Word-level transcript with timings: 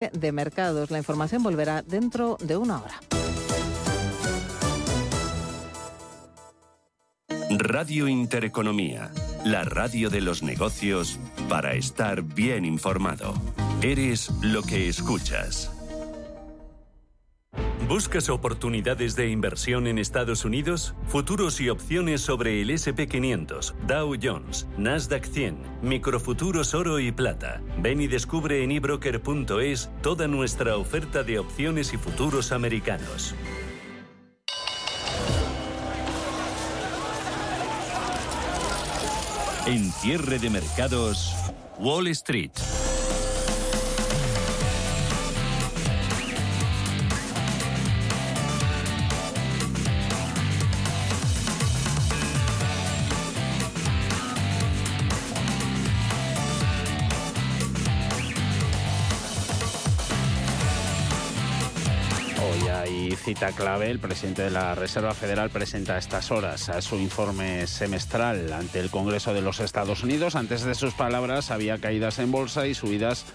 de 0.00 0.32
mercados. 0.32 0.90
La 0.90 0.98
información 0.98 1.42
volverá 1.42 1.82
dentro 1.82 2.36
de 2.40 2.56
una 2.56 2.82
hora. 2.82 3.00
Radio 7.50 8.06
Intereconomía, 8.06 9.10
la 9.44 9.64
radio 9.64 10.10
de 10.10 10.20
los 10.20 10.42
negocios 10.42 11.18
para 11.48 11.74
estar 11.74 12.22
bien 12.22 12.64
informado. 12.64 13.34
Eres 13.82 14.30
lo 14.42 14.62
que 14.62 14.88
escuchas. 14.88 15.77
¿Buscas 17.88 18.28
oportunidades 18.28 19.16
de 19.16 19.30
inversión 19.30 19.86
en 19.86 19.96
Estados 19.96 20.44
Unidos? 20.44 20.94
Futuros 21.06 21.58
y 21.58 21.70
opciones 21.70 22.20
sobre 22.20 22.60
el 22.60 22.68
SP500, 22.68 23.72
Dow 23.86 24.14
Jones, 24.22 24.68
Nasdaq 24.76 25.24
100, 25.24 25.56
microfuturos 25.80 26.74
oro 26.74 27.00
y 27.00 27.12
plata. 27.12 27.62
Ven 27.78 28.02
y 28.02 28.06
descubre 28.06 28.62
en 28.62 28.72
ebroker.es 28.72 29.90
toda 30.02 30.28
nuestra 30.28 30.76
oferta 30.76 31.22
de 31.22 31.38
opciones 31.38 31.94
y 31.94 31.96
futuros 31.96 32.52
americanos. 32.52 33.34
En 39.64 39.90
cierre 39.92 40.38
de 40.38 40.50
mercados, 40.50 41.34
Wall 41.78 42.08
Street. 42.08 42.52
Cita 63.28 63.52
clave, 63.52 63.90
el 63.90 63.98
presidente 63.98 64.40
de 64.40 64.50
la 64.50 64.74
Reserva 64.74 65.12
Federal 65.12 65.50
presenta 65.50 65.96
a 65.96 65.98
estas 65.98 66.30
horas 66.30 66.70
a 66.70 66.80
su 66.80 66.96
informe 66.96 67.66
semestral 67.66 68.50
ante 68.54 68.80
el 68.80 68.88
Congreso 68.88 69.34
de 69.34 69.42
los 69.42 69.60
Estados 69.60 70.02
Unidos. 70.02 70.34
Antes 70.34 70.62
de 70.62 70.74
sus 70.74 70.94
palabras 70.94 71.50
había 71.50 71.76
caídas 71.76 72.20
en 72.20 72.32
bolsa 72.32 72.66
y 72.66 72.72
subidas 72.72 73.26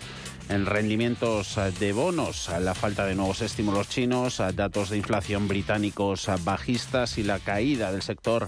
en 0.50 0.66
rendimientos 0.66 1.60
de 1.80 1.94
bonos, 1.94 2.50
la 2.60 2.74
falta 2.74 3.06
de 3.06 3.14
nuevos 3.14 3.44
estímulos 3.44 3.88
chinos, 3.88 4.42
datos 4.56 4.90
de 4.90 4.98
inflación 4.98 5.48
británicos 5.48 6.28
bajistas 6.44 7.20
y 7.20 7.24
la 7.24 7.38
caída 7.38 7.92
del 7.92 8.02
sector 8.02 8.48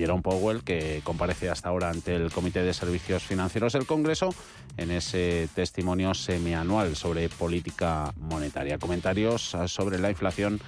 Jerome 0.00 0.22
Powell, 0.22 0.62
que 0.62 1.02
comparece 1.04 1.50
hasta 1.50 1.68
ahora 1.68 1.90
ante 1.90 2.14
el 2.14 2.32
Comité 2.32 2.62
de 2.62 2.72
Servicios 2.72 3.22
Financieros 3.22 3.74
del 3.74 3.84
Congreso 3.84 4.34
en 4.78 4.90
ese 4.90 5.46
testimonio 5.54 6.14
semianual 6.14 6.96
sobre 6.96 7.28
política 7.28 8.14
monetaria. 8.16 8.78
Comentarios 8.78 9.54
sobre 9.66 9.98
la 9.98 10.08
inflación 10.08 10.58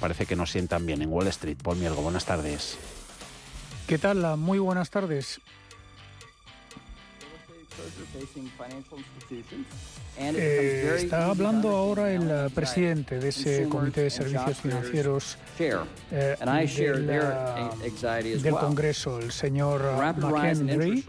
parece 0.00 0.26
que 0.26 0.34
nos 0.34 0.50
sientan 0.50 0.86
bien 0.86 1.02
en 1.02 1.12
Wall 1.12 1.28
Street. 1.28 1.58
Paul 1.62 1.76
Mielgo, 1.76 2.02
buenas 2.02 2.24
tardes. 2.24 2.78
¿Qué 3.86 3.96
tal? 3.96 4.36
Muy 4.36 4.58
buenas 4.58 4.90
tardes. 4.90 5.40
Eh, 10.18 10.96
está 10.98 11.26
hablando 11.26 11.70
ahora 11.70 12.12
el 12.12 12.22
uh, 12.22 12.50
presidente 12.50 13.18
de 13.18 13.28
ese 13.28 13.68
Comité 13.68 14.02
de 14.02 14.10
Servicios 14.10 14.58
Financieros 14.58 15.38
eh, 15.58 16.36
del, 18.42 18.54
Congreso, 18.54 19.18
el 19.18 19.32
señor 19.32 19.82
McHenry, 20.18 21.04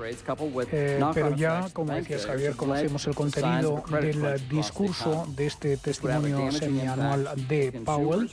eh, 0.71 1.03
pero 1.13 1.35
ya, 1.35 1.67
como 1.73 1.93
decía 1.93 2.19
Javier, 2.19 2.55
conocemos 2.55 3.05
el 3.07 3.15
contenido 3.15 3.83
del 3.89 4.47
discurso 4.47 5.27
de 5.35 5.47
este 5.47 5.77
testimonio 5.77 6.51
semianual 6.51 7.29
de 7.47 7.81
Powell. 7.83 8.29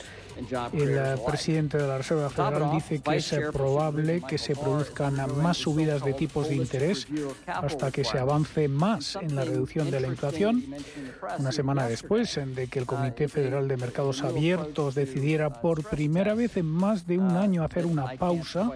El 0.73 1.21
presidente 1.27 1.79
de 1.79 1.87
la 1.87 1.99
Reserva 1.99 2.31
Federal 2.31 2.71
dice 2.73 3.01
que 3.01 3.17
es 3.17 3.35
probable 3.53 4.23
que 4.27 4.39
se 4.39 4.55
produzcan 4.55 5.17
más 5.43 5.57
subidas 5.57 6.05
de 6.05 6.13
tipos 6.13 6.49
de 6.49 6.57
interés 6.57 7.07
hasta 7.47 7.91
que 7.91 8.05
se 8.05 8.19
avance 8.19 8.69
más 8.69 9.17
en 9.21 9.35
la 9.35 9.45
reducción 9.45 9.91
de 9.91 10.01
la 10.01 10.07
inflación. 10.07 10.65
Una 11.39 11.53
semana 11.53 11.89
después 11.89 12.39
de 12.45 12.69
que 12.69 12.79
el 12.79 12.87
Comité 12.87 13.29
Federal 13.29 13.67
de 13.67 13.77
Mercados 13.77 14.23
Abiertos 14.23 14.95
decidiera 14.95 15.61
por 15.61 15.83
primera 15.85 16.35
vez 16.35 16.57
en 16.57 16.67
más 16.67 17.07
de 17.07 17.19
un 17.19 17.37
año 17.37 17.65
hacer 17.65 17.87
una 17.87 18.13
pausa 18.13 18.71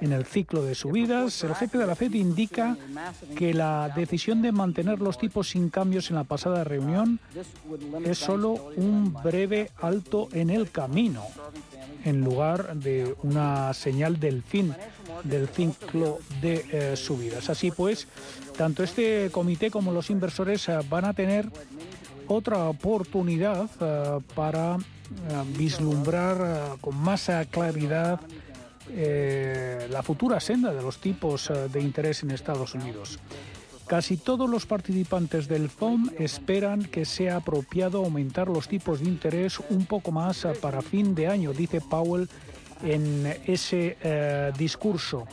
en 0.00 0.12
el 0.12 0.24
ciclo 0.24 0.62
de 0.64 0.74
subidas, 0.74 1.44
el 1.44 1.54
jefe 1.54 1.78
de 1.78 1.86
la 1.86 1.94
FED 1.94 2.14
indica 2.14 2.76
que 3.36 3.54
la 3.54 3.92
decisión 3.94 4.42
de 4.42 4.50
mantener 4.50 5.00
los 5.00 5.18
tipos 5.18 5.50
sin 5.50 5.70
cambios 5.70 6.10
en 6.10 6.16
la 6.16 6.24
pasada 6.24 6.64
reunión 6.64 7.20
es 8.04 8.18
solo 8.18 8.70
un 8.76 9.12
breve 9.22 9.70
alto 9.80 10.28
en 10.32 10.50
el 10.50 10.70
camino 10.70 11.03
en 12.04 12.20
lugar 12.20 12.76
de 12.76 13.14
una 13.22 13.72
señal 13.74 14.18
del 14.18 14.42
fin 14.42 14.74
del 15.22 15.48
ciclo 15.48 16.18
de 16.40 16.64
eh, 16.70 16.96
subidas. 16.96 17.48
Así 17.50 17.70
pues, 17.70 18.06
tanto 18.56 18.82
este 18.82 19.30
comité 19.30 19.70
como 19.70 19.92
los 19.92 20.10
inversores 20.10 20.68
eh, 20.68 20.78
van 20.88 21.04
a 21.04 21.12
tener 21.12 21.48
otra 22.28 22.68
oportunidad 22.68 23.68
eh, 23.80 24.20
para 24.34 24.78
vislumbrar 25.56 26.78
con 26.80 26.96
más 26.96 27.30
claridad 27.50 28.20
la 29.90 30.02
futura 30.02 30.40
senda 30.40 30.72
de 30.72 30.82
los 30.82 30.98
tipos 30.98 31.52
de 31.72 31.80
interés 31.80 32.22
en 32.22 32.30
Estados 32.30 32.74
Unidos. 32.74 33.18
Casi 33.86 34.16
todos 34.16 34.48
los 34.48 34.64
participantes 34.64 35.46
del 35.46 35.68
FOM 35.68 36.08
esperan 36.18 36.84
que 36.84 37.04
sea 37.04 37.36
apropiado 37.36 37.98
aumentar 37.98 38.48
los 38.48 38.66
tipos 38.66 39.00
de 39.00 39.06
interés 39.06 39.60
un 39.68 39.84
poco 39.84 40.10
más 40.10 40.46
para 40.60 40.80
fin 40.80 41.14
de 41.14 41.28
año, 41.28 41.52
dice 41.52 41.82
Powell 41.82 42.28
en 42.82 43.26
ese 43.46 43.96
eh, 44.02 44.52
discurso. 44.56 45.26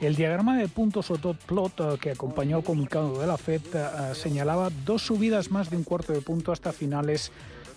El 0.00 0.16
diagrama 0.16 0.58
de 0.58 0.68
puntos 0.68 1.10
o 1.10 1.16
dot 1.16 1.38
plot 1.38 1.80
eh, 1.80 1.84
que 2.00 2.10
acompañó 2.10 2.58
el 2.58 2.64
comunicado 2.64 3.18
de 3.18 3.26
la 3.26 3.38
Fed 3.38 3.62
eh, 3.72 4.14
señalaba 4.14 4.70
dos 4.84 5.02
subidas 5.02 5.50
más 5.50 5.70
de 5.70 5.76
un 5.76 5.84
cuarto 5.84 6.12
de 6.12 6.20
punto 6.20 6.52
hasta 6.52 6.72
finales 6.72 7.30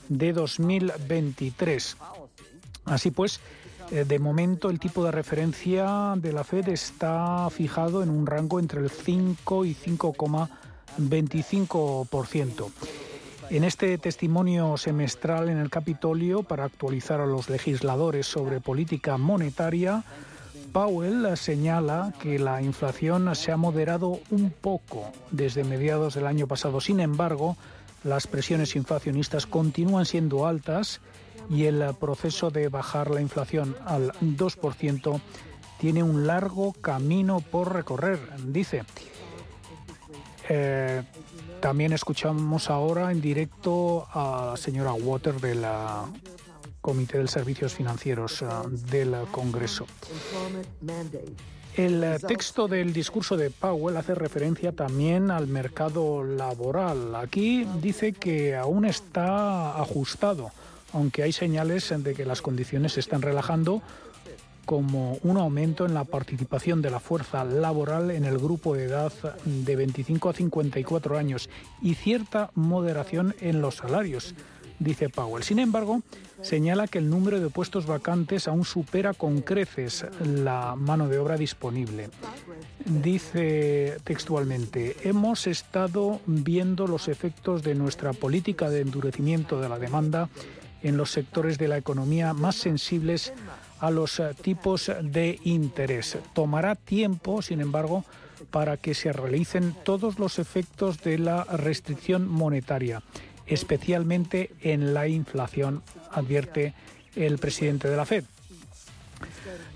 de 0.10 0.34
2023. 0.34 1.98
Así 2.86 3.12
pues, 3.12 3.40
de 3.92 4.20
momento 4.20 4.70
el 4.70 4.80
tipo 4.80 5.04
de 5.04 5.12
referencia 5.12 6.14
de 6.18 6.32
la 6.34 6.44
Fed 6.44 6.68
está 6.70 7.48
fijado 7.50 8.04
en 8.04 8.10
un 8.10 8.26
rango 8.26 8.60
entre 8.60 8.82
el 8.82 8.90
5 8.90 9.66
y 9.66 9.76
5,25%. 9.76 12.72
En 13.50 13.64
este 13.64 13.98
testimonio 13.98 14.76
semestral 14.76 15.48
en 15.48 15.58
el 15.58 15.70
Capitolio 15.70 16.44
para 16.44 16.66
actualizar 16.66 17.22
a 17.22 17.26
los 17.26 17.50
legisladores 17.50 18.28
sobre 18.28 18.60
política 18.60 19.18
monetaria, 19.18 20.04
Powell 20.74 21.38
señala 21.38 22.14
que 22.22 22.40
la 22.40 22.62
inflación 22.62 23.34
se 23.36 23.54
ha 23.54 23.58
moderado 23.58 24.20
un 24.32 24.52
poco 24.52 25.14
desde 25.32 25.64
mediados 25.64 26.16
del 26.16 26.28
año 26.28 26.46
pasado. 26.46 26.82
Sin 26.82 27.00
embargo, 27.00 27.56
las 28.04 28.28
presiones 28.28 28.76
inflacionistas 28.76 29.46
continúan 29.46 30.06
siendo 30.06 30.46
altas 30.46 31.00
y 31.50 31.66
el 31.66 31.84
proceso 32.00 32.50
de 32.50 32.70
bajar 32.70 33.10
la 33.12 33.22
inflación 33.22 33.76
al 33.86 34.12
2% 34.14 35.22
tiene 35.80 36.04
un 36.04 36.28
largo 36.28 36.74
camino 36.74 37.40
por 37.40 37.74
recorrer, 37.74 38.20
dice. 38.46 38.84
Eh, 40.50 41.04
también 41.60 41.92
escuchamos 41.94 42.70
ahora 42.70 43.12
en 43.12 43.22
directo 43.22 44.08
a 44.14 44.52
la 44.52 44.58
señora 44.58 44.94
Water 44.94 45.40
de 45.42 45.56
la 45.56 46.06
Comité 46.82 47.18
de 47.18 47.28
Servicios 47.28 47.74
Financieros 47.74 48.42
eh, 48.42 48.46
del 48.90 49.16
Congreso. 49.32 49.86
El 51.76 52.18
texto 52.28 52.68
del 52.68 52.92
discurso 52.92 53.38
de 53.38 53.52
Powell 53.52 53.98
hace 53.98 54.16
referencia 54.16 54.72
también 54.72 55.30
al 55.30 55.46
mercado 55.48 56.24
laboral. 56.24 57.16
Aquí 57.16 57.68
dice 57.82 58.14
que 58.14 58.56
aún 58.56 58.86
está 58.86 59.80
ajustado, 59.80 60.52
aunque 60.98 61.22
hay 61.22 61.32
señales 61.32 61.94
de 61.96 62.16
que 62.16 62.26
las 62.26 62.42
condiciones 62.42 62.94
se 62.94 63.02
están 63.02 63.22
relajando 63.22 63.84
como 64.66 65.20
un 65.22 65.38
aumento 65.38 65.86
en 65.86 65.94
la 65.94 66.06
participación 66.06 66.82
de 66.82 66.90
la 66.90 67.00
fuerza 67.00 67.46
laboral 67.46 68.10
en 68.10 68.26
el 68.26 68.40
grupo 68.40 68.74
de 68.74 68.86
edad 68.86 69.14
de 69.46 69.76
25 69.76 70.30
a 70.30 70.34
54 70.34 71.18
años 71.18 71.50
y 71.84 71.94
cierta 71.94 72.50
moderación 72.56 73.36
en 73.42 73.62
los 73.62 73.76
salarios 73.76 74.34
dice 74.80 75.10
Powell. 75.10 75.44
Sin 75.44 75.60
embargo, 75.60 76.02
señala 76.42 76.88
que 76.88 77.00
el 77.00 77.10
número 77.10 77.40
de 77.40 77.50
puestos 77.50 77.86
vacantes 77.86 78.48
aún 78.48 78.66
supera 78.66 79.14
con 79.14 79.42
creces 79.42 80.06
la 80.22 80.76
mano 80.76 81.08
de 81.08 81.20
obra 81.20 81.38
disponible. 81.38 82.10
Dice 82.86 83.98
textualmente, 84.04 84.96
hemos 85.04 85.48
estado 85.48 86.22
viendo 86.26 86.88
los 86.88 87.08
efectos 87.08 87.64
de 87.64 87.76
nuestra 87.76 88.14
política 88.14 88.70
de 88.70 88.82
endurecimiento 88.82 89.60
de 89.60 89.70
la 89.70 89.80
demanda 89.80 90.30
en 90.88 90.98
los 90.98 91.12
sectores 91.12 91.58
de 91.58 91.68
la 91.68 91.78
economía 91.78 92.34
más 92.34 92.56
sensibles 92.56 93.34
a 93.80 93.92
los 93.92 94.22
tipos 94.42 94.92
de 95.02 95.40
interés. 95.44 96.18
Tomará 96.34 96.76
tiempo, 96.76 97.42
sin 97.42 97.62
embargo, 97.62 98.06
para 98.52 98.78
que 98.78 98.94
se 98.94 99.14
realicen 99.14 99.76
todos 99.84 100.20
los 100.20 100.40
efectos 100.40 101.02
de 101.02 101.18
la 101.20 101.44
restricción 101.44 102.28
monetaria 102.28 103.02
especialmente 103.48 104.52
en 104.62 104.94
la 104.94 105.08
inflación, 105.08 105.82
advierte 106.12 106.74
el 107.16 107.38
presidente 107.40 107.90
de 107.90 107.98
la 107.98 108.06
Fed. 108.06 108.26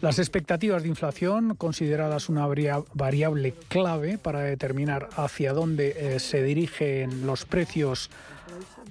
Las 0.02 0.18
expectativas 0.18 0.82
de 0.82 0.90
inflación, 0.90 1.56
consideradas 1.56 2.28
una 2.28 2.48
variable 2.48 3.54
clave 3.68 4.18
para 4.18 4.40
determinar 4.40 5.10
hacia 5.16 5.54
dónde 5.54 5.94
eh, 5.96 6.20
se 6.20 6.42
dirigen 6.42 7.28
los 7.28 7.46
precios 7.46 8.10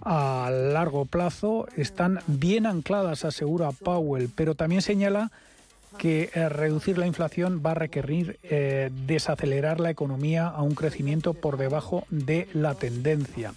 a 0.02 0.50
largo 0.50 1.06
plazo, 1.06 1.66
están 1.76 2.20
bien 2.28 2.64
ancladas, 2.64 3.24
asegura 3.24 3.72
Powell, 3.72 4.30
pero 4.32 4.54
también 4.54 4.82
señala 4.82 5.32
que 5.98 6.30
eh, 6.32 6.48
reducir 6.48 6.96
la 6.96 7.08
inflación 7.08 7.60
va 7.64 7.72
a 7.72 7.74
requerir 7.74 8.38
eh, 8.44 8.90
desacelerar 9.06 9.80
la 9.80 9.90
economía 9.90 10.46
a 10.46 10.62
un 10.62 10.76
crecimiento 10.76 11.34
por 11.34 11.56
debajo 11.56 12.06
de 12.10 12.48
la 12.52 12.76
tendencia. 12.76 13.52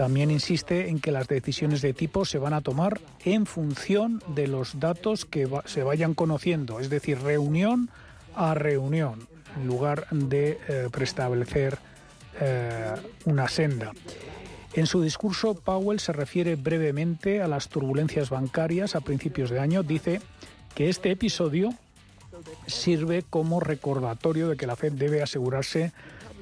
También 0.00 0.30
insiste 0.30 0.88
en 0.88 0.98
que 0.98 1.12
las 1.12 1.28
decisiones 1.28 1.82
de 1.82 1.92
tipo 1.92 2.24
se 2.24 2.38
van 2.38 2.54
a 2.54 2.62
tomar 2.62 2.98
en 3.22 3.44
función 3.44 4.22
de 4.28 4.46
los 4.46 4.80
datos 4.80 5.26
que 5.26 5.46
se 5.66 5.82
vayan 5.82 6.14
conociendo, 6.14 6.80
es 6.80 6.88
decir, 6.88 7.20
reunión 7.20 7.90
a 8.34 8.54
reunión, 8.54 9.28
en 9.60 9.66
lugar 9.66 10.06
de 10.10 10.58
eh, 10.68 10.88
preestablecer 10.90 11.76
eh, 12.40 12.94
una 13.26 13.46
senda. 13.48 13.92
En 14.72 14.86
su 14.86 15.02
discurso, 15.02 15.52
Powell 15.52 16.00
se 16.00 16.14
refiere 16.14 16.56
brevemente 16.56 17.42
a 17.42 17.46
las 17.46 17.68
turbulencias 17.68 18.30
bancarias 18.30 18.96
a 18.96 19.02
principios 19.02 19.50
de 19.50 19.60
año. 19.60 19.82
Dice 19.82 20.22
que 20.74 20.88
este 20.88 21.10
episodio 21.10 21.74
sirve 22.66 23.22
como 23.28 23.60
recordatorio 23.60 24.48
de 24.48 24.56
que 24.56 24.66
la 24.66 24.76
Fed 24.76 24.92
debe 24.92 25.22
asegurarse 25.22 25.92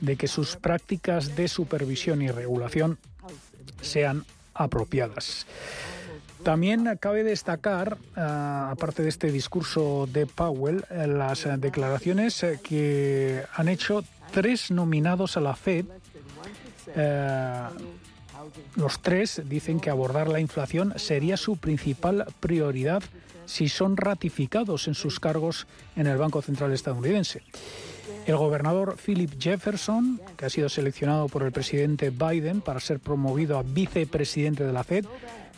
de 0.01 0.15
que 0.15 0.29
sus 0.29 0.55
prácticas 0.55 1.35
de 1.35 1.49
supervisión 1.49 2.23
y 2.23 2.31
regulación 2.31 3.01
sean 3.81 4.25
apropiadas. 4.55 5.47
También 6.43 6.89
cabe 7.01 7.25
destacar, 7.25 7.99
eh, 8.17 8.21
aparte 8.21 9.03
de 9.03 9.09
este 9.09 9.33
discurso 9.33 10.09
de 10.11 10.27
Powell, 10.27 10.85
eh, 10.91 11.07
las 11.07 11.47
declaraciones 11.61 12.43
eh, 12.43 12.61
que 12.63 13.43
han 13.55 13.69
hecho 13.69 14.05
tres 14.33 14.71
nominados 14.71 15.37
a 15.37 15.41
la 15.41 15.55
Fed. 15.55 15.87
los 18.77 19.03
tres 19.03 19.43
dicen 19.45 19.79
que 19.79 19.91
abordar 19.91 20.29
la 20.29 20.41
inflación 20.41 20.95
sería 20.97 21.37
su 21.37 21.59
principal 21.59 22.25
prioridad 22.41 23.03
si 23.45 23.69
son 23.69 23.97
ratificados 23.97 24.89
en 24.89 24.95
sus 24.95 25.21
cargos 25.21 25.67
en 25.97 26.07
el 26.07 26.17
Banco 26.17 26.41
Central 26.41 26.73
estadounidense. 26.73 27.43
El 28.29 28.37
gobernador 28.37 28.99
Philip 28.99 29.41
Jefferson, 29.41 30.21
que 30.37 30.45
ha 30.45 30.51
sido 30.51 30.69
seleccionado 30.69 31.29
por 31.29 31.45
el 31.45 31.51
presidente 31.51 32.11
Biden 32.11 32.61
para 32.61 32.79
ser 32.79 33.01
promovido 33.01 33.57
a 33.57 33.63
vicepresidente 33.63 34.65
de 34.65 34.73
la 34.75 34.85
Fed, 34.85 35.07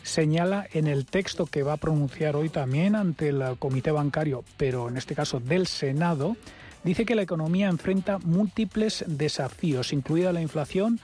señala 0.03 0.65
en 0.71 0.87
el 0.87 1.05
texto 1.05 1.45
que 1.45 1.63
va 1.63 1.73
a 1.73 1.77
pronunciar 1.77 2.37
hoy 2.37 2.47
también 2.47 2.95
ante 2.95 3.27
el 3.27 3.43
comité 3.59 3.91
bancario, 3.91 4.45
pero 4.55 4.87
en 4.87 4.95
este 4.95 5.15
caso 5.15 5.41
del 5.41 5.67
Senado, 5.67 6.37
dice 6.85 7.03
que 7.03 7.13
la 7.13 7.23
economía 7.23 7.67
enfrenta 7.67 8.19
múltiples 8.19 9.03
desafíos, 9.05 9.91
incluida 9.91 10.31
la 10.31 10.41
inflación 10.41 11.01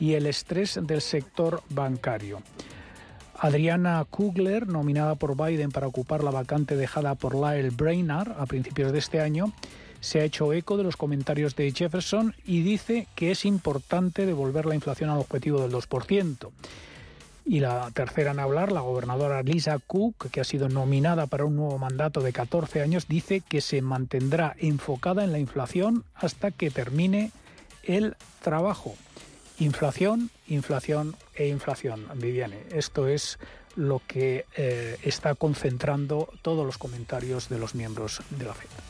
y 0.00 0.14
el 0.14 0.24
estrés 0.24 0.80
del 0.82 1.02
sector 1.02 1.62
bancario. 1.68 2.40
Adriana 3.38 4.02
Kugler, 4.08 4.66
nominada 4.66 5.16
por 5.16 5.36
Biden 5.36 5.70
para 5.70 5.86
ocupar 5.86 6.24
la 6.24 6.30
vacante 6.30 6.76
dejada 6.76 7.14
por 7.14 7.34
Lyle 7.34 7.68
Brainard 7.68 8.40
a 8.40 8.46
principios 8.46 8.90
de 8.92 9.00
este 9.00 9.20
año, 9.20 9.52
se 10.00 10.20
ha 10.20 10.24
hecho 10.24 10.52
eco 10.52 10.76
de 10.76 10.84
los 10.84 10.96
comentarios 10.96 11.54
de 11.56 11.70
Jefferson 11.72 12.34
y 12.44 12.62
dice 12.62 13.06
que 13.14 13.30
es 13.30 13.44
importante 13.44 14.26
devolver 14.26 14.66
la 14.66 14.74
inflación 14.74 15.10
al 15.10 15.18
objetivo 15.18 15.60
del 15.60 15.72
2%. 15.72 16.50
Y 17.44 17.60
la 17.60 17.90
tercera 17.92 18.30
en 18.30 18.38
hablar, 18.38 18.70
la 18.70 18.80
gobernadora 18.80 19.42
Lisa 19.42 19.78
Cook, 19.78 20.30
que 20.30 20.40
ha 20.40 20.44
sido 20.44 20.68
nominada 20.68 21.26
para 21.26 21.44
un 21.44 21.56
nuevo 21.56 21.78
mandato 21.78 22.20
de 22.20 22.32
14 22.32 22.82
años, 22.82 23.08
dice 23.08 23.40
que 23.40 23.60
se 23.60 23.82
mantendrá 23.82 24.54
enfocada 24.58 25.24
en 25.24 25.32
la 25.32 25.38
inflación 25.38 26.04
hasta 26.14 26.50
que 26.50 26.70
termine 26.70 27.32
el 27.82 28.16
trabajo. 28.42 28.94
Inflación, 29.58 30.30
inflación 30.48 31.16
e 31.34 31.48
inflación, 31.48 32.06
Viviane. 32.14 32.60
Esto 32.72 33.08
es 33.08 33.38
lo 33.74 34.00
que 34.06 34.46
eh, 34.56 34.98
está 35.02 35.34
concentrando 35.34 36.28
todos 36.42 36.64
los 36.64 36.78
comentarios 36.78 37.48
de 37.48 37.58
los 37.58 37.74
miembros 37.74 38.22
de 38.30 38.44
la 38.44 38.54
FED. 38.54 38.89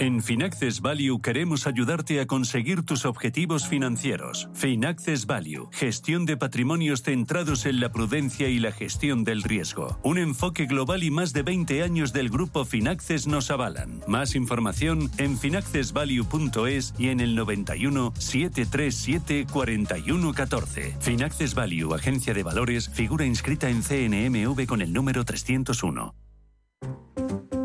En 0.00 0.22
Finaccess 0.22 0.80
Value 0.80 1.20
queremos 1.20 1.66
ayudarte 1.66 2.20
a 2.20 2.26
conseguir 2.26 2.84
tus 2.84 3.04
objetivos 3.04 3.66
financieros. 3.66 4.48
Finaccess 4.54 5.26
Value, 5.26 5.68
gestión 5.72 6.24
de 6.24 6.36
patrimonios 6.36 7.02
centrados 7.02 7.66
en 7.66 7.80
la 7.80 7.90
prudencia 7.90 8.48
y 8.48 8.60
la 8.60 8.70
gestión 8.70 9.24
del 9.24 9.42
riesgo. 9.42 9.98
Un 10.04 10.18
enfoque 10.18 10.66
global 10.66 11.02
y 11.02 11.10
más 11.10 11.32
de 11.32 11.42
20 11.42 11.82
años 11.82 12.12
del 12.12 12.28
grupo 12.28 12.64
Finaccess 12.64 13.26
nos 13.26 13.50
avalan. 13.50 14.04
Más 14.06 14.36
información 14.36 15.10
en 15.18 15.36
finaccessvalue.es 15.36 16.94
y 16.96 17.08
en 17.08 17.18
el 17.18 17.34
91 17.34 18.12
737 18.16 19.48
4114. 19.52 20.96
Finaccess 21.00 21.56
Value, 21.56 21.92
agencia 21.92 22.34
de 22.34 22.44
valores, 22.44 22.88
figura 22.88 23.26
inscrita 23.26 23.68
en 23.68 23.82
CNMV 23.82 24.64
con 24.66 24.80
el 24.80 24.92
número 24.92 25.24
301. 25.24 26.14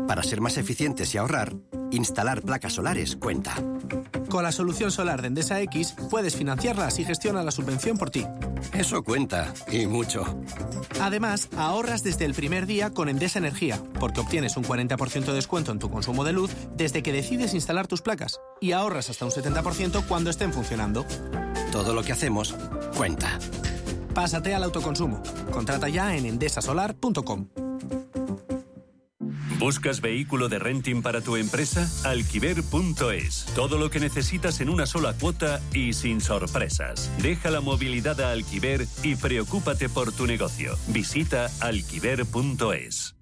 Para 0.06 0.22
ser 0.22 0.40
más 0.40 0.58
eficientes 0.58 1.14
y 1.14 1.18
ahorrar, 1.18 1.54
instalar 1.90 2.42
placas 2.42 2.74
solares 2.74 3.16
cuenta. 3.16 3.54
Con 4.28 4.42
la 4.42 4.52
solución 4.52 4.90
solar 4.90 5.22
de 5.22 5.28
Endesa 5.28 5.60
X 5.62 5.94
puedes 6.10 6.36
financiarlas 6.36 6.98
y 6.98 7.04
gestiona 7.04 7.42
la 7.42 7.50
subvención 7.50 7.96
por 7.96 8.10
ti. 8.10 8.26
Eso 8.72 9.02
cuenta, 9.02 9.54
y 9.70 9.86
mucho. 9.86 10.40
Además, 11.00 11.48
ahorras 11.56 12.02
desde 12.02 12.24
el 12.24 12.34
primer 12.34 12.66
día 12.66 12.90
con 12.90 13.08
Endesa 13.08 13.38
Energía, 13.38 13.80
porque 13.98 14.20
obtienes 14.20 14.56
un 14.56 14.64
40% 14.64 15.24
de 15.24 15.34
descuento 15.34 15.72
en 15.72 15.78
tu 15.78 15.90
consumo 15.90 16.24
de 16.24 16.32
luz 16.32 16.50
desde 16.76 17.02
que 17.02 17.12
decides 17.12 17.54
instalar 17.54 17.86
tus 17.86 18.02
placas 18.02 18.40
y 18.60 18.72
ahorras 18.72 19.10
hasta 19.10 19.24
un 19.24 19.30
70% 19.30 20.04
cuando 20.06 20.30
estén 20.30 20.52
funcionando. 20.52 21.06
Todo 21.72 21.94
lo 21.94 22.02
que 22.02 22.12
hacemos 22.12 22.54
cuenta. 22.96 23.38
Pásate 24.14 24.54
al 24.54 24.64
autoconsumo. 24.64 25.22
Contrata 25.50 25.88
ya 25.88 26.16
en 26.16 26.26
endesasolar.com. 26.26 27.48
¿Buscas 29.58 30.00
vehículo 30.00 30.48
de 30.48 30.58
renting 30.58 31.02
para 31.02 31.20
tu 31.20 31.36
empresa? 31.36 31.88
Alquiver.es. 32.04 33.46
Todo 33.54 33.78
lo 33.78 33.88
que 33.90 34.00
necesitas 34.00 34.60
en 34.60 34.68
una 34.68 34.86
sola 34.86 35.14
cuota 35.14 35.60
y 35.72 35.92
sin 35.92 36.20
sorpresas. 36.20 37.10
Deja 37.22 37.50
la 37.50 37.60
movilidad 37.60 38.20
a 38.20 38.32
Alquiver 38.32 38.86
y 39.02 39.16
preocúpate 39.16 39.88
por 39.88 40.12
tu 40.12 40.26
negocio. 40.26 40.76
Visita 40.88 41.50
alquiver.es. 41.60 43.14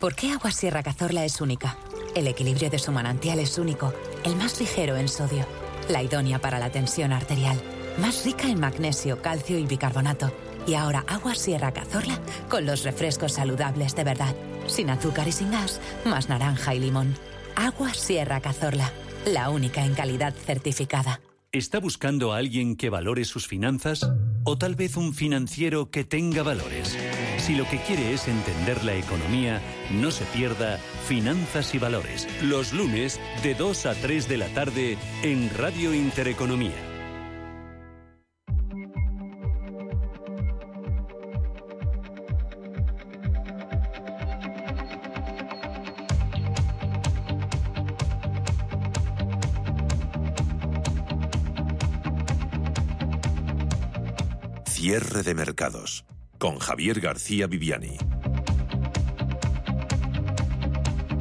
¿Por 0.00 0.16
qué 0.16 0.32
Agua 0.32 0.50
Sierra 0.50 0.82
Cazorla 0.82 1.24
es 1.24 1.40
única? 1.40 1.78
El 2.16 2.26
equilibrio 2.26 2.68
de 2.70 2.80
su 2.80 2.90
manantial 2.90 3.38
es 3.38 3.56
único, 3.56 3.94
el 4.24 4.34
más 4.34 4.58
ligero 4.58 4.96
en 4.96 5.08
sodio, 5.08 5.46
la 5.88 6.02
idónea 6.02 6.40
para 6.40 6.58
la 6.58 6.70
tensión 6.70 7.12
arterial, 7.12 7.56
más 7.98 8.24
rica 8.24 8.48
en 8.48 8.58
magnesio, 8.58 9.22
calcio 9.22 9.58
y 9.58 9.64
bicarbonato. 9.64 10.32
Y 10.66 10.74
ahora 10.74 11.04
Agua 11.08 11.34
Sierra 11.34 11.72
Cazorla 11.72 12.18
con 12.48 12.66
los 12.66 12.84
refrescos 12.84 13.32
saludables 13.32 13.94
de 13.94 14.04
verdad 14.04 14.34
sin 14.66 14.90
azúcar 14.90 15.28
y 15.28 15.32
sin 15.32 15.50
gas, 15.50 15.80
más 16.04 16.28
naranja 16.28 16.74
y 16.74 16.80
limón. 16.80 17.14
Agua 17.56 17.94
Sierra 17.94 18.40
Cazorla, 18.40 18.90
la 19.26 19.50
única 19.50 19.84
en 19.84 19.94
calidad 19.94 20.34
certificada. 20.34 21.20
¿Está 21.52 21.80
buscando 21.80 22.32
a 22.32 22.38
alguien 22.38 22.76
que 22.76 22.88
valore 22.88 23.26
sus 23.26 23.46
finanzas? 23.46 24.08
¿O 24.44 24.56
tal 24.56 24.74
vez 24.74 24.96
un 24.96 25.12
financiero 25.12 25.90
que 25.90 26.02
tenga 26.02 26.42
valores? 26.42 26.96
Si 27.36 27.54
lo 27.54 27.68
que 27.68 27.76
quiere 27.82 28.14
es 28.14 28.26
entender 28.26 28.82
la 28.84 28.94
economía, 28.94 29.60
no 29.90 30.10
se 30.10 30.24
pierda 30.26 30.78
Finanzas 31.06 31.74
y 31.74 31.78
Valores, 31.78 32.26
los 32.42 32.72
lunes 32.72 33.20
de 33.42 33.54
2 33.54 33.86
a 33.86 33.94
3 33.94 34.28
de 34.28 34.36
la 34.38 34.48
tarde 34.48 34.96
en 35.22 35.50
Radio 35.50 35.92
Intereconomía. 35.92 36.91
Cierre 55.12 55.24
de 55.24 55.34
mercados 55.34 56.06
con 56.38 56.58
Javier 56.58 56.98
García 56.98 57.46
Viviani. 57.46 57.98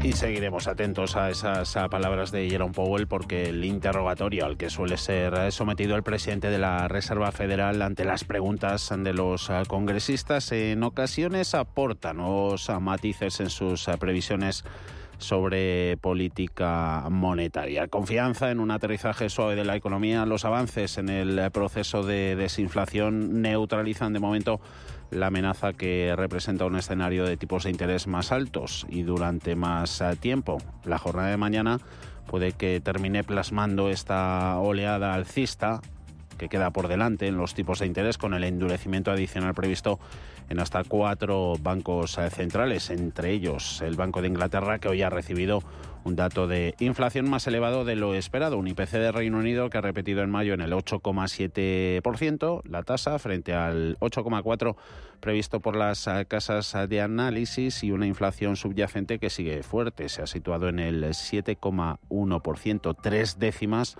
Y 0.01 0.13
seguiremos 0.13 0.67
atentos 0.67 1.17
a 1.17 1.29
esas 1.29 1.73
palabras 1.89 2.31
de 2.31 2.49
Jerome 2.49 2.73
Powell 2.73 3.07
porque 3.07 3.49
el 3.49 3.65
interrogatorio 3.65 4.45
al 4.45 4.55
que 4.55 4.69
suele 4.69 4.97
ser 4.97 5.51
sometido 5.51 5.97
el 5.97 6.03
presidente 6.03 6.49
de 6.49 6.57
la 6.57 6.87
Reserva 6.87 7.33
Federal 7.33 7.81
ante 7.81 8.05
las 8.05 8.23
preguntas 8.23 8.89
de 8.95 9.13
los 9.13 9.51
congresistas 9.67 10.53
en 10.53 10.83
ocasiones 10.83 11.53
aporta 11.53 12.13
nuevos 12.13 12.71
matices 12.79 13.41
en 13.41 13.49
sus 13.49 13.87
previsiones 13.99 14.63
sobre 15.21 15.97
política 15.97 17.07
monetaria. 17.09 17.87
Confianza 17.87 18.51
en 18.51 18.59
un 18.59 18.71
aterrizaje 18.71 19.29
suave 19.29 19.55
de 19.55 19.63
la 19.63 19.75
economía. 19.75 20.25
Los 20.25 20.45
avances 20.45 20.97
en 20.97 21.09
el 21.09 21.51
proceso 21.51 22.03
de 22.03 22.35
desinflación 22.35 23.41
neutralizan 23.41 24.13
de 24.13 24.19
momento 24.19 24.59
la 25.11 25.27
amenaza 25.27 25.73
que 25.73 26.13
representa 26.15 26.65
un 26.65 26.75
escenario 26.75 27.25
de 27.25 27.37
tipos 27.37 27.63
de 27.63 27.69
interés 27.69 28.07
más 28.07 28.31
altos 28.31 28.85
y 28.89 29.03
durante 29.03 29.55
más 29.55 30.03
tiempo. 30.19 30.57
La 30.85 30.97
jornada 30.97 31.29
de 31.29 31.37
mañana 31.37 31.79
puede 32.27 32.53
que 32.53 32.81
termine 32.81 33.23
plasmando 33.23 33.89
esta 33.89 34.57
oleada 34.57 35.13
alcista 35.13 35.81
que 36.37 36.49
queda 36.49 36.71
por 36.71 36.87
delante 36.87 37.27
en 37.27 37.37
los 37.37 37.53
tipos 37.53 37.79
de 37.79 37.85
interés 37.85 38.17
con 38.17 38.33
el 38.33 38.43
endurecimiento 38.43 39.11
adicional 39.11 39.53
previsto 39.53 39.99
en 40.51 40.59
hasta 40.59 40.83
cuatro 40.83 41.53
bancos 41.61 42.17
eh, 42.17 42.29
centrales, 42.29 42.89
entre 42.89 43.31
ellos 43.31 43.81
el 43.81 43.95
Banco 43.95 44.21
de 44.21 44.27
Inglaterra, 44.27 44.79
que 44.79 44.89
hoy 44.89 45.01
ha 45.01 45.09
recibido 45.09 45.63
un 46.03 46.17
dato 46.17 46.45
de 46.45 46.75
inflación 46.79 47.29
más 47.29 47.47
elevado 47.47 47.85
de 47.85 47.95
lo 47.95 48.13
esperado, 48.15 48.57
un 48.57 48.67
IPC 48.67 48.91
de 48.91 49.13
Reino 49.13 49.37
Unido 49.37 49.69
que 49.69 49.77
ha 49.77 49.81
repetido 49.81 50.23
en 50.23 50.29
mayo 50.29 50.53
en 50.53 50.59
el 50.59 50.73
8,7%, 50.73 52.61
la 52.65 52.83
tasa 52.83 53.17
frente 53.17 53.53
al 53.53 53.97
8,4% 53.99 54.75
previsto 55.21 55.61
por 55.61 55.77
las 55.77 56.05
eh, 56.07 56.25
casas 56.27 56.75
de 56.89 56.99
análisis 56.99 57.83
y 57.83 57.91
una 57.91 58.07
inflación 58.07 58.57
subyacente 58.57 59.19
que 59.19 59.29
sigue 59.29 59.63
fuerte, 59.63 60.09
se 60.09 60.21
ha 60.21 60.27
situado 60.27 60.67
en 60.67 60.79
el 60.79 61.03
7,1%, 61.05 62.97
tres 63.01 63.39
décimas 63.39 63.95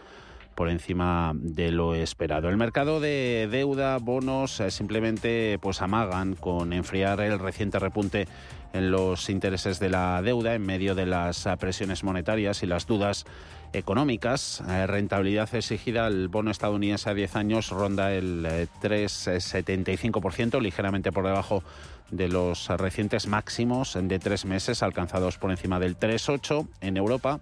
por 0.56 0.70
encima 0.70 1.32
de 1.36 1.72
lo 1.72 1.96
esperado. 1.96 2.50
El 2.50 2.58
mercado 2.58 3.00
de 3.00 3.48
deuda, 3.52 3.98
bonos, 3.98 4.60
eh, 4.60 4.72
simplemente 4.72 5.58
pues 5.62 5.82
amagan 5.82 6.36
con 6.36 6.74
enfriar 6.74 7.22
el 7.22 7.40
reciente 7.40 7.80
repunte 7.80 8.28
en 8.74 8.92
los 8.92 9.30
intereses 9.30 9.80
de 9.80 9.90
la 9.90 10.22
deuda 10.22 10.56
en 10.56 10.62
medio 10.62 10.96
de 10.96 11.06
las 11.06 11.48
presiones 11.60 12.04
monetarias 12.04 12.64
y 12.64 12.68
las 12.68 12.88
dudas 12.88 13.26
económicas. 13.74 14.64
Eh, 14.68 14.88
rentabilidad 14.88 15.54
exigida 15.56 16.06
al 16.06 16.28
bono 16.28 16.52
estadounidense 16.52 17.10
a 17.10 17.14
10 17.14 17.36
años 17.36 17.70
ronda 17.70 18.14
el 18.14 18.70
3,75%, 18.82 20.58
eh, 20.58 20.62
ligeramente 20.62 21.12
por 21.12 21.26
debajo 21.26 21.64
de 22.12 22.28
los 22.28 22.68
recientes 22.68 23.28
máximos 23.28 23.98
de 24.02 24.20
tres 24.20 24.46
meses 24.46 24.84
alcanzados 24.84 25.38
por 25.38 25.52
encima 25.52 25.80
del 25.80 25.96
3,8 25.98 26.68
en 26.82 26.98
Europa. 26.98 27.40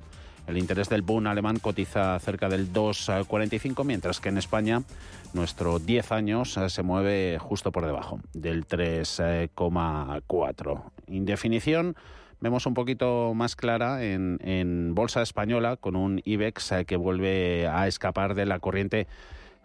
El 0.50 0.58
interés 0.58 0.90
del 0.90 1.04
Bund 1.04 1.28
alemán 1.28 1.60
cotiza 1.60 2.18
cerca 2.18 2.50
del 2.50 2.74
2,45, 2.74 3.86
mientras 3.86 4.20
que 4.20 4.30
en 4.30 4.40
España 4.40 4.82
nuestro 5.34 5.78
10 5.78 6.12
años 6.12 6.58
eh, 6.58 6.72
se 6.72 6.82
mueve 6.82 7.38
justo 7.40 7.72
por 7.72 7.86
debajo 7.86 8.20
del 8.34 8.66
3,4. 8.66 10.82
En 11.06 11.26
definición, 11.26 11.96
vemos 12.42 12.66
un 12.66 12.74
poquito 12.74 13.36
más 13.36 13.56
clara 13.56 14.04
en, 14.04 14.96
bolsa 14.96 15.22
española 15.22 15.76
con 15.76 15.96
un 15.96 16.20
IBEX 16.26 16.72
eh, 16.72 16.86
que 16.86 16.96
vuelve 16.96 17.68
a 17.68 17.88
escapar 17.88 18.34
de 18.34 18.48
la 18.48 18.58
corriente 18.58 19.06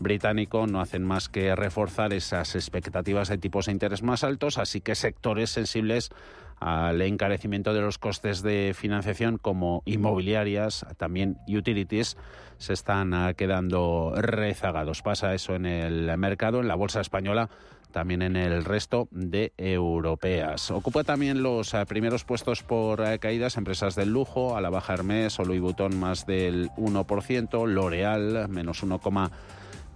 británico 0.00 0.66
no 0.66 0.80
hacen 0.80 1.04
más 1.04 1.28
que 1.28 1.54
reforzar 1.54 2.12
esas 2.12 2.54
expectativas 2.54 3.28
de 3.28 3.38
tipos 3.38 3.66
de 3.66 3.72
interés 3.72 4.02
más 4.02 4.24
altos, 4.24 4.58
así 4.58 4.80
que 4.80 4.94
sectores 4.94 5.50
sensibles 5.50 6.10
al 6.58 7.00
encarecimiento 7.00 7.72
de 7.72 7.80
los 7.80 7.98
costes 7.98 8.42
de 8.42 8.74
financiación 8.74 9.38
como 9.38 9.82
inmobiliarias, 9.86 10.84
también 10.98 11.38
utilities, 11.48 12.18
se 12.58 12.74
están 12.74 13.14
ah, 13.14 13.32
quedando 13.32 14.12
rezagados. 14.16 15.00
Pasa 15.00 15.34
eso 15.34 15.54
en 15.54 15.64
el 15.64 16.16
mercado, 16.18 16.60
en 16.60 16.68
la 16.68 16.74
bolsa 16.74 17.00
española, 17.00 17.48
también 17.90 18.22
en 18.22 18.36
el 18.36 18.64
resto 18.64 19.08
de 19.10 19.52
europeas. 19.56 20.70
Ocupa 20.70 21.04
también 21.04 21.42
los 21.42 21.74
ah, 21.74 21.84
primeros 21.84 22.24
puestos 22.24 22.62
por 22.62 23.02
ah, 23.02 23.18
caídas 23.18 23.56
empresas 23.56 23.94
del 23.94 24.10
lujo, 24.10 24.56
a 24.56 24.60
la 24.60 24.70
baja 24.70 24.94
Hermes 24.94 25.38
o 25.38 25.44
Louis 25.44 25.60
Vuitton 25.60 25.98
más 25.98 26.26
del 26.26 26.70
1%, 26.76 27.66
L'Oreal 27.66 28.48
menos 28.48 28.82
1,5%, 28.82 29.30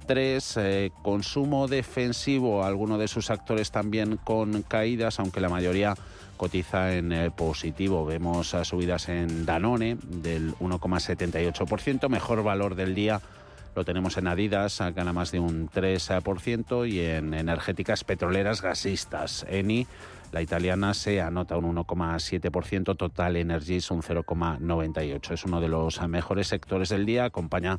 Tres, 0.06 0.58
eh, 0.58 0.90
consumo 1.02 1.66
defensivo, 1.66 2.62
alguno 2.62 2.98
de 2.98 3.08
sus 3.08 3.30
actores 3.30 3.70
también 3.70 4.18
con 4.22 4.60
caídas, 4.60 5.18
aunque 5.18 5.40
la 5.40 5.48
mayoría 5.48 5.94
cotiza 6.36 6.94
en 6.94 7.10
eh, 7.10 7.30
positivo. 7.30 8.04
Vemos 8.04 8.52
eh, 8.52 8.66
subidas 8.66 9.08
en 9.08 9.46
Danone 9.46 9.96
del 10.02 10.54
1,78%, 10.56 12.10
mejor 12.10 12.42
valor 12.42 12.74
del 12.74 12.94
día 12.94 13.22
lo 13.74 13.84
tenemos 13.84 14.16
en 14.16 14.28
Adidas, 14.28 14.80
gana 14.94 15.12
más 15.12 15.32
de 15.32 15.40
un 15.40 15.68
3%, 15.68 16.88
y 16.88 17.00
en 17.00 17.34
energéticas 17.34 18.04
petroleras 18.04 18.62
gasistas. 18.62 19.44
Eni, 19.48 19.86
la 20.32 20.42
italiana, 20.42 20.94
se 20.94 21.20
anota 21.20 21.56
un 21.56 21.76
1,7%, 21.76 22.96
Total 22.96 23.36
Energies 23.36 23.90
un 23.90 24.02
0,98%. 24.02 25.32
Es 25.32 25.44
uno 25.44 25.60
de 25.60 25.68
los 25.68 26.00
mejores 26.08 26.48
sectores 26.48 26.88
del 26.88 27.06
día, 27.06 27.24
acompaña 27.24 27.78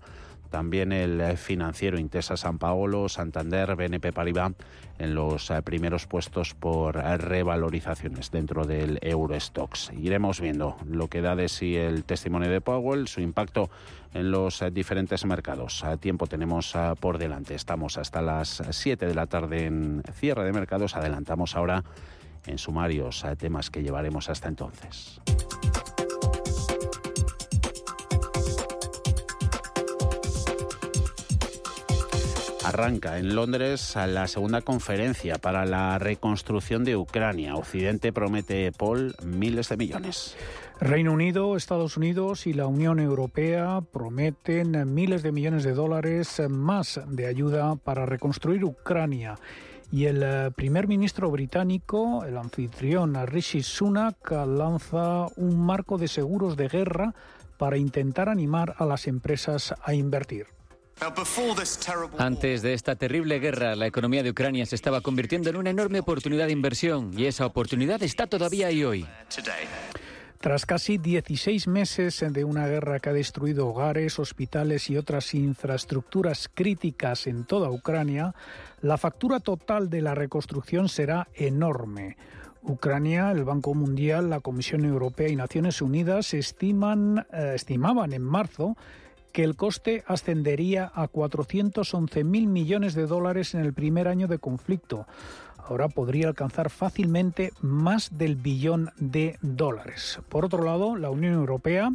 también 0.56 0.94
el 0.94 1.36
financiero 1.36 2.00
Intesa 2.00 2.38
San 2.38 2.60
Paolo, 2.60 3.10
Santander, 3.10 3.76
BNP 3.76 4.14
Paribas 4.14 4.54
en 4.98 5.14
los 5.14 5.52
eh, 5.52 5.62
primeros 5.62 6.08
puestos 6.08 6.54
por 6.54 6.96
revalorizaciones 6.96 8.32
dentro 8.32 8.64
del 8.64 8.98
Eurostox. 9.02 9.92
Iremos 9.92 10.40
viendo 10.40 10.78
lo 10.88 11.10
que 11.10 11.20
da 11.20 11.36
de 11.36 11.50
sí 11.50 11.76
el 11.76 12.06
testimonio 12.06 12.50
de 12.50 12.62
Powell, 12.62 13.10
su 13.10 13.20
impacto 13.20 13.70
en 14.14 14.32
los 14.32 14.62
eh, 14.62 14.72
diferentes 14.72 15.26
mercados. 15.26 15.84
A 15.84 15.98
tiempo 15.98 16.26
tenemos 16.26 16.74
eh, 16.74 16.94
por 17.02 17.18
delante. 17.18 17.54
Estamos 17.54 17.98
hasta 17.98 18.22
las 18.22 18.64
7 18.70 19.08
de 19.08 19.14
la 19.14 19.28
tarde 19.28 19.66
en 19.66 20.04
cierre 20.14 20.46
de 20.46 20.54
mercados. 20.54 20.96
Adelantamos 20.96 21.58
ahora 21.58 21.84
en 22.46 22.58
sumarios 22.60 23.26
a 23.26 23.36
temas 23.36 23.70
que 23.70 23.84
llevaremos 23.84 24.30
hasta 24.30 24.48
entonces. 24.48 25.20
Arranca 32.66 33.20
en 33.20 33.36
Londres 33.36 33.96
la 33.96 34.28
segunda 34.28 34.62
conferencia 34.62 35.38
para 35.38 35.66
la 35.66 36.00
reconstrucción 36.00 36.84
de 36.84 36.98
Ucrania. 36.98 37.56
Occidente 37.56 38.12
promete, 38.12 38.72
Paul, 38.72 39.16
miles 39.24 39.70
de 39.70 39.78
millones. 39.78 40.36
Reino 40.82 41.14
Unido, 41.14 41.56
Estados 41.56 41.96
Unidos 41.96 42.48
y 42.48 42.54
la 42.54 42.66
Unión 42.66 43.00
Europea 43.00 43.82
prometen 43.94 44.94
miles 44.96 45.22
de 45.22 45.32
millones 45.32 45.64
de 45.64 45.74
dólares 45.74 46.42
más 46.50 47.00
de 47.08 47.28
ayuda 47.28 47.76
para 47.76 48.08
reconstruir 48.08 48.66
Ucrania. 48.66 49.36
Y 49.92 50.06
el 50.06 50.24
eh, 50.24 50.52
primer 50.56 50.88
ministro 50.88 51.30
británico, 51.30 52.26
el 52.26 52.36
anfitrión 52.36 53.16
Rishi 53.28 53.62
Sunak, 53.62 54.32
lanza 54.32 55.28
un 55.36 55.64
marco 55.64 56.00
de 56.00 56.08
seguros 56.08 56.58
de 56.58 56.68
guerra 56.68 57.14
para 57.58 57.78
intentar 57.78 58.28
animar 58.28 58.74
a 58.80 58.86
las 58.86 59.06
empresas 59.06 59.76
a 59.84 59.94
invertir. 59.94 60.55
Antes 62.18 62.62
de 62.62 62.74
esta 62.74 62.96
terrible 62.96 63.40
guerra, 63.40 63.76
la 63.76 63.86
economía 63.86 64.24
de 64.24 64.30
Ucrania 64.30 64.66
se 64.66 64.76
estaba 64.76 65.02
convirtiendo 65.02 65.50
en 65.50 65.58
una 65.58 65.70
enorme 65.70 66.00
oportunidad 66.00 66.46
de 66.46 66.54
inversión 66.54 67.12
y 67.18 67.26
esa 67.26 67.46
oportunidad 67.46 68.02
está 68.02 68.28
todavía 68.28 68.68
ahí 68.68 68.84
hoy. 68.84 69.06
Tras 70.40 70.66
casi 70.66 70.98
16 70.98 71.68
meses 71.68 72.24
de 72.32 72.44
una 72.44 72.68
guerra 72.68 73.00
que 73.00 73.10
ha 73.10 73.14
destruido 73.14 73.68
hogares, 73.68 74.20
hospitales 74.20 74.90
y 74.90 74.98
otras 74.98 75.34
infraestructuras 75.34 76.50
críticas 76.54 77.28
en 77.28 77.46
toda 77.46 77.72
Ucrania, 77.72 78.34
la 78.82 78.98
factura 78.98 79.40
total 79.40 79.90
de 79.90 80.02
la 80.02 80.16
reconstrucción 80.16 80.88
será 80.88 81.28
enorme. 81.34 82.16
Ucrania, 82.62 83.32
el 83.32 83.44
Banco 83.44 83.74
Mundial, 83.74 84.30
la 84.30 84.40
Comisión 84.40 84.86
Europea 84.86 85.30
y 85.30 85.36
Naciones 85.36 85.82
Unidas 85.82 86.34
estiman, 86.34 87.26
eh, 87.34 87.54
estimaban 87.56 88.14
en 88.14 88.24
marzo 88.24 88.76
que 89.36 89.44
el 89.44 89.58
coste 89.58 90.06
ascendería 90.08 90.94
a 90.96 91.10
411.000 91.10 92.24
millones 92.24 92.96
de 92.96 93.06
dólares 93.06 93.54
en 93.54 93.60
el 93.60 93.74
primer 93.74 94.08
año 94.08 94.30
de 94.30 94.40
conflicto. 94.40 95.08
Ahora 95.58 95.90
podría 95.90 96.30
alcanzar 96.30 96.70
fácilmente 96.70 97.52
más 97.60 98.18
del 98.18 98.38
billón 98.38 98.92
de 98.98 99.38
dólares. 99.42 100.22
Por 100.30 100.46
otro 100.46 100.64
lado, 100.64 100.96
la 100.96 101.10
Unión 101.10 101.34
Europea 101.34 101.92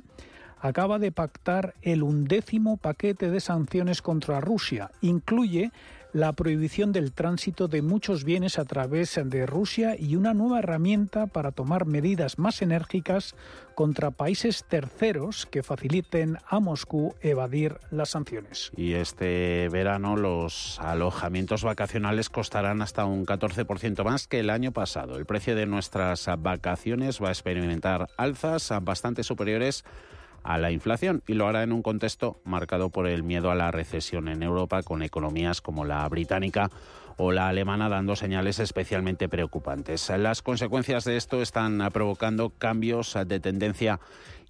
acaba 0.61 0.99
de 0.99 1.13
pactar 1.13 1.73
el 1.81 2.03
undécimo 2.03 2.77
paquete 2.77 3.31
de 3.31 3.41
sanciones 3.41 4.03
contra 4.03 4.43
Rusia. 4.43 4.91
Incluye 5.01 5.73
la 6.13 6.33
prohibición 6.33 6.93
del 6.93 7.13
tránsito 7.13 7.69
de 7.69 7.83
muchos 7.83 8.25
bienes 8.25 8.59
a 8.59 8.65
través 8.65 9.19
de 9.23 9.47
Rusia 9.47 9.97
y 9.99 10.17
una 10.17 10.35
nueva 10.35 10.59
herramienta 10.59 11.27
para 11.27 11.53
tomar 11.53 11.87
medidas 11.87 12.39
más 12.39 12.63
enérgicas 12.63 13.35
contra 13.75 14.11
países 14.11 14.65
terceros 14.65 15.47
que 15.47 15.63
faciliten 15.63 16.39
a 16.49 16.61
Moscú 16.61 17.15
evadir 17.21 17.79
las 17.91 18.11
sanciones. 18.11 18.73
Y 18.77 18.95
este 18.95 19.69
verano 19.71 20.17
los 20.17 20.79
alojamientos 20.81 21.63
vacacionales 21.63 22.29
costarán 22.29 22.83
hasta 22.83 23.05
un 23.05 23.25
14% 23.25 24.05
más 24.05 24.27
que 24.27 24.41
el 24.41 24.51
año 24.51 24.73
pasado. 24.73 25.17
El 25.17 25.27
precio 25.27 25.55
de 25.55 25.67
nuestras 25.67 26.29
vacaciones 26.39 27.23
va 27.23 27.29
a 27.29 27.33
experimentar 27.33 28.09
alzas 28.17 28.73
bastante 28.83 29.23
superiores 29.23 29.85
la 30.45 30.71
inflación 30.71 31.23
y 31.27 31.35
lo 31.35 31.47
hará 31.47 31.63
en 31.63 31.73
un 31.73 31.83
contexto 31.83 32.41
marcado 32.45 32.91
por 32.91 33.07
el 33.07 33.23
miedo 33.23 33.51
a 33.51 33.55
la 33.55 33.71
recesión 33.71 34.29
en 34.29 34.43
Europa 34.43 34.83
con 34.83 35.03
economías 35.03 35.61
como 35.61 35.85
la 35.85 36.09
británica 36.09 36.71
o 37.17 37.33
la 37.33 37.49
alemana 37.49 37.89
dando 37.89 38.17
señales 38.17 38.59
especialmente 38.59 39.29
preocupantes. 39.29 40.11
Las 40.11 40.43
consecuencias 40.43 41.05
de 41.05 41.17
esto 41.17 41.43
están 41.43 41.89
provocando 41.93 42.51
cambios 42.51 43.17
de 43.27 43.41
tendencia 43.41 44.01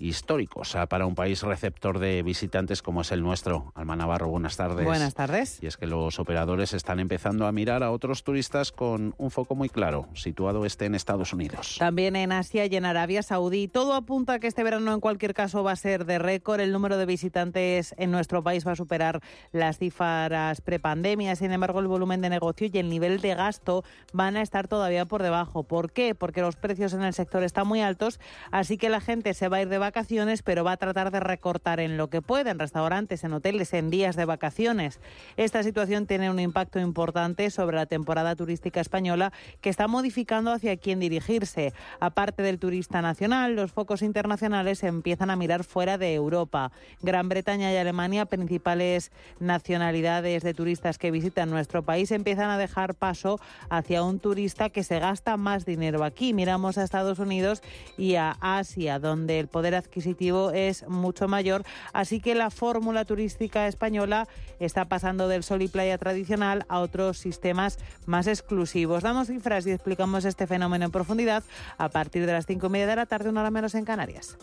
históricos 0.01 0.77
para 0.89 1.05
un 1.07 1.15
país 1.15 1.43
receptor 1.43 1.99
de 1.99 2.23
visitantes 2.23 2.81
como 2.83 3.03
es 3.03 3.13
el 3.13 3.23
nuestro. 3.23 3.73
Alma 3.75 3.97
Navarro, 3.97 4.29
buenas 4.29 4.57
tardes. 4.57 4.85
Buenas 4.85 5.15
tardes. 5.15 5.63
Y 5.63 5.67
es 5.67 5.77
que 5.77 5.87
los 5.87 6.19
operadores 6.19 6.73
están 6.73 7.01
empezando 7.01 7.47
a 7.47 7.53
mirar 7.53 7.83
a 7.83 7.91
otros 7.91 8.25
turistas 8.25 8.73
con 8.73 9.15
un 9.19 9.31
foco 9.31 9.55
muy 9.55 9.69
claro, 9.69 10.09
situado 10.15 10.65
este 10.65 10.87
en 10.87 10.95
Estados 10.95 11.33
Unidos. 11.35 11.77
También 11.79 12.17
en 12.17 12.33
Asia 12.33 12.65
y 12.65 12.75
en 12.75 12.87
Arabia 12.87 13.23
Saudí. 13.23 13.69
Todo 13.69 13.95
apunta 13.95 14.35
a 14.35 14.39
que 14.39 14.47
este 14.47 14.65
verano 14.65 14.95
en 14.95 15.01
cualquier 15.01 15.35
caso 15.35 15.63
va 15.63 15.73
a 15.73 15.77
ser 15.77 16.07
de 16.07 16.19
récord. 16.19 16.61
El 16.61 16.73
número 16.73 16.97
de 16.97 17.05
visitantes 17.05 17.95
en 17.99 18.11
nuestro 18.11 18.43
país 18.43 18.67
va 18.67 18.73
a 18.73 18.77
superar 18.77 19.21
las 19.53 19.79
cifras 19.79 20.63
prepandemia. 20.63 21.37
Sin 21.37 21.53
embargo, 21.53 21.79
el 21.81 21.89
volumen 21.89 22.23
de 22.23 22.31
negocios 22.31 22.50
negocio 22.51 22.71
y 22.73 22.79
el 22.79 22.89
nivel 22.89 23.21
de 23.21 23.35
gasto 23.35 23.85
van 24.13 24.37
a 24.37 24.43
estar 24.43 24.69
todavía 24.69 25.05
por 25.05 25.23
debajo. 25.23 25.63
¿Por 25.63 25.93
qué? 25.93 26.15
Porque 26.15 26.41
los 26.41 26.57
precios 26.57 26.93
en 26.93 27.03
el 27.03 27.15
sector 27.15 27.43
están 27.43 27.67
muy 27.67 27.81
altos, 27.81 28.19
así 28.51 28.77
que 28.77 28.89
la 28.89 29.01
gente 29.01 29.35
se 29.35 29.49
va 29.49 29.59
a 29.59 29.63
ir 29.63 29.69
de 29.69 29.79
vacaciones, 29.79 30.43
pero 30.43 30.65
va 30.65 30.73
a 30.73 30.77
tratar 30.77 31.11
de 31.11 31.21
recortar 31.21 31.81
en 31.81 31.97
lo 31.97 32.09
que 32.09 32.23
puede, 32.23 32.51
en 32.51 32.59
restaurantes, 32.59 33.25
en 33.25 33.33
hoteles, 33.33 33.73
en 33.73 33.91
días 33.91 34.17
de 34.17 34.25
vacaciones. 34.25 35.01
Esta 35.37 35.63
situación 35.63 36.07
tiene 36.07 36.31
un 36.31 36.41
impacto 36.41 36.81
importante 36.81 37.51
sobre 37.51 37.77
la 37.77 37.87
temporada 37.87 38.35
turística 38.35 38.81
española 38.81 39.33
que 39.61 39.71
está 39.71 39.87
modificando 39.87 40.53
hacia 40.53 40.77
quién 40.77 41.01
dirigirse. 41.01 41.73
Aparte 42.01 42.43
del 42.43 42.59
turista 42.59 43.01
nacional, 43.03 43.55
los 43.55 43.73
focos 43.73 44.03
internacionales 44.03 44.83
empiezan 44.83 45.31
a 45.31 45.37
mirar 45.37 45.65
fuera 45.65 45.99
de 45.99 46.15
Europa. 46.15 46.73
Gran 47.03 47.29
Bretaña 47.29 47.73
y 47.73 47.77
Alemania, 47.77 48.27
principales 48.27 49.13
nacionalidades 49.39 50.43
de 50.43 50.55
turistas 50.55 50.99
que 50.99 51.11
visitan 51.11 51.51
nuestro 51.51 51.83
país, 51.83 52.11
empiezan 52.11 52.40
a 52.49 52.57
dejar 52.57 52.95
paso 52.95 53.39
hacia 53.69 54.03
un 54.03 54.21
turista 54.21 54.71
que 54.71 54.85
se 54.85 54.99
gasta 54.99 55.37
más 55.37 55.67
dinero 55.67 56.05
aquí. 56.05 56.33
Miramos 56.33 56.79
a 56.79 56.85
Estados 56.85 57.19
Unidos 57.19 57.63
y 57.99 58.15
a 58.15 58.37
Asia, 58.41 58.99
donde 58.99 59.39
el 59.39 59.49
poder 59.49 59.75
adquisitivo 59.75 60.53
es 60.53 60.89
mucho 60.89 61.29
mayor. 61.29 61.65
Así 61.93 62.21
que 62.21 62.35
la 62.35 62.51
fórmula 62.51 63.05
turística 63.05 63.67
española 63.67 64.29
está 64.61 64.87
pasando 64.87 65.29
del 65.29 65.43
sol 65.43 65.63
y 65.63 65.69
playa 65.69 65.99
tradicional 65.99 66.65
a 66.69 66.79
otros 66.79 67.19
sistemas 67.19 67.79
más 68.07 68.27
exclusivos. 68.27 69.03
Damos 69.03 69.29
cifras 69.29 69.67
y 69.67 69.73
explicamos 69.73 70.25
este 70.25 70.47
fenómeno 70.47 70.85
en 70.85 70.91
profundidad 70.91 71.43
a 71.77 71.89
partir 71.89 72.27
de 72.27 72.33
las 72.33 72.47
cinco 72.47 72.69
y 72.69 72.71
media 72.71 72.87
de 72.87 72.97
la 72.97 73.07
tarde, 73.07 73.29
una 73.29 73.41
hora 73.41 73.51
menos 73.51 73.75
en 73.75 73.85
Canarias. 73.85 74.39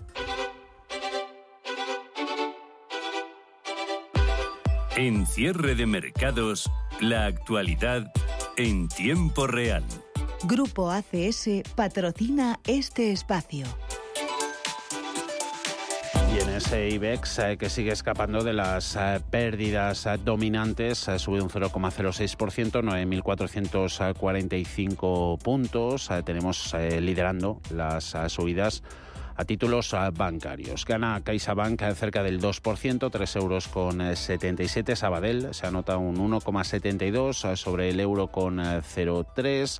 En 4.97 5.25
cierre 5.27 5.75
de 5.75 5.85
mercados, 5.85 6.69
la 7.01 7.27
actualidad 7.27 8.11
en 8.55 8.87
tiempo 8.87 9.45
real. 9.45 9.83
Grupo 10.45 10.89
ACS 10.89 11.61
patrocina 11.75 12.59
este 12.65 13.11
espacio. 13.11 13.67
Y 16.33 16.39
en 16.39 16.49
ese 16.49 16.89
IBEX 16.89 17.37
eh, 17.37 17.57
que 17.59 17.69
sigue 17.69 17.91
escapando 17.91 18.43
de 18.43 18.53
las 18.53 18.95
eh, 18.95 19.21
pérdidas 19.29 20.07
eh, 20.07 20.17
dominantes, 20.17 21.07
sube 21.17 21.43
un 21.43 21.51
0,06%, 21.51 22.81
9.445 22.81 25.37
puntos. 25.37 26.09
tenemos 26.25 26.73
liderando 26.73 27.61
las 27.69 28.15
subidas 28.29 28.81
a 29.37 29.45
títulos 29.45 29.95
bancarios. 30.13 30.83
Gana 30.83 31.21
CaixaBank 31.23 31.81
cerca 31.93 32.23
del 32.23 32.41
2%, 32.41 33.11
3 33.11 33.35
euros 33.35 33.67
con 33.67 34.15
77. 34.15 34.95
Sabadell 34.95 35.53
se 35.53 35.67
anota 35.67 35.97
un 35.97 36.17
1,72 36.17 37.55
sobre 37.55 37.89
el 37.89 37.99
euro 37.99 38.27
con 38.27 38.57
0,3. 38.57 39.79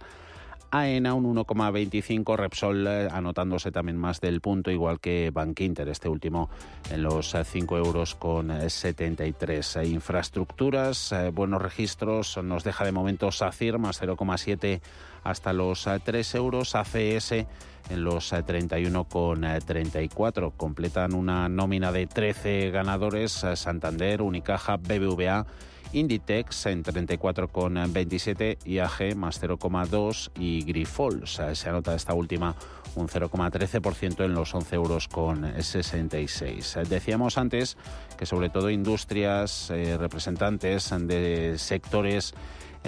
AENA 0.70 1.14
un 1.14 1.34
1,25, 1.34 2.36
Repsol 2.36 2.88
eh, 2.88 3.08
anotándose 3.10 3.72
también 3.72 3.98
más 3.98 4.20
del 4.20 4.42
punto, 4.42 4.70
igual 4.70 5.00
que 5.00 5.32
Bank 5.34 5.62
Inter, 5.62 5.88
este 5.88 6.10
último 6.10 6.50
en 6.92 7.04
los 7.04 7.34
5 7.42 7.78
euros 7.78 8.16
con 8.16 8.70
73. 8.70 9.80
Infraestructuras, 9.86 11.14
eh, 11.14 11.30
buenos 11.30 11.62
registros, 11.62 12.38
nos 12.44 12.66
deja 12.66 12.84
de 12.84 12.92
momento 12.92 13.32
SACIR 13.32 13.80
más 13.80 14.02
0,7 14.02 14.82
hasta 15.24 15.54
los 15.54 15.88
3 16.04 16.36
euros, 16.36 16.76
ACS 16.76 17.46
en 17.90 18.04
los 18.04 18.34
31,34. 18.34 20.54
Completan 20.56 21.14
una 21.14 21.50
nómina 21.50 21.92
de 21.92 22.08
13 22.08 22.72
ganadores, 22.72 23.46
Santander, 23.56 24.22
Unicaja, 24.22 24.78
BBVA 24.78 25.46
Inditex 25.94 26.66
en 26.66 26.84
34,27, 26.84 28.58
IAG 28.66 29.16
más 29.16 29.42
0,2 29.42 30.32
y 30.38 30.64
Grifols 30.64 31.42
se 31.54 31.70
anota 31.70 31.96
esta 31.96 32.14
última 32.14 32.56
un 32.96 33.08
0,13% 33.08 34.26
en 34.26 34.34
los 34.34 34.54
11 34.54 34.76
euros 34.76 35.08
con 35.08 35.62
66. 35.62 36.80
Decíamos 36.90 37.38
antes 37.38 37.78
que 38.18 38.26
sobre 38.26 38.50
todo 38.50 38.70
industrias, 38.70 39.70
eh, 39.70 39.98
representantes 39.98 40.90
de 40.90 41.58
sectores 41.58 42.34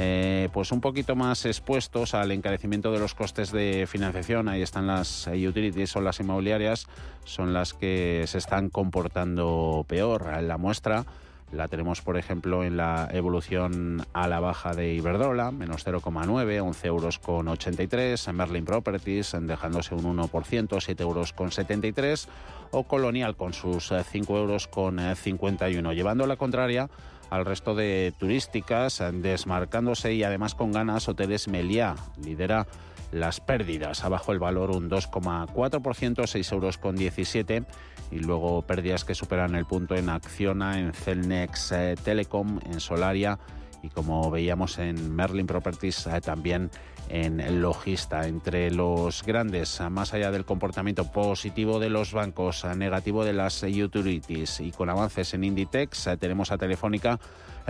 eh, 0.01 0.47
pues 0.53 0.71
un 0.71 0.79
poquito 0.79 1.17
más 1.17 1.45
expuestos 1.45 2.13
al 2.13 2.31
encarecimiento 2.31 2.93
de 2.93 2.99
los 2.99 3.15
costes 3.15 3.51
de 3.51 3.85
financiación. 3.85 4.47
Ahí 4.47 4.61
están 4.61 4.87
las 4.87 5.27
utilities 5.27 5.93
o 5.97 6.01
las 6.01 6.21
inmobiliarias, 6.21 6.87
son 7.25 7.51
las 7.51 7.73
que 7.73 8.23
se 8.25 8.37
están 8.37 8.69
comportando 8.69 9.85
peor. 9.89 10.41
La 10.41 10.57
muestra 10.57 11.05
la 11.51 11.67
tenemos, 11.67 12.01
por 12.01 12.17
ejemplo, 12.17 12.63
en 12.63 12.77
la 12.77 13.09
evolución 13.11 14.05
a 14.13 14.29
la 14.29 14.39
baja 14.39 14.73
de 14.73 14.93
Iberdrola, 14.93 15.51
menos 15.51 15.85
0,9, 15.85 16.61
11 16.61 16.87
euros 16.87 17.19
con 17.19 17.49
83, 17.49 18.25
en 18.29 18.35
Merlin 18.37 18.63
Properties 18.63 19.35
dejándose 19.41 19.95
un 19.95 20.17
1%, 20.17 20.79
7 20.79 21.03
euros 21.03 21.33
con 21.33 21.51
73, 21.51 22.29
o 22.71 22.83
Colonial 22.83 23.35
con 23.35 23.51
sus 23.51 23.91
5 24.11 24.37
eh, 24.37 24.39
euros 24.39 24.67
con 24.67 24.97
51, 24.99 25.91
eh, 25.91 25.95
llevando 25.95 26.25
la 26.25 26.37
contraria 26.37 26.89
al 27.29 27.45
resto 27.45 27.75
de 27.75 28.13
turísticas, 28.17 29.03
desmarcándose 29.13 30.13
y 30.13 30.23
además 30.23 30.55
con 30.55 30.71
ganas 30.71 31.07
Hoteles 31.07 31.47
Meliá, 31.47 31.95
lidera 32.23 32.67
las 33.11 33.39
pérdidas, 33.39 34.03
abajo 34.03 34.31
el 34.31 34.39
valor 34.39 34.71
un 34.71 34.89
2,4%, 34.89 36.27
6 36.27 36.51
euros 36.51 36.77
con 36.77 36.95
17 36.95 37.63
y 38.11 38.19
luego 38.19 38.61
pérdidas 38.63 39.03
que 39.05 39.15
superan 39.15 39.55
el 39.55 39.65
punto 39.65 39.95
en 39.95 40.09
Acciona, 40.09 40.79
en 40.79 40.93
Celnex 40.93 41.71
eh, 41.71 41.95
Telecom, 42.03 42.59
en 42.65 42.79
Solaria. 42.79 43.39
Y 43.81 43.89
como 43.89 44.29
veíamos 44.29 44.77
en 44.77 45.15
Merlin 45.15 45.47
Properties 45.47 46.07
eh, 46.07 46.21
también 46.21 46.69
en 47.09 47.61
Logista. 47.61 48.27
Entre 48.27 48.71
los 48.71 49.23
grandes, 49.23 49.81
más 49.89 50.13
allá 50.13 50.31
del 50.31 50.45
comportamiento 50.45 51.11
positivo 51.11 51.79
de 51.79 51.89
los 51.89 52.13
bancos, 52.13 52.65
negativo 52.75 53.25
de 53.25 53.33
las 53.33 53.63
utilities 53.63 54.59
y 54.59 54.71
con 54.71 54.89
avances 54.89 55.33
en 55.33 55.43
Inditex, 55.43 56.07
eh, 56.07 56.17
tenemos 56.17 56.51
a 56.51 56.57
Telefónica 56.57 57.19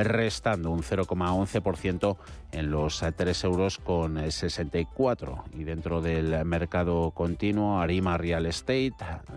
restando 0.04 0.72
un 0.72 0.82
0,11% 0.82 2.18
en 2.52 2.72
los 2.72 3.04
3 3.16 3.44
euros 3.44 3.78
con 3.78 4.32
64. 4.32 5.44
Y 5.54 5.64
dentro 5.64 6.02
del 6.02 6.46
mercado 6.46 7.12
continuo, 7.12 7.80
Arima 7.80 8.18
Real 8.18 8.46
Estate 8.46 8.94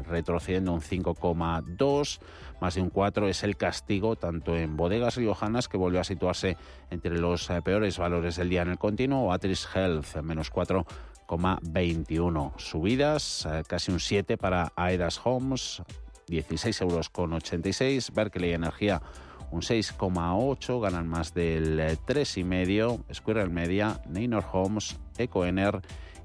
retrocediendo 0.08 0.72
un 0.72 0.80
5,2, 0.80 2.20
más 2.60 2.74
de 2.74 2.82
un 2.82 2.90
4 2.90 3.28
es 3.28 3.42
el 3.42 3.56
castigo 3.56 4.16
tanto 4.16 4.56
en 4.56 4.76
bodegas 4.76 5.16
riojanas 5.16 5.68
que 5.68 5.76
volvió 5.76 6.00
a 6.00 6.04
situarse 6.04 6.56
entre 6.90 7.18
los 7.18 7.48
peores 7.64 7.98
valores 7.98 8.36
del 8.36 8.48
día 8.48 8.62
en 8.62 8.68
el 8.68 8.78
continuo, 8.78 9.24
o 9.24 9.32
Atris 9.32 9.68
Health 9.74 10.16
menos 10.22 10.52
4,21. 10.52 12.52
Subidas, 12.58 13.46
eh, 13.46 13.62
casi 13.66 13.90
un 13.90 14.00
7 14.00 14.36
para 14.36 14.72
Aedas 14.76 15.20
Homes, 15.24 15.82
16 16.28 16.80
euros 16.80 17.10
con 17.10 17.32
86. 17.32 18.12
Berkeley 18.14 18.52
Energía 18.52 19.02
un 19.52 19.60
6,8, 19.60 20.80
ganan 20.80 21.06
más 21.06 21.32
del 21.34 21.78
3,5, 21.78 23.04
eh, 23.08 23.14
Squirrel 23.14 23.50
Media, 23.50 24.00
Neynor 24.08 24.44
Homes, 24.52 24.98
Ecoener 25.18 25.80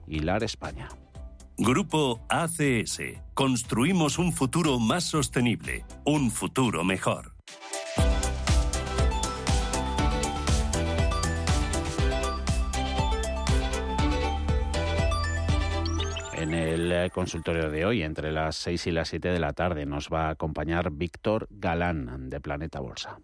y 0.08 0.20
LAR 0.20 0.44
España. 0.44 0.90
Grupo 1.58 2.22
ACS. 2.30 3.22
Construimos 3.34 4.18
un 4.18 4.32
futuro 4.32 4.80
más 4.80 5.04
sostenible, 5.04 5.86
un 6.06 6.32
futuro 6.32 6.84
mejor. 6.84 7.37
El 16.58 16.92
eh, 16.92 17.10
consultorio 17.14 17.70
de 17.70 17.86
hoy, 17.86 18.04
entre 18.04 18.32
las 18.32 18.56
6 18.58 18.88
y 18.88 18.92
las 18.92 19.10
7 19.10 19.30
de 19.30 19.40
la 19.40 19.54
tarde, 19.54 19.86
nos 19.86 20.10
va 20.10 20.28
a 20.28 20.32
acompañar 20.32 20.92
Víctor 20.92 21.48
Galán 21.50 22.30
de 22.30 22.40
Planeta 22.42 22.80
Bolsa. 22.80 23.20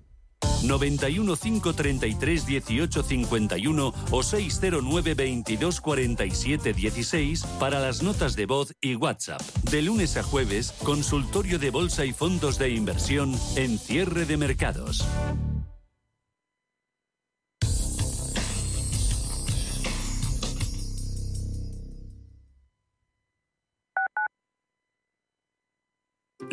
91 0.64 1.36
533 1.36 2.46
18 2.46 3.04
51 3.04 3.94
o 4.12 4.24
609 4.24 5.14
22 5.14 5.82
47 5.82 6.74
16 6.74 7.46
para 7.60 7.80
las 7.80 8.02
notas 8.02 8.36
de 8.36 8.46
voz 8.46 8.74
y 8.82 8.96
WhatsApp. 8.96 9.42
De 9.70 9.82
lunes 9.82 10.18
a 10.18 10.24
jueves, 10.24 10.72
consultorio 10.84 11.60
de 11.60 11.70
bolsa 11.70 12.06
y 12.06 12.14
fondos 12.14 12.58
de 12.58 12.70
inversión 12.70 13.34
en 13.56 13.78
cierre 13.78 14.26
de 14.26 14.38
mercados. 14.38 15.06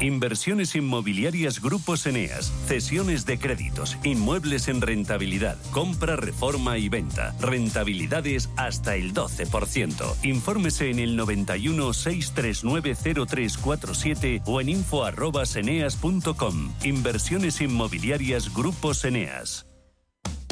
Inversiones 0.00 0.74
inmobiliarias 0.74 1.60
Grupos 1.60 2.06
Eneas, 2.06 2.50
cesiones 2.66 3.26
de 3.26 3.38
créditos, 3.38 3.98
inmuebles 4.04 4.68
en 4.68 4.80
rentabilidad, 4.80 5.58
compra, 5.70 6.16
reforma 6.16 6.78
y 6.78 6.88
venta, 6.88 7.34
rentabilidades 7.40 8.48
hasta 8.56 8.96
el 8.96 9.12
12%. 9.12 10.16
Infórmese 10.22 10.90
en 10.90 10.98
el 10.98 11.16
91 11.16 11.92
639 11.92 13.26
0347 13.26 14.42
o 14.46 14.60
en 14.60 14.68
info@eneas.com. 14.68 16.72
Inversiones 16.84 17.60
inmobiliarias 17.60 18.54
Grupos 18.54 19.04
Eneas. 19.04 19.67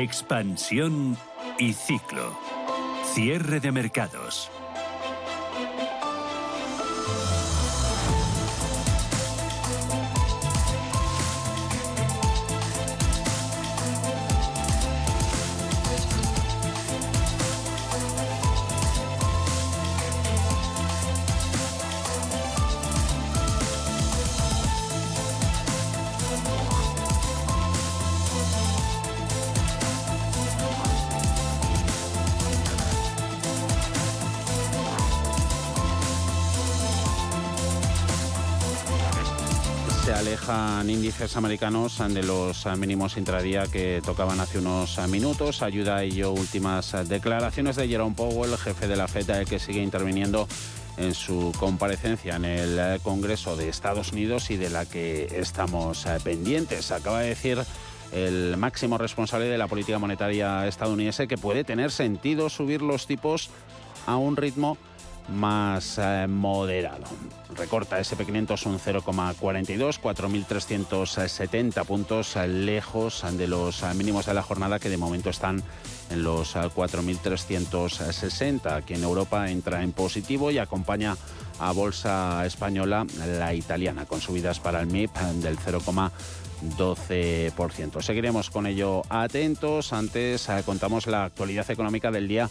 Expansión 0.00 1.16
y 1.58 1.72
ciclo. 1.72 2.38
Cierre 3.14 3.58
de 3.58 3.72
mercados. 3.72 4.48
Índices 40.86 41.36
americanos 41.36 41.98
de 41.98 42.22
los 42.22 42.66
mínimos 42.76 43.16
intradía 43.16 43.66
que 43.66 44.02
tocaban 44.04 44.40
hace 44.40 44.58
unos 44.58 44.98
minutos. 45.08 45.62
Ayuda 45.62 45.96
a 45.96 46.02
ello 46.02 46.32
últimas 46.32 46.94
declaraciones 47.08 47.76
de 47.76 47.88
Jerome 47.88 48.14
Powell, 48.14 48.56
jefe 48.56 48.88
de 48.88 48.96
la 48.96 49.08
FED, 49.08 49.46
que 49.46 49.58
sigue 49.58 49.82
interviniendo 49.82 50.48
en 50.96 51.14
su 51.14 51.52
comparecencia 51.58 52.36
en 52.36 52.44
el 52.44 53.00
Congreso 53.00 53.56
de 53.56 53.68
Estados 53.68 54.12
Unidos 54.12 54.50
y 54.50 54.56
de 54.56 54.70
la 54.70 54.86
que 54.86 55.28
estamos 55.32 56.06
pendientes. 56.24 56.90
Acaba 56.90 57.20
de 57.20 57.28
decir 57.28 57.58
el 58.12 58.56
máximo 58.56 58.98
responsable 58.98 59.46
de 59.46 59.58
la 59.58 59.66
política 59.66 59.98
monetaria 59.98 60.66
estadounidense 60.66 61.28
que 61.28 61.36
puede 61.38 61.64
tener 61.64 61.90
sentido 61.90 62.48
subir 62.48 62.82
los 62.82 63.06
tipos 63.06 63.50
a 64.06 64.16
un 64.16 64.36
ritmo 64.36 64.78
más 65.28 65.98
eh, 65.98 66.26
moderado. 66.28 67.04
Recorta 67.56 68.00
SP500 68.00 68.66
un 68.66 68.78
0,42, 68.78 70.00
4.370 70.00 71.84
puntos 71.84 72.36
eh, 72.36 72.46
lejos 72.46 73.24
de 73.32 73.46
los 73.46 73.82
eh, 73.82 73.92
mínimos 73.94 74.26
de 74.26 74.34
la 74.34 74.42
jornada 74.42 74.78
que 74.78 74.88
de 74.88 74.96
momento 74.96 75.30
están 75.30 75.62
en 76.10 76.22
los 76.22 76.54
4.360. 76.56 78.76
Aquí 78.76 78.94
en 78.94 79.02
Europa 79.02 79.50
entra 79.50 79.82
en 79.82 79.92
positivo 79.92 80.50
y 80.50 80.58
acompaña 80.58 81.16
a 81.58 81.72
bolsa 81.72 82.46
española 82.46 83.06
la 83.26 83.52
italiana 83.54 84.06
con 84.06 84.20
subidas 84.20 84.60
para 84.60 84.80
el 84.80 84.86
MIP 84.86 85.14
del 85.16 85.58
0,12%. 85.58 88.00
Seguiremos 88.00 88.50
con 88.50 88.66
ello 88.66 89.02
atentos. 89.08 89.92
Antes 89.92 90.48
contamos 90.64 91.06
la 91.06 91.24
actualidad 91.24 91.70
económica 91.70 92.10
del 92.10 92.28
día 92.28 92.48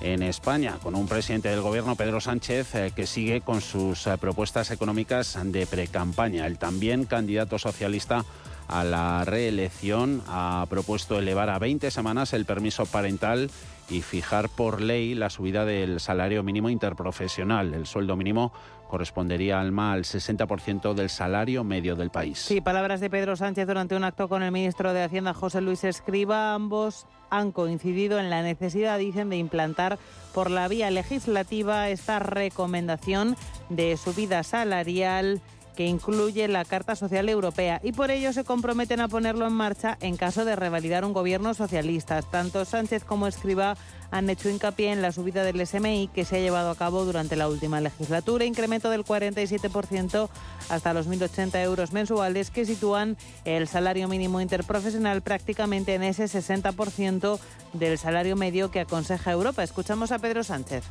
en 0.00 0.22
España, 0.22 0.78
con 0.82 0.94
un 0.94 1.08
presidente 1.08 1.48
del 1.48 1.60
gobierno, 1.60 1.96
Pedro 1.96 2.20
Sánchez, 2.20 2.74
eh, 2.74 2.92
que 2.94 3.06
sigue 3.06 3.40
con 3.40 3.60
sus 3.60 4.06
eh, 4.06 4.16
propuestas 4.18 4.70
económicas 4.70 5.38
de 5.42 5.66
precampaña. 5.66 6.46
El 6.46 6.58
también 6.58 7.04
candidato 7.04 7.58
socialista 7.58 8.24
a 8.68 8.84
la 8.84 9.24
reelección 9.24 10.22
ha 10.28 10.66
propuesto 10.68 11.18
elevar 11.18 11.50
a 11.50 11.58
20 11.58 11.90
semanas 11.90 12.32
el 12.32 12.44
permiso 12.44 12.86
parental 12.86 13.50
y 13.90 14.02
fijar 14.02 14.50
por 14.50 14.82
ley 14.82 15.14
la 15.14 15.30
subida 15.30 15.64
del 15.64 16.00
salario 16.00 16.42
mínimo 16.42 16.68
interprofesional. 16.68 17.72
El 17.72 17.86
sueldo 17.86 18.16
mínimo 18.16 18.52
correspondería 18.88 19.60
al 19.60 19.68
al 19.78 20.04
60% 20.04 20.94
del 20.94 21.10
salario 21.10 21.62
medio 21.62 21.94
del 21.94 22.10
país. 22.10 22.38
Sí, 22.38 22.60
palabras 22.60 23.00
de 23.00 23.10
Pedro 23.10 23.36
Sánchez 23.36 23.66
durante 23.66 23.94
un 23.94 24.02
acto 24.02 24.28
con 24.28 24.42
el 24.42 24.50
ministro 24.50 24.92
de 24.92 25.04
Hacienda 25.04 25.34
José 25.34 25.60
Luis 25.60 25.84
Escriba. 25.84 26.54
Ambos 26.54 27.06
han 27.30 27.52
coincidido 27.52 28.18
en 28.18 28.30
la 28.30 28.42
necesidad, 28.42 28.98
dicen, 28.98 29.30
de 29.30 29.36
implantar 29.36 29.98
por 30.34 30.50
la 30.50 30.66
vía 30.68 30.90
legislativa 30.90 31.88
esta 31.90 32.18
recomendación 32.18 33.36
de 33.68 33.96
subida 33.96 34.42
salarial 34.42 35.40
que 35.76 35.86
incluye 35.86 36.48
la 36.48 36.64
Carta 36.64 36.96
Social 36.96 37.28
Europea 37.28 37.80
y 37.84 37.92
por 37.92 38.10
ello 38.10 38.32
se 38.32 38.42
comprometen 38.42 39.00
a 39.00 39.06
ponerlo 39.06 39.46
en 39.46 39.52
marcha 39.52 39.96
en 40.00 40.16
caso 40.16 40.44
de 40.44 40.56
revalidar 40.56 41.04
un 41.04 41.12
gobierno 41.12 41.54
socialista. 41.54 42.20
Tanto 42.22 42.64
Sánchez 42.64 43.04
como 43.04 43.28
Escriba 43.28 43.76
han 44.10 44.30
hecho 44.30 44.48
hincapié 44.48 44.92
en 44.92 45.02
la 45.02 45.12
subida 45.12 45.44
del 45.44 45.66
SMI 45.66 46.08
que 46.14 46.24
se 46.24 46.36
ha 46.36 46.40
llevado 46.40 46.70
a 46.70 46.76
cabo 46.76 47.04
durante 47.04 47.36
la 47.36 47.48
última 47.48 47.80
legislatura, 47.80 48.44
incremento 48.44 48.90
del 48.90 49.04
47% 49.04 50.28
hasta 50.68 50.92
los 50.94 51.08
1.080 51.08 51.62
euros 51.62 51.92
mensuales 51.92 52.50
que 52.50 52.64
sitúan 52.64 53.16
el 53.44 53.68
salario 53.68 54.08
mínimo 54.08 54.40
interprofesional 54.40 55.22
prácticamente 55.22 55.94
en 55.94 56.02
ese 56.02 56.24
60% 56.24 57.38
del 57.72 57.98
salario 57.98 58.36
medio 58.36 58.70
que 58.70 58.80
aconseja 58.80 59.32
Europa. 59.32 59.62
Escuchamos 59.62 60.12
a 60.12 60.18
Pedro 60.18 60.44
Sánchez 60.44 60.84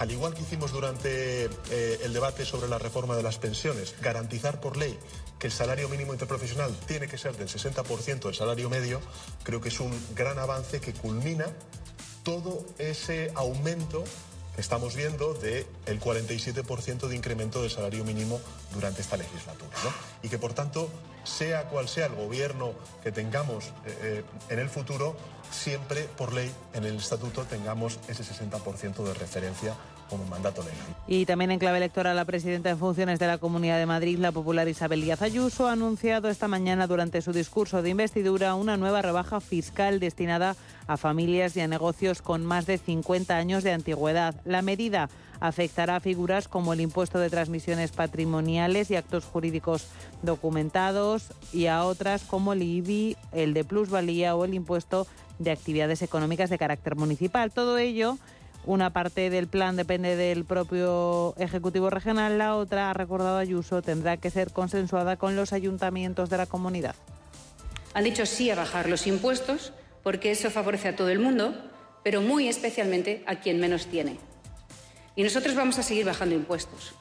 al 0.00 0.10
igual 0.10 0.32
que 0.32 0.40
hicimos 0.40 0.72
durante 0.72 1.44
eh, 1.44 2.00
el 2.02 2.14
debate 2.14 2.46
sobre 2.46 2.70
la 2.70 2.78
reforma 2.78 3.16
de 3.16 3.22
las 3.22 3.36
pensiones, 3.36 3.94
garantizar 4.00 4.58
por 4.58 4.78
ley 4.78 4.98
que 5.38 5.48
el 5.48 5.52
salario 5.52 5.90
mínimo 5.90 6.14
interprofesional 6.14 6.74
tiene 6.86 7.06
que 7.06 7.18
ser 7.18 7.36
del 7.36 7.48
60% 7.48 8.20
del 8.20 8.34
salario 8.34 8.70
medio, 8.70 9.02
creo 9.42 9.60
que 9.60 9.68
es 9.68 9.78
un 9.78 9.92
gran 10.14 10.38
avance 10.38 10.80
que 10.80 10.94
culmina 10.94 11.44
todo 12.22 12.64
ese 12.78 13.32
aumento 13.34 14.04
que 14.54 14.60
estamos 14.60 14.96
viendo 14.96 15.34
del 15.34 15.66
47% 15.86 17.08
de 17.08 17.16
incremento 17.16 17.62
del 17.62 17.70
salario 17.70 18.04
mínimo 18.04 18.40
durante 18.74 19.00
esta 19.00 19.16
legislatura. 19.16 19.70
Y 20.22 20.28
que, 20.28 20.38
por 20.38 20.52
tanto, 20.52 20.90
sea 21.24 21.68
cual 21.68 21.88
sea 21.88 22.06
el 22.06 22.14
gobierno 22.14 22.72
que 23.02 23.12
tengamos 23.12 23.66
eh, 23.86 23.98
eh, 24.02 24.24
en 24.48 24.58
el 24.58 24.68
futuro, 24.68 25.16
siempre 25.50 26.04
por 26.04 26.32
ley 26.32 26.52
en 26.74 26.84
el 26.84 26.96
estatuto 26.96 27.44
tengamos 27.44 27.98
ese 28.08 28.24
60% 28.24 29.04
de 29.04 29.14
referencia 29.14 29.74
como 30.10 30.24
mandato 30.26 30.62
legal. 30.62 30.78
Y 31.06 31.24
también 31.24 31.52
en 31.52 31.58
clave 31.58 31.78
electoral, 31.78 32.16
la 32.16 32.24
presidenta 32.24 32.68
en 32.68 32.78
funciones 32.78 33.18
de 33.18 33.26
la 33.26 33.38
Comunidad 33.38 33.78
de 33.78 33.86
Madrid, 33.86 34.18
la 34.18 34.32
popular 34.32 34.68
Isabel 34.68 35.00
Díaz 35.00 35.22
Ayuso, 35.22 35.68
ha 35.68 35.72
anunciado 35.72 36.28
esta 36.28 36.48
mañana 36.48 36.86
durante 36.86 37.22
su 37.22 37.32
discurso 37.32 37.80
de 37.80 37.90
investidura 37.90 38.54
una 38.54 38.76
nueva 38.76 39.00
rebaja 39.00 39.40
fiscal 39.40 40.00
destinada 40.00 40.56
a 40.86 40.96
familias 40.96 41.56
y 41.56 41.60
a 41.60 41.68
negocios 41.68 42.20
con 42.20 42.44
más 42.44 42.66
de 42.66 42.76
50 42.76 43.36
años 43.36 43.62
de 43.62 43.72
antigüedad. 43.72 44.34
La 44.44 44.60
medida 44.60 45.08
afectará 45.40 45.96
a 45.96 46.00
figuras 46.00 46.48
como 46.48 46.72
el 46.72 46.80
impuesto 46.80 47.18
de 47.18 47.30
transmisiones 47.30 47.92
patrimoniales 47.92 48.90
y 48.90 48.96
actos 48.96 49.24
jurídicos 49.24 49.86
documentados 50.22 51.32
y 51.52 51.66
a 51.66 51.84
otras 51.84 52.22
como 52.22 52.52
el 52.52 52.62
IBI, 52.62 53.16
el 53.32 53.54
de 53.54 53.64
plusvalía 53.64 54.36
o 54.36 54.44
el 54.44 54.54
impuesto 54.54 55.06
de 55.38 55.50
actividades 55.50 56.02
económicas 56.02 56.50
de 56.50 56.58
carácter 56.58 56.96
municipal. 56.96 57.50
Todo 57.50 57.78
ello 57.78 58.18
una 58.66 58.90
parte 58.90 59.30
del 59.30 59.48
plan 59.48 59.76
depende 59.76 60.16
del 60.16 60.44
propio 60.44 61.34
Ejecutivo 61.38 61.90
Regional, 61.90 62.38
la 62.38 62.56
otra, 62.56 62.90
ha 62.90 62.94
recordado 62.94 63.38
Ayuso, 63.38 63.82
tendrá 63.82 64.16
que 64.16 64.30
ser 64.30 64.52
consensuada 64.52 65.16
con 65.16 65.34
los 65.34 65.52
ayuntamientos 65.52 66.28
de 66.28 66.36
la 66.36 66.46
comunidad. 66.46 66.94
Han 67.94 68.04
dicho 68.04 68.26
sí 68.26 68.50
a 68.50 68.54
bajar 68.54 68.88
los 68.88 69.06
impuestos 69.06 69.72
porque 70.02 70.30
eso 70.30 70.50
favorece 70.50 70.88
a 70.88 70.96
todo 70.96 71.08
el 71.08 71.18
mundo, 71.18 71.54
pero 72.02 72.20
muy 72.20 72.48
especialmente 72.48 73.22
a 73.26 73.36
quien 73.36 73.60
menos 73.60 73.86
tiene. 73.86 74.18
Y 75.16 75.22
nosotros 75.22 75.54
vamos 75.54 75.78
a 75.78 75.82
seguir 75.82 76.06
bajando 76.06 76.34
impuestos. 76.34 76.94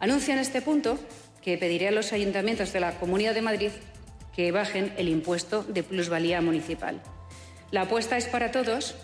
Anuncio 0.00 0.32
en 0.32 0.40
este 0.40 0.62
punto 0.62 0.98
que 1.42 1.58
pediré 1.58 1.88
a 1.88 1.92
los 1.92 2.12
ayuntamientos 2.12 2.72
de 2.72 2.80
la 2.80 2.98
Comunidad 2.98 3.34
de 3.34 3.42
Madrid 3.42 3.70
que 4.34 4.52
bajen 4.52 4.92
el 4.96 5.08
impuesto 5.08 5.62
de 5.62 5.82
plusvalía 5.82 6.40
municipal. 6.40 7.00
La 7.70 7.82
apuesta 7.82 8.16
es 8.16 8.26
para 8.26 8.50
todos 8.50 8.94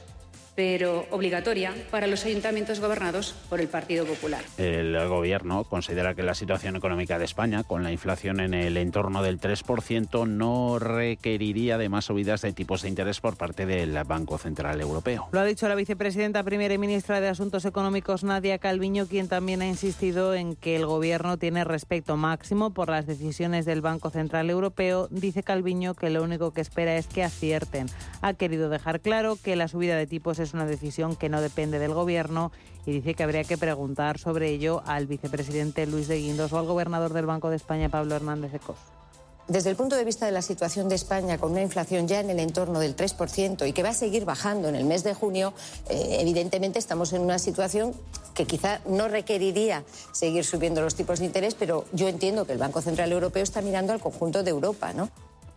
pero 0.54 1.06
obligatoria 1.10 1.72
para 1.90 2.06
los 2.06 2.24
ayuntamientos 2.24 2.80
gobernados 2.80 3.34
por 3.48 3.60
el 3.60 3.68
Partido 3.68 4.04
Popular. 4.04 4.42
El 4.58 4.96
Gobierno 5.08 5.64
considera 5.64 6.14
que 6.14 6.22
la 6.22 6.34
situación 6.34 6.76
económica 6.76 7.18
de 7.18 7.24
España, 7.24 7.64
con 7.64 7.82
la 7.82 7.92
inflación 7.92 8.40
en 8.40 8.54
el 8.54 8.76
entorno 8.76 9.22
del 9.22 9.40
3%, 9.40 10.26
no 10.26 10.78
requeriría 10.78 11.78
de 11.78 11.88
más 11.88 12.06
subidas 12.06 12.42
de 12.42 12.52
tipos 12.52 12.82
de 12.82 12.88
interés 12.88 13.20
por 13.20 13.36
parte 13.36 13.66
del 13.66 13.92
Banco 14.04 14.38
Central 14.38 14.80
Europeo. 14.80 15.28
Lo 15.32 15.40
ha 15.40 15.44
dicho 15.44 15.68
la 15.68 15.74
vicepresidenta 15.74 16.42
primera 16.42 16.74
y 16.74 16.78
ministra 16.78 17.20
de 17.20 17.28
Asuntos 17.28 17.64
Económicos, 17.64 18.24
Nadia 18.24 18.58
Calviño, 18.58 19.06
quien 19.06 19.28
también 19.28 19.62
ha 19.62 19.66
insistido 19.66 20.34
en 20.34 20.56
que 20.56 20.76
el 20.76 20.86
Gobierno 20.86 21.38
tiene 21.38 21.64
respeto 21.64 22.16
máximo 22.16 22.70
por 22.70 22.90
las 22.90 23.06
decisiones 23.06 23.64
del 23.64 23.80
Banco 23.80 24.10
Central 24.10 24.50
Europeo. 24.50 25.08
Dice 25.10 25.42
Calviño 25.42 25.94
que 25.94 26.10
lo 26.10 26.22
único 26.22 26.52
que 26.52 26.60
espera 26.60 26.96
es 26.96 27.06
que 27.06 27.24
acierten. 27.24 27.86
Ha 28.20 28.34
querido 28.34 28.68
dejar 28.68 29.00
claro 29.00 29.38
que 29.42 29.56
la 29.56 29.68
subida 29.68 29.96
de 29.96 30.06
tipos 30.06 30.38
es 30.42 30.54
una 30.54 30.66
decisión 30.66 31.16
que 31.16 31.28
no 31.28 31.40
depende 31.40 31.78
del 31.78 31.94
Gobierno 31.94 32.52
y 32.86 32.92
dice 32.92 33.14
que 33.14 33.22
habría 33.22 33.44
que 33.44 33.58
preguntar 33.58 34.18
sobre 34.18 34.50
ello 34.50 34.82
al 34.86 35.06
vicepresidente 35.06 35.86
Luis 35.86 36.08
de 36.08 36.18
Guindos 36.18 36.52
o 36.52 36.58
al 36.58 36.66
gobernador 36.66 37.12
del 37.12 37.26
Banco 37.26 37.50
de 37.50 37.56
España, 37.56 37.88
Pablo 37.88 38.16
Hernández 38.16 38.52
de 38.52 38.58
Cos. 38.58 38.76
Desde 39.48 39.70
el 39.70 39.76
punto 39.76 39.96
de 39.96 40.04
vista 40.04 40.24
de 40.24 40.32
la 40.32 40.40
situación 40.40 40.88
de 40.88 40.94
España, 40.94 41.36
con 41.36 41.50
una 41.50 41.62
inflación 41.62 42.06
ya 42.06 42.20
en 42.20 42.30
el 42.30 42.38
entorno 42.38 42.78
del 42.78 42.94
3% 42.94 43.68
y 43.68 43.72
que 43.72 43.82
va 43.82 43.88
a 43.88 43.94
seguir 43.94 44.24
bajando 44.24 44.68
en 44.68 44.76
el 44.76 44.84
mes 44.84 45.02
de 45.02 45.14
junio, 45.14 45.52
eh, 45.88 46.18
evidentemente 46.20 46.78
estamos 46.78 47.12
en 47.12 47.22
una 47.22 47.40
situación 47.40 47.92
que 48.34 48.46
quizá 48.46 48.80
no 48.86 49.08
requeriría 49.08 49.84
seguir 50.12 50.44
subiendo 50.44 50.80
los 50.80 50.94
tipos 50.94 51.18
de 51.18 51.26
interés, 51.26 51.54
pero 51.54 51.84
yo 51.92 52.08
entiendo 52.08 52.46
que 52.46 52.52
el 52.52 52.58
Banco 52.58 52.80
Central 52.82 53.10
Europeo 53.10 53.42
está 53.42 53.62
mirando 53.62 53.92
al 53.92 54.00
conjunto 54.00 54.44
de 54.44 54.50
Europa, 54.50 54.92
¿no? 54.92 55.10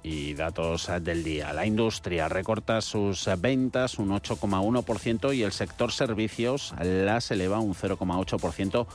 Y 0.08 0.36
datos 0.36 0.91
del 1.02 1.24
día. 1.24 1.52
La 1.52 1.65
industria 1.65 2.30
recorta 2.30 2.80
sus 2.82 3.28
ventas 3.39 3.98
un 3.98 4.10
8,1% 4.10 5.36
y 5.36 5.41
el 5.41 5.52
sector 5.52 5.91
servicios 5.91 6.76
las 6.80 7.32
eleva 7.32 7.60
un 7.60 7.74
0,8% 7.74 8.86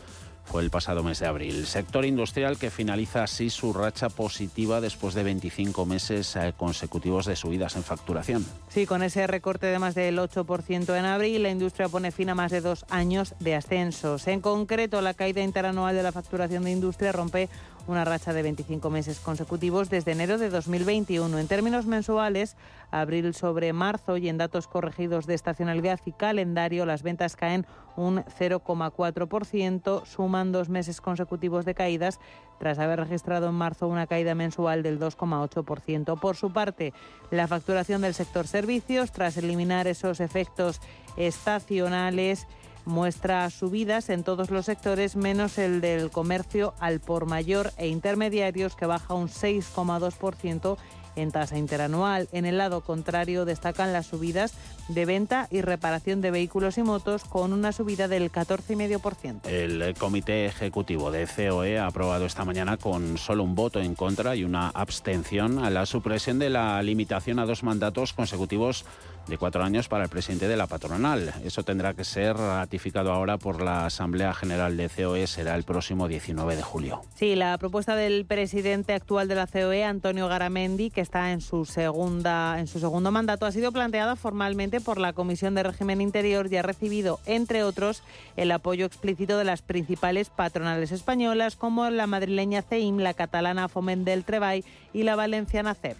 fue 0.45 0.63
el 0.63 0.71
pasado 0.71 1.03
mes 1.03 1.21
de 1.21 1.27
abril. 1.27 1.67
Sector 1.67 2.05
industrial 2.05 2.59
que 2.59 2.71
finaliza 2.71 3.23
así 3.23 3.51
su 3.51 3.73
racha 3.73 4.09
positiva 4.09 4.81
después 4.81 5.15
de 5.15 5.23
25 5.23 5.87
meses 5.87 6.35
eh, 6.37 6.53
consecutivos 6.57 7.27
de 7.27 7.37
subidas 7.37 7.77
en 7.77 7.85
facturación. 7.85 8.45
Sí, 8.69 8.87
con 8.87 9.03
ese 9.03 9.27
recorte 9.27 9.67
de 9.67 9.79
más 9.79 9.95
del 9.95 10.19
8% 10.19 10.99
en 10.99 11.05
abril, 11.05 11.43
la 11.43 11.51
industria 11.51 11.89
pone 11.89 12.11
fin 12.11 12.31
a 12.31 12.35
más 12.35 12.51
de 12.51 12.61
dos 12.61 12.85
años 12.89 13.35
de 13.39 13.55
ascensos. 13.55 14.27
En 14.27 14.41
concreto, 14.41 15.01
la 15.01 15.15
caída 15.15 15.41
interanual 15.43 15.95
de 15.95 16.03
la 16.03 16.13
facturación 16.13 16.65
de 16.65 16.73
industria 16.73 17.13
rompe 17.13 17.49
una 17.91 18.05
racha 18.05 18.33
de 18.33 18.43
25 18.43 18.89
meses 18.91 19.21
consecutivos 19.21 19.91
desde 19.91 20.13
enero 20.13 20.39
de 20.39 20.49
2021. 20.49 21.39
En 21.39 21.49
términos 21.49 21.87
mensuales, 21.87 22.57
abril 22.91 23.35
sobre 23.35 23.73
marzo 23.73 24.17
y 24.17 24.29
en 24.29 24.39
datos 24.39 24.69
corregidos 24.69 25.27
de 25.27 25.35
estacionalidad 25.35 26.01
y 26.05 26.13
calendario, 26.13 26.87
las 26.87 27.03
ventas 27.03 27.37
caen 27.37 27.67
un 27.97 28.25
0,4%, 28.39 30.07
suman 30.07 30.53
dos 30.53 30.69
meses 30.69 31.01
consecutivos 31.01 31.65
de 31.65 31.75
caídas 31.75 32.21
tras 32.59 32.79
haber 32.79 33.01
registrado 33.01 33.49
en 33.49 33.55
marzo 33.55 33.89
una 33.89 34.07
caída 34.07 34.35
mensual 34.35 34.83
del 34.83 35.01
2,8%. 35.01 36.21
Por 36.21 36.37
su 36.37 36.53
parte, 36.53 36.93
la 37.31 37.49
facturación 37.49 38.03
del 38.03 38.15
sector 38.15 38.47
servicios, 38.47 39.13
tras 39.13 39.37
eliminar 39.37 39.87
esos 39.87 40.21
efectos 40.21 40.81
estacionales, 41.17 42.47
muestra 42.91 43.49
subidas 43.49 44.11
en 44.11 44.23
todos 44.23 44.51
los 44.51 44.67
sectores 44.67 45.17
menos 45.17 45.57
el 45.57 45.81
del 45.81 46.11
comercio 46.11 46.75
al 46.79 47.01
por 47.01 47.25
mayor 47.25 47.73
e 47.79 47.89
intermediarios 47.89 48.77
que 48.77 48.85
baja 48.85 49.15
un 49.15 49.29
6,2% 49.29 50.77
en 51.17 51.31
tasa 51.31 51.59
interanual. 51.59 52.29
En 52.33 52.47
el 52.47 52.59
lado 52.59 52.83
contrario 52.83 53.45
destacan 53.45 53.93
las 53.93 54.07
subidas 54.07 54.55
de 54.89 55.05
venta 55.07 55.49
y 55.51 55.61
reparación 55.61 56.21
de 56.21 56.31
vehículos 56.31 56.79
y 56.79 56.83
motos 56.83 57.25
con 57.25 57.53
una 57.53 57.73
subida 57.73 58.09
del 58.09 58.31
14,5%. 58.31 59.47
El 59.47 59.95
Comité 59.95 60.47
Ejecutivo 60.47 61.11
de 61.11 61.27
COE 61.27 61.79
ha 61.79 61.87
aprobado 61.87 62.27
esta 62.27 62.45
mañana 62.45 62.77
con 62.77 63.19
solo 63.19 63.43
un 63.43 63.55
voto 63.55 63.81
en 63.81 63.95
contra 63.95 64.37
y 64.37 64.45
una 64.45 64.69
abstención 64.69 65.59
a 65.59 65.71
la 65.71 65.87
supresión 65.87 66.39
de 66.39 66.51
la 66.51 66.83
limitación 66.83 67.39
a 67.39 67.47
dos 67.47 67.63
mandatos 67.63 68.13
consecutivos 68.13 68.85
de 69.31 69.39
cuatro 69.39 69.63
años 69.63 69.89
para 69.89 70.05
el 70.05 70.11
presidente 70.11 70.49
de 70.49 70.57
la 70.57 70.67
patronal. 70.67 71.33
Eso 71.45 71.63
tendrá 71.63 71.95
que 71.95 72.05
ser 72.05 72.37
ratificado 72.37 73.13
ahora 73.13 73.39
por 73.39 73.63
la 73.63 73.87
Asamblea 73.87 74.35
General 74.35 74.77
de 74.77 74.89
COE, 74.89 75.27
será 75.27 75.55
el 75.55 75.63
próximo 75.63 76.09
19 76.09 76.57
de 76.57 76.63
julio. 76.63 77.01
Sí, 77.15 77.37
la 77.37 77.57
propuesta 77.57 77.95
del 77.95 78.27
presidente 78.27 78.93
actual 78.93 79.29
de 79.29 79.37
la 79.37 79.47
COE, 79.47 79.85
Antonio 79.85 80.29
Garamendi, 80.29 80.91
que 80.91 81.01
está 81.01 81.33
en 81.33 81.41
su, 81.41 81.65
segunda, 81.65 82.59
en 82.59 82.67
su 82.67 82.81
segundo 82.81 83.13
mandato, 83.13 83.47
ha 83.47 83.53
sido 83.53 83.73
planteada 83.73 84.17
formalmente 84.17 84.81
por 84.81 84.99
la 84.99 85.13
Comisión 85.13 85.55
de 85.55 85.63
Régimen 85.63 86.01
Interior 86.01 86.49
y 86.51 86.57
ha 86.57 86.63
recibido, 86.63 87.21
entre 87.25 87.63
otros, 87.63 88.03
el 88.37 88.51
apoyo 88.51 88.85
explícito 88.85 89.39
de 89.39 89.45
las 89.45 89.63
principales 89.63 90.29
patronales 90.29 90.91
españolas, 90.91 91.55
como 91.55 91.89
la 91.89 92.09
madrileña 92.09 92.63
CEIM, 92.63 92.99
la 92.99 93.15
catalana 93.15 93.69
Foment 93.69 94.05
del 94.05 94.25
Treball 94.25 94.65
y 94.93 95.05
la 95.05 95.15
valenciana 95.15 95.75
CEP. 95.75 95.97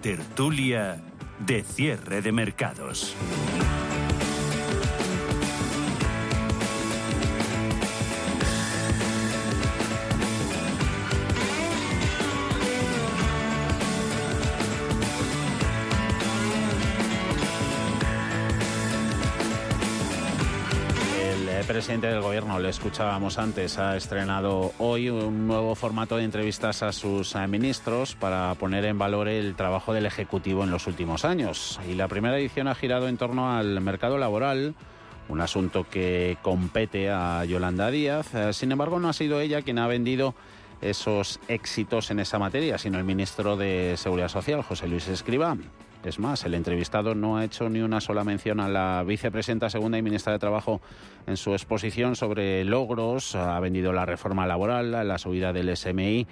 Tertulia 0.00 1.02
de 1.38 1.62
cierre 1.62 2.22
de 2.22 2.32
mercados. 2.32 3.14
Presidente 21.90 22.14
del 22.14 22.22
Gobierno, 22.22 22.60
le 22.60 22.68
escuchábamos 22.68 23.36
antes, 23.36 23.76
ha 23.76 23.96
estrenado 23.96 24.72
hoy 24.78 25.10
un 25.10 25.48
nuevo 25.48 25.74
formato 25.74 26.18
de 26.18 26.22
entrevistas 26.22 26.84
a 26.84 26.92
sus 26.92 27.34
eh, 27.34 27.48
ministros 27.48 28.14
para 28.14 28.54
poner 28.54 28.84
en 28.84 28.96
valor 28.96 29.26
el 29.26 29.56
trabajo 29.56 29.92
del 29.92 30.06
Ejecutivo 30.06 30.62
en 30.62 30.70
los 30.70 30.86
últimos 30.86 31.24
años. 31.24 31.80
Y 31.88 31.94
la 31.94 32.06
primera 32.06 32.38
edición 32.38 32.68
ha 32.68 32.76
girado 32.76 33.08
en 33.08 33.16
torno 33.16 33.52
al 33.52 33.80
mercado 33.80 34.18
laboral, 34.18 34.76
un 35.28 35.40
asunto 35.40 35.84
que 35.90 36.38
compete 36.42 37.10
a 37.10 37.44
Yolanda 37.44 37.90
Díaz. 37.90 38.36
Eh, 38.36 38.52
sin 38.52 38.70
embargo, 38.70 39.00
no 39.00 39.08
ha 39.08 39.12
sido 39.12 39.40
ella 39.40 39.62
quien 39.62 39.80
ha 39.80 39.88
vendido 39.88 40.36
esos 40.80 41.40
éxitos 41.48 42.12
en 42.12 42.20
esa 42.20 42.38
materia, 42.38 42.78
sino 42.78 42.98
el 42.98 43.04
ministro 43.04 43.56
de 43.56 43.96
Seguridad 43.96 44.28
Social, 44.28 44.62
José 44.62 44.86
Luis 44.86 45.08
Escribá. 45.08 45.56
Es 46.04 46.18
más, 46.18 46.44
el 46.44 46.54
entrevistado 46.54 47.14
no 47.14 47.36
ha 47.36 47.44
hecho 47.44 47.68
ni 47.68 47.80
una 47.82 48.00
sola 48.00 48.24
mención 48.24 48.58
a 48.60 48.68
la 48.68 49.04
vicepresidenta 49.06 49.68
segunda 49.68 49.98
y 49.98 50.02
ministra 50.02 50.32
de 50.32 50.38
Trabajo 50.38 50.80
en 51.26 51.36
su 51.36 51.52
exposición 51.52 52.16
sobre 52.16 52.64
logros. 52.64 53.34
Ha 53.34 53.60
vendido 53.60 53.92
la 53.92 54.06
reforma 54.06 54.46
laboral, 54.46 54.90
la 54.90 55.18
subida 55.18 55.52
del 55.52 55.76
SMI 55.76 56.26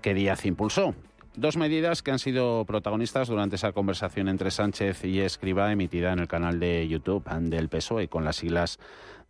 que 0.00 0.14
Díaz 0.14 0.44
impulsó. 0.46 0.96
Dos 1.34 1.56
medidas 1.56 2.02
que 2.02 2.10
han 2.10 2.18
sido 2.18 2.64
protagonistas 2.66 3.28
durante 3.28 3.56
esa 3.56 3.72
conversación 3.72 4.28
entre 4.28 4.50
Sánchez 4.50 5.04
y 5.04 5.20
Escriba 5.20 5.72
emitida 5.72 6.12
en 6.12 6.18
el 6.18 6.28
canal 6.28 6.58
de 6.58 6.86
YouTube 6.88 7.24
del 7.40 7.68
PSOE 7.68 8.08
con 8.08 8.24
las 8.24 8.36
siglas 8.36 8.78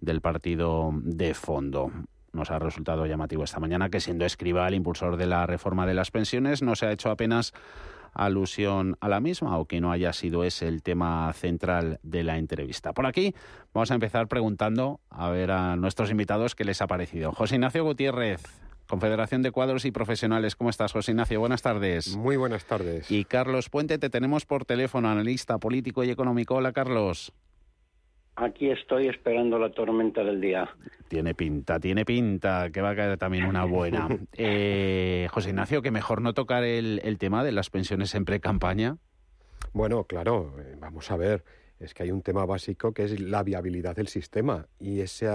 del 0.00 0.20
partido 0.20 0.90
de 0.94 1.34
fondo. 1.34 1.92
Nos 2.32 2.50
ha 2.50 2.58
resultado 2.58 3.04
llamativo 3.04 3.44
esta 3.44 3.60
mañana 3.60 3.90
que 3.90 4.00
siendo 4.00 4.24
Escriba 4.24 4.66
el 4.66 4.74
impulsor 4.74 5.18
de 5.18 5.26
la 5.26 5.46
reforma 5.46 5.86
de 5.86 5.94
las 5.94 6.10
pensiones 6.10 6.62
no 6.62 6.74
se 6.74 6.86
ha 6.86 6.92
hecho 6.92 7.10
apenas 7.10 7.52
alusión 8.12 8.96
a 9.00 9.08
la 9.08 9.20
misma 9.20 9.58
o 9.58 9.66
que 9.66 9.80
no 9.80 9.92
haya 9.92 10.12
sido 10.12 10.44
ese 10.44 10.68
el 10.68 10.82
tema 10.82 11.32
central 11.32 11.98
de 12.02 12.22
la 12.22 12.38
entrevista. 12.38 12.92
Por 12.92 13.06
aquí 13.06 13.34
vamos 13.72 13.90
a 13.90 13.94
empezar 13.94 14.28
preguntando 14.28 15.00
a 15.10 15.28
ver 15.30 15.50
a 15.50 15.76
nuestros 15.76 16.10
invitados 16.10 16.54
qué 16.54 16.64
les 16.64 16.82
ha 16.82 16.86
parecido. 16.86 17.32
José 17.32 17.56
Ignacio 17.56 17.84
Gutiérrez, 17.84 18.42
Confederación 18.86 19.42
de 19.42 19.50
Cuadros 19.50 19.84
y 19.84 19.90
Profesionales. 19.90 20.56
¿Cómo 20.56 20.70
estás, 20.70 20.92
José 20.92 21.12
Ignacio? 21.12 21.40
Buenas 21.40 21.62
tardes. 21.62 22.16
Muy 22.16 22.36
buenas 22.36 22.64
tardes. 22.64 23.10
Y 23.10 23.24
Carlos 23.24 23.70
Puente, 23.70 23.98
te 23.98 24.10
tenemos 24.10 24.44
por 24.44 24.64
teléfono, 24.64 25.08
analista 25.08 25.58
político 25.58 26.04
y 26.04 26.10
económico. 26.10 26.56
Hola, 26.56 26.72
Carlos. 26.72 27.32
Aquí 28.34 28.70
estoy 28.70 29.08
esperando 29.08 29.58
la 29.58 29.70
tormenta 29.72 30.24
del 30.24 30.40
día. 30.40 30.74
Tiene 31.08 31.34
pinta, 31.34 31.78
tiene 31.78 32.06
pinta, 32.06 32.70
que 32.70 32.80
va 32.80 32.90
a 32.90 32.96
caer 32.96 33.18
también 33.18 33.44
una 33.44 33.64
buena. 33.64 34.08
Eh, 34.34 35.28
José 35.30 35.50
Ignacio, 35.50 35.82
que 35.82 35.90
mejor 35.90 36.22
no 36.22 36.32
tocar 36.32 36.64
el, 36.64 37.16
tema 37.18 37.44
de 37.44 37.52
las 37.52 37.68
pensiones 37.68 38.14
en 38.14 38.24
pre-campaña. 38.24 38.96
Bueno, 39.72 40.04
claro, 40.04 40.54
eh, 40.58 40.76
vamos 40.78 41.10
a 41.10 41.16
ver, 41.16 41.44
es 41.78 41.92
que 41.92 42.04
hay 42.04 42.10
un 42.10 42.22
tema 42.22 42.46
básico 42.46 42.92
que 42.92 43.04
es 43.04 43.20
la 43.20 43.42
viabilidad 43.42 43.94
del 43.94 44.08
sistema 44.08 44.66
y 44.78 45.00
ese, 45.00 45.28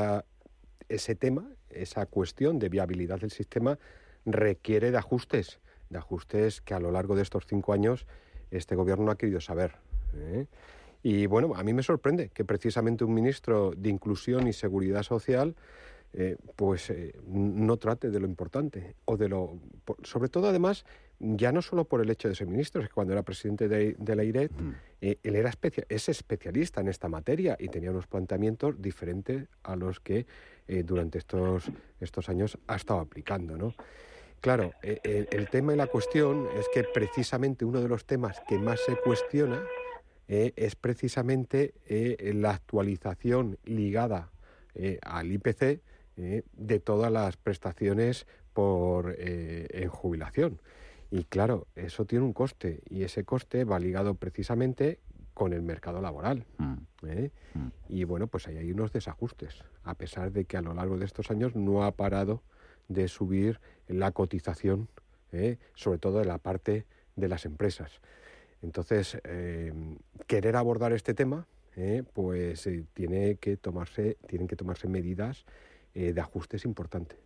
ese 0.89 1.16
tema, 1.16 1.48
esa 1.70 2.06
cuestión 2.08 2.60
de 2.60 2.70
viabilidad 2.70 3.20
del 3.20 3.32
sistema 3.32 3.78
requiere 4.26 4.91
de 4.91 4.98
ajustes, 4.98 5.60
de 5.89 6.00
ajustes 6.00 6.62
que 6.62 6.74
a 6.74 6.80
lo 6.80 6.91
largo 6.91 7.16
de 7.16 7.22
estos 7.22 7.45
cinco 7.45 7.74
años 7.74 8.08
este 8.52 8.76
gobierno 8.76 9.06
no 9.06 9.12
ha 9.12 9.18
querido 9.18 9.39
saber. 9.41 9.76
¿eh? 10.16 10.48
Y 11.04 11.26
bueno, 11.26 11.54
a 11.56 11.64
mí 11.64 11.74
me 11.74 11.84
sorprende 11.84 12.30
que 12.30 12.43
precisamente 12.43 13.04
un 13.04 13.14
ministro 13.14 13.72
de 13.76 13.89
Inclusión 13.89 14.48
y 14.48 14.54
Seguridad 14.54 15.04
Social 15.04 15.56
eh, 16.14 16.38
pues 16.56 16.89
eh, 16.89 17.14
no 17.28 17.78
trate 17.78 18.10
de 18.10 18.20
lo 18.20 18.26
importante 18.26 18.95
o 19.06 19.18
de 19.18 19.28
lo 19.28 19.60
sobre 20.04 20.30
todo 20.30 20.48
además 20.48 20.86
ya 21.20 21.52
no 21.52 21.62
solo 21.62 21.84
por 21.84 22.02
el 22.02 22.10
hecho 22.10 22.30
de 22.30 22.34
ser 22.34 22.48
ministro 22.48 22.82
es 22.82 22.88
que 22.88 22.93
cuando 22.93 23.12
era 23.12 23.24
presidente 23.24 23.68
de, 23.68 24.16
la 24.16 24.24
IRET 24.24 24.52
mm. 24.52 24.72
eh, 25.02 25.20
él 25.22 25.36
era 25.36 25.52
es 25.89 26.10
especialista 26.10 26.80
en 26.80 26.88
esta 26.88 27.10
materia 27.10 27.58
y 27.60 27.68
tenía 27.68 27.91
unos 27.91 28.08
planteamientos 28.08 28.82
diferentes 28.82 29.48
a 29.64 29.76
los 29.76 30.00
que 30.00 30.26
durante 30.86 31.18
estos 31.18 31.70
estos 32.00 32.30
años 32.30 32.58
ha 32.68 32.78
estado 32.78 33.02
aplicando 33.02 33.58
no 33.58 33.76
claro 34.41 34.72
el 34.82 35.50
tema 35.50 35.74
y 35.74 35.78
la 35.78 35.88
cuestión 35.88 36.48
es 36.58 36.68
que 36.74 36.84
precisamente 36.84 37.64
uno 37.64 37.82
de 37.82 37.89
los 37.89 38.06
temas 38.06 38.41
que 38.48 38.58
más 38.58 38.80
se 38.86 38.95
cuestiona 38.95 39.62
eh, 40.28 40.54
es 40.58 40.76
precisamente 40.76 41.74
eh, 41.88 42.34
la 42.36 42.52
actualización 42.52 43.58
ligada 43.64 44.30
eh, 44.76 45.00
al 45.02 45.32
IPC 45.32 45.82
de 46.18 46.80
todas 46.80 47.12
las 47.12 47.38
prestaciones 47.38 48.26
por 48.52 49.16
en 49.20 49.88
jubilación. 49.88 50.60
Y 51.12 51.26
claro, 51.26 51.68
eso 51.76 52.06
tiene 52.06 52.26
un 52.26 52.34
coste 52.34 52.82
y 52.90 53.04
ese 53.04 53.24
coste 53.24 53.66
va 53.66 53.78
ligado 53.78 54.16
precisamente 54.16 54.98
con 55.36 55.54
el 55.54 55.62
mercado 55.62 56.02
laboral. 56.02 56.44
Mm. 56.58 56.74
Mm. 57.04 57.68
Y 57.88 58.04
bueno, 58.06 58.26
pues 58.26 58.48
ahí 58.48 58.58
hay 58.58 58.72
unos 58.72 58.92
desajustes, 58.92 59.64
a 59.84 59.94
pesar 59.94 60.32
de 60.32 60.46
que 60.46 60.58
a 60.58 60.64
lo 60.64 60.74
largo 60.74 60.98
de 60.98 61.06
estos 61.06 61.30
años 61.30 61.56
no 61.56 61.84
ha 61.84 61.92
parado 61.92 62.42
de 62.88 63.08
subir 63.08 63.60
la 63.88 64.12
cotización, 64.12 64.90
sobre 65.76 66.00
todo 66.00 66.18
de 66.18 66.26
la 66.26 66.40
parte 66.40 66.88
de 67.16 67.28
las 67.28 67.46
empresas. 67.46 68.02
Entonces, 68.62 69.18
eh, 69.24 69.72
querer 70.26 70.55
abordar 70.55 70.93
este 70.93 71.14
tema, 71.14 71.47
eh, 71.76 72.03
pues 72.14 72.66
eh, 72.68 72.86
tiene 72.93 73.36
que 73.36 73.58
tomarse, 73.58 74.18
tienen 74.28 74.47
que 74.47 74.55
tomarse 74.55 74.88
medidas 74.88 75.45
de 75.93 76.22
ajustes 76.22 76.64
importantes. 76.64 77.18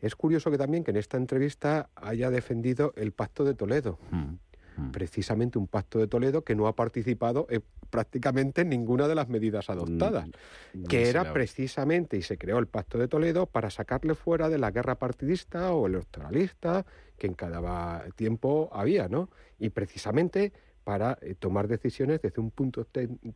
Es 0.00 0.14
curioso 0.14 0.48
que 0.52 0.58
también 0.58 0.84
que 0.84 0.92
en 0.92 0.96
esta 0.96 1.16
entrevista 1.16 1.90
haya 1.96 2.30
defendido 2.30 2.92
el 2.94 3.10
Pacto 3.10 3.42
de 3.42 3.54
Toledo. 3.54 3.98
Mm. 4.12 4.34
Mm. 4.76 4.90
precisamente 4.90 5.58
un 5.58 5.66
pacto 5.66 5.98
de 5.98 6.06
Toledo 6.06 6.42
que 6.44 6.54
no 6.54 6.66
ha 6.66 6.74
participado 6.74 7.46
en 7.50 7.62
prácticamente 7.90 8.64
ninguna 8.64 9.06
de 9.06 9.14
las 9.14 9.28
medidas 9.28 9.68
adoptadas, 9.68 10.28
mm. 10.72 10.84
que 10.84 11.08
era 11.08 11.32
precisamente, 11.32 12.16
y 12.16 12.22
se 12.22 12.38
creó 12.38 12.58
el 12.58 12.66
pacto 12.66 12.98
de 12.98 13.08
Toledo 13.08 13.46
para 13.46 13.70
sacarle 13.70 14.14
fuera 14.14 14.48
de 14.48 14.58
la 14.58 14.70
guerra 14.70 14.94
partidista 14.94 15.74
o 15.74 15.86
electoralista 15.86 16.86
que 17.18 17.26
en 17.26 17.34
cada 17.34 18.04
tiempo 18.16 18.70
había, 18.72 19.08
¿no? 19.08 19.28
Y 19.58 19.70
precisamente 19.70 20.52
para 20.84 21.18
eh, 21.20 21.34
tomar 21.38 21.68
decisiones 21.68 22.20
desde 22.22 22.40
un 22.40 22.50
punto 22.50 22.86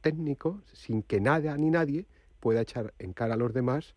técnico 0.00 0.62
sin 0.72 1.02
que 1.02 1.20
nada 1.20 1.56
ni 1.56 1.70
nadie 1.70 2.06
pueda 2.40 2.62
echar 2.62 2.94
en 2.98 3.12
cara 3.12 3.34
a 3.34 3.36
los 3.36 3.52
demás 3.52 3.94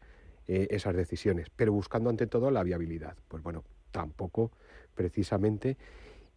eh, 0.48 0.68
esas 0.72 0.96
decisiones, 0.96 1.48
pero 1.56 1.72
buscando 1.72 2.10
ante 2.10 2.28
todo 2.28 2.52
la 2.52 2.64
viabilidad. 2.64 3.16
Pues 3.28 3.42
bueno, 3.44 3.64
tampoco 3.92 4.52
precisamente 4.94 5.78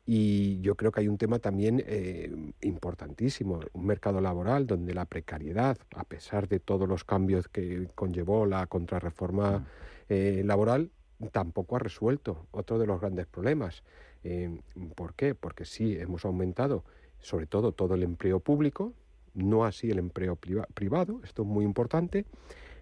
y 0.04 0.60
yo 0.60 0.74
creo 0.74 0.90
que 0.90 1.00
hay 1.00 1.08
un 1.08 1.18
tema 1.18 1.38
también 1.38 1.82
eh, 1.86 2.52
importantísimo, 2.60 3.60
un 3.72 3.86
mercado 3.86 4.20
laboral 4.20 4.66
donde 4.66 4.94
la 4.94 5.04
precariedad, 5.04 5.78
a 5.94 6.04
pesar 6.04 6.48
de 6.48 6.58
todos 6.58 6.88
los 6.88 7.04
cambios 7.04 7.48
que 7.48 7.88
conllevó 7.94 8.44
la 8.46 8.66
contrarreforma 8.66 9.64
eh, 10.08 10.42
laboral, 10.44 10.90
tampoco 11.30 11.76
ha 11.76 11.78
resuelto 11.78 12.46
otro 12.50 12.80
de 12.80 12.86
los 12.86 13.00
grandes 13.00 13.26
problemas. 13.26 13.84
Eh, 14.24 14.58
¿Por 14.96 15.14
qué? 15.14 15.36
Porque 15.36 15.64
sí, 15.64 15.96
hemos 15.96 16.24
aumentado 16.24 16.84
sobre 17.20 17.46
todo 17.46 17.70
todo 17.70 17.94
el 17.94 18.02
empleo 18.02 18.40
público, 18.40 18.92
no 19.34 19.64
así 19.64 19.88
el 19.90 20.00
empleo 20.00 20.36
privado, 20.36 21.20
esto 21.22 21.42
es 21.42 21.48
muy 21.48 21.64
importante, 21.64 22.26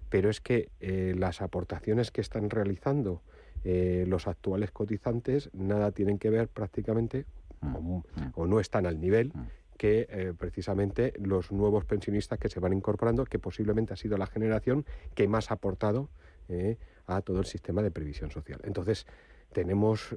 pero 0.08 0.30
es 0.30 0.40
que 0.40 0.70
las 1.16 1.42
aportaciones 1.42 2.10
que 2.10 2.22
están 2.22 2.48
realizando 2.48 3.20
eh, 3.64 4.04
los 4.08 4.26
actuales 4.26 4.70
cotizantes 4.70 5.50
nada 5.52 5.92
tienen 5.92 6.18
que 6.18 6.30
ver 6.30 6.48
prácticamente 6.48 7.26
mm, 7.60 7.66
mm. 7.68 8.02
o, 8.34 8.46
no 8.46 8.58
están 8.60 8.86
al 8.86 9.00
nivel 9.00 9.32
mm. 9.34 9.46
que 9.76 10.06
eh, 10.08 10.32
precisamente 10.36 11.12
los 11.18 11.52
nuevos 11.52 11.84
pensionistas 11.84 12.38
que 12.38 12.48
se 12.48 12.60
van 12.60 12.72
incorporando, 12.72 13.24
que 13.24 13.38
posiblemente 13.38 13.92
ha 13.92 13.96
sido 13.96 14.16
la 14.16 14.26
generación 14.26 14.84
que 15.14 15.28
más 15.28 15.50
ha 15.50 15.54
aportado 15.54 16.08
eh, 16.48 16.78
a 17.06 17.20
todo 17.20 17.40
el 17.40 17.46
sistema 17.46 17.82
de 17.82 17.90
previsión 17.90 18.30
social. 18.30 18.60
Entonces, 18.64 19.06
tenemos, 19.52 20.16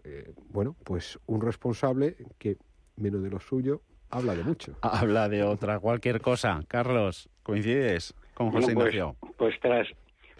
bueno, 0.50 0.76
pues 0.84 1.20
un 1.26 1.42
responsable 1.42 2.16
que, 2.38 2.58
menos 2.98 3.24
de 3.24 3.32
lo 3.32 3.40
suyo, 3.40 3.82
habla 4.12 4.36
de 4.36 4.44
mucho. 4.44 4.76
Habla 4.82 5.28
de 5.28 5.44
otra, 5.44 5.80
cualquier 5.80 6.22
cosa. 6.22 6.64
Carlos, 6.68 7.30
¿coincides 7.42 8.14
con 8.36 8.52
José 8.52 8.74
pues, 8.74 8.94
Ignacio? 8.94 9.16
pues 9.38 9.56
tras 9.60 9.88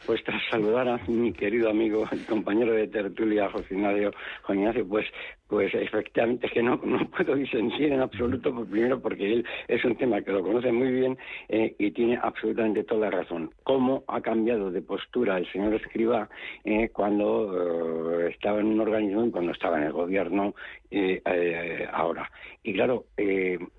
pues 0.06 0.24
tras 0.24 0.42
saludar 0.50 0.88
a 0.88 1.00
mi 1.08 1.32
querido 1.34 1.70
amigo, 1.70 2.06
y 2.12 2.18
compañero 2.26 2.74
de 2.74 2.88
tertulia, 2.88 3.50
José 3.50 3.74
Ignacio, 3.74 4.12
Juan 4.44 4.60
Ignacio, 4.60 4.88
pues, 4.88 5.06
pues 5.48 5.74
efectivamente 5.74 6.50
que 6.50 6.64
no, 6.64 6.80
no 6.84 7.08
puedo 7.10 7.36
disentir 7.36 7.92
en 7.94 8.02
absoluto, 8.02 8.54
por 8.54 8.68
primero 8.68 9.02
porque 9.02 9.34
él 9.34 9.46
es 9.68 9.84
un 9.86 9.96
tema 9.96 10.22
que 10.22 10.32
lo 10.32 10.42
conoce 10.42 10.72
muy 10.72 10.92
bien 10.92 11.18
eh, 11.48 11.76
y 11.78 11.92
tiene 11.92 12.20
absolutamente 12.22 12.84
toda 12.84 13.10
la 13.10 13.18
razón. 13.18 13.52
Cómo 13.64 14.04
ha 14.08 14.22
cambiado 14.22 14.72
de 14.72 14.82
postura 14.82 15.38
el 15.38 15.52
señor 15.52 15.74
Escriba 15.76 16.30
eh, 16.64 16.90
cuando 16.90 18.22
eh, 18.22 18.32
estaba 18.32 18.60
en 18.60 18.68
un 18.68 18.82
organismo 18.82 19.26
y 19.26 19.32
cuando 19.32 19.52
estaba 19.52 19.78
en 19.78 19.84
el 19.84 19.92
gobierno 19.92 20.56
ahora. 21.92 22.30
Y 22.62 22.74
claro, 22.74 23.06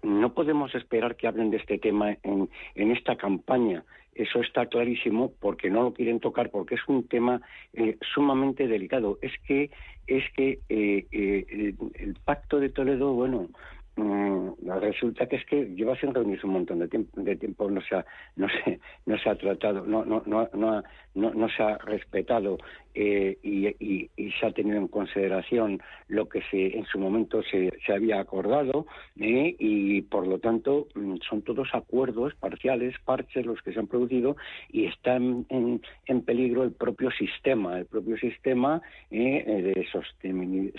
no 0.03 0.35
podemos 0.35 0.75
esperar 0.75 1.15
que 1.15 1.29
hablen 1.29 1.51
de 1.51 1.59
este 1.59 1.79
tema 1.79 2.17
en, 2.25 2.51
en 2.75 2.91
esta 2.91 3.15
campaña 3.15 3.85
eso 4.15 4.41
está 4.41 4.67
clarísimo 4.67 5.33
porque 5.41 5.71
no 5.71 5.83
lo 5.83 5.95
quieren 5.95 6.21
tocar 6.21 6.51
porque 6.51 6.77
es 6.77 6.81
un 6.89 7.07
tema 7.09 7.41
eh, 7.73 7.97
sumamente 8.15 8.69
delicado. 8.69 9.19
Es 9.23 9.33
que 9.47 9.71
es 10.07 10.25
que 10.37 10.61
eh, 10.69 11.07
eh, 11.11 11.75
el, 11.95 12.15
pacto 12.25 12.61
de 12.61 12.69
Toledo, 12.69 13.15
bueno, 13.15 13.49
mm, 13.97 14.51
resulta 14.81 15.27
que 15.27 15.37
es 15.37 15.47
que 15.47 15.65
lleva 15.65 15.97
sin 15.97 16.13
reunirse 16.13 16.47
un 16.47 16.53
montón 16.55 16.79
de 16.81 16.89
tiempo, 16.89 17.21
de 17.21 17.37
tiempo 17.37 17.71
no 17.71 17.81
se 17.81 17.97
ha, 17.97 18.07
no 18.37 18.47
se, 18.49 18.81
no 19.07 19.19
se 19.19 19.31
ha 19.31 19.37
tratado, 19.37 19.87
no, 19.87 20.05
no, 20.05 20.23
no, 20.27 20.49
no, 20.53 20.83
no, 21.15 21.33
no 21.33 21.49
se 21.49 21.63
ha 21.63 21.79
respetado 21.79 22.59
eh, 22.97 23.39
y, 23.43 24.09
se 24.41 24.47
ha 24.47 24.53
tenido 24.53 24.79
en 24.79 24.89
consideración 24.89 25.81
lo 26.09 26.29
que 26.29 26.41
se, 26.51 26.77
en 26.77 26.85
su 26.87 26.99
momento 26.99 27.43
se, 27.43 27.73
se 27.85 27.93
había 27.93 28.21
acordado 28.21 28.87
eh, 29.19 29.55
y 29.59 30.03
por 30.03 30.27
lo 30.27 30.39
tanto 30.39 30.87
mm, 30.95 31.17
son 31.29 31.43
todos 31.43 31.69
acuerdos 31.73 32.35
parciales, 32.37 32.95
parches 33.05 33.47
los 33.47 33.61
que 33.63 33.73
se 33.73 33.81
han 33.81 33.87
producido 33.87 34.37
y 34.71 34.87
están 34.87 35.47
en, 35.49 35.83
en 36.07 36.23
peligro 36.23 36.63
el 36.63 36.73
propio 36.73 37.11
sistema, 37.11 37.79
el 37.79 37.87
propio 37.87 38.17
sistema 38.17 38.81
eh, 39.11 39.75
de 39.75 39.87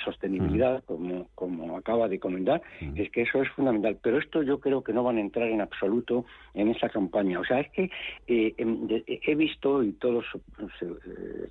sostenibilidad, 0.04 0.80
mm. 0.80 0.86
como, 0.86 1.28
como 1.36 1.78
acaba 1.78 2.08
de 2.08 2.20
comentar, 2.20 2.62
mm. 2.82 2.94
es 2.96 3.12
que 3.12 3.24
eso 3.24 3.42
es 3.42 3.50
fundamental. 3.50 3.98
Pero 4.02 4.20
esto 4.20 4.42
yo 4.42 4.60
creo 4.60 4.84
que 4.84 4.94
no 4.94 5.04
van 5.04 5.18
a 5.18 5.22
entrar 5.22 5.50
en 5.50 5.62
absoluto 5.62 6.26
en 6.54 6.70
esa 6.70 6.90
campaña. 6.90 7.40
O 7.40 7.46
sea, 7.46 7.60
es 7.60 7.72
que 7.72 7.90
em, 8.28 8.88
he 9.08 9.36
visto 9.36 9.84
y 9.84 9.92
todos, 9.94 10.25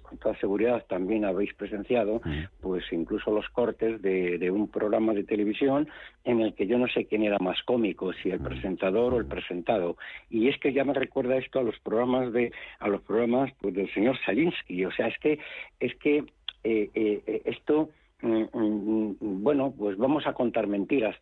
con 0.03 0.18
toda 0.18 0.37
seguridad, 0.39 0.85
también 0.89 1.25
habéis 1.25 1.55
presenciado, 1.55 2.20
pues 2.61 2.85
incluso 2.93 3.31
los 3.31 3.49
cortes 3.51 4.01
de, 4.03 4.51
un 4.51 4.68
programa 4.68 5.12
de 5.12 5.25
televisión 5.25 5.89
en 6.25 6.41
el 6.41 6.55
que 6.55 6.66
yo 6.66 6.79
no 6.79 6.87
sé 6.89 7.07
quién 7.07 7.22
era 7.22 7.39
más 7.39 7.62
cómico, 7.64 8.12
si 8.12 8.31
el 8.31 8.41
presentador 8.41 9.14
o 9.14 9.18
el 9.18 9.27
presentado. 9.27 9.97
Y 10.31 10.49
es 10.49 10.59
que 10.59 10.72
ya 10.72 10.85
me 10.85 10.95
recuerda 10.95 11.37
esto 11.37 11.59
a 11.59 11.62
los 11.62 11.79
programas 11.81 12.33
de, 12.33 12.53
a 12.79 12.89
los 12.89 13.03
programas 13.03 13.53
pues, 13.61 13.75
del 13.75 13.93
señor 13.93 14.16
Salinsky. 14.25 14.85
O 14.85 14.93
sea, 14.93 15.09
es 15.09 15.18
que, 15.18 15.39
es 15.81 15.95
que 15.97 16.25
eh, 16.64 16.91
eh, 16.95 17.43
esto 17.45 17.91
mm, 18.22 18.45
mm, 18.53 19.43
bueno, 19.43 19.75
pues 19.77 19.97
vamos 19.99 20.27
a 20.27 20.33
contar 20.33 20.66
mentiras, 20.66 21.16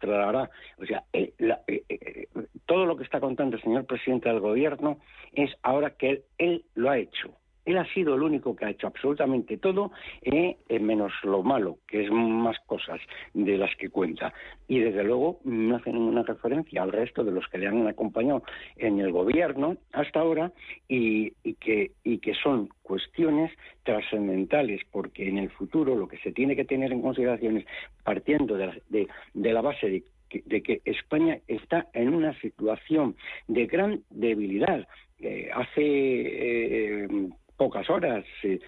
O 0.78 0.86
sea, 0.86 1.04
eh, 1.12 1.32
todo 2.66 2.86
lo 2.86 2.96
que 2.96 3.04
está 3.04 3.20
contando 3.20 3.56
el 3.56 3.62
señor 3.62 3.86
presidente 3.86 4.28
del 4.28 4.40
gobierno 4.40 4.98
es 5.32 5.50
ahora 5.62 5.90
que 5.90 6.22
él 6.38 6.64
lo 6.74 6.90
ha 6.90 6.98
hecho. 6.98 7.34
Él 7.64 7.78
ha 7.78 7.86
sido 7.92 8.14
el 8.14 8.22
único 8.22 8.56
que 8.56 8.64
ha 8.64 8.70
hecho 8.70 8.86
absolutamente 8.86 9.56
todo, 9.58 9.92
eh, 10.22 10.56
menos 10.80 11.12
lo 11.22 11.42
malo, 11.42 11.78
que 11.86 12.04
es 12.04 12.10
más 12.10 12.58
cosas 12.66 13.00
de 13.34 13.56
las 13.56 13.74
que 13.76 13.88
cuenta. 13.88 14.32
Y 14.68 14.80
desde 14.80 15.04
luego 15.04 15.40
no 15.44 15.76
hace 15.76 15.92
ninguna 15.92 16.22
referencia 16.22 16.82
al 16.82 16.92
resto 16.92 17.24
de 17.24 17.32
los 17.32 17.46
que 17.48 17.58
le 17.58 17.68
han 17.68 17.86
acompañado 17.86 18.42
en 18.76 18.98
el 19.00 19.12
gobierno 19.12 19.76
hasta 19.92 20.20
ahora 20.20 20.52
y, 20.88 21.32
que, 21.54 21.92
son 22.42 22.68
cuestiones 22.82 23.52
trascendentales, 23.84 24.80
porque 24.90 25.28
en 25.28 25.38
el 25.38 25.50
futuro 25.50 25.94
lo 25.94 26.08
que 26.08 26.18
se 26.18 26.32
tiene 26.32 26.56
que 26.56 26.64
tener 26.64 26.92
en 26.92 27.02
consideración 27.02 27.58
es, 27.58 27.66
partiendo 28.02 28.56
de 28.56 28.66
la, 28.66 28.76
de, 28.88 29.52
la 29.52 29.60
base 29.60 29.88
de 29.88 30.02
de 30.46 30.62
que 30.62 30.80
España 30.86 31.38
está 31.46 31.88
en 31.92 32.14
una 32.14 32.32
situación 32.40 33.16
de 33.48 33.66
gran 33.66 34.02
debilidad. 34.08 34.88
Eh, 35.18 35.50
hace 35.54 35.82
eh, 35.82 37.08
pocas 37.56 37.88
horas 37.90 38.24
eh, 38.42 38.60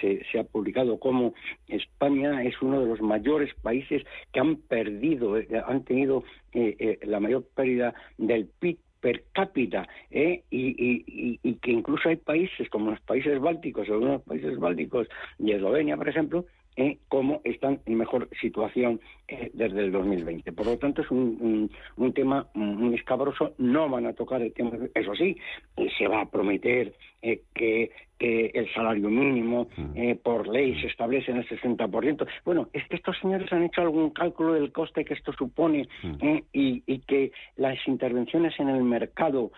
se, 0.00 0.24
se, 0.30 0.38
ha 0.38 0.44
publicado 0.44 0.98
cómo 0.98 1.34
España 1.68 2.42
es 2.42 2.60
uno 2.62 2.80
de 2.80 2.86
los 2.86 3.00
mayores 3.00 3.54
países 3.62 4.02
que 4.32 4.40
han 4.40 4.56
perdido, 4.56 5.38
eh, 5.38 5.48
han 5.66 5.84
tenido 5.84 6.24
eh, 6.52 6.98
la 7.02 7.20
mayor 7.20 7.44
pérdida 7.54 7.94
del 8.18 8.46
PIB 8.58 8.78
per 9.00 9.24
cápita 9.32 9.86
y, 10.10 10.42
y, 10.50 11.54
que 11.56 11.70
incluso 11.70 12.08
hay 12.08 12.16
países 12.16 12.70
como 12.70 12.92
los 12.92 13.00
países 13.02 13.38
bálticos, 13.38 13.86
algunos 13.90 14.22
países 14.22 14.58
bálticos 14.58 15.06
y 15.38 15.52
Eslovenia, 15.52 15.96
por 15.96 16.08
ejemplo, 16.08 16.46
eh, 16.76 16.98
cómo 17.06 17.40
están 17.44 17.80
en 17.86 17.98
mejor 17.98 18.28
situación 18.40 19.00
eh, 19.28 19.50
desde 19.54 19.78
el 19.78 19.92
2020. 19.92 20.50
Por 20.52 20.66
lo 20.66 20.76
tanto, 20.76 21.02
es 21.02 21.10
un, 21.10 21.70
un, 21.96 22.12
tema 22.12 22.48
muy 22.54 22.96
escabroso. 22.96 23.54
No 23.58 23.88
van 23.88 24.06
a 24.06 24.12
tocar 24.12 24.42
el 24.42 24.52
tema. 24.52 24.72
Eso 24.92 25.14
sí, 25.14 25.36
eh, 25.76 25.88
se 25.96 26.08
va 26.08 26.22
a 26.22 26.30
prometer 26.30 26.92
eh, 27.24 27.42
que, 27.54 27.90
que, 28.18 28.50
el 28.54 28.72
salario 28.72 29.08
mínimo 29.08 29.68
mm. 29.76 30.16
por 30.22 30.46
ley 30.46 30.80
se 30.80 30.86
establece 30.86 31.30
en 31.30 31.38
el 31.38 31.48
60%. 31.48 32.26
Bueno, 32.44 32.68
es 32.72 32.86
que 32.88 32.96
estos 32.96 33.18
señores 33.18 33.52
han 33.52 33.64
hecho 33.64 33.80
algún 33.80 34.10
cálculo 34.10 34.54
del 34.54 34.72
coste 34.72 35.04
que 35.04 35.14
esto 35.14 35.32
supone 35.32 35.88
mm. 36.02 36.38
y, 36.52 36.82
y, 36.86 36.98
que 37.00 37.32
las 37.56 37.76
intervenciones 37.88 38.58
en 38.60 38.68
el 38.68 38.82
mercado 38.82 39.50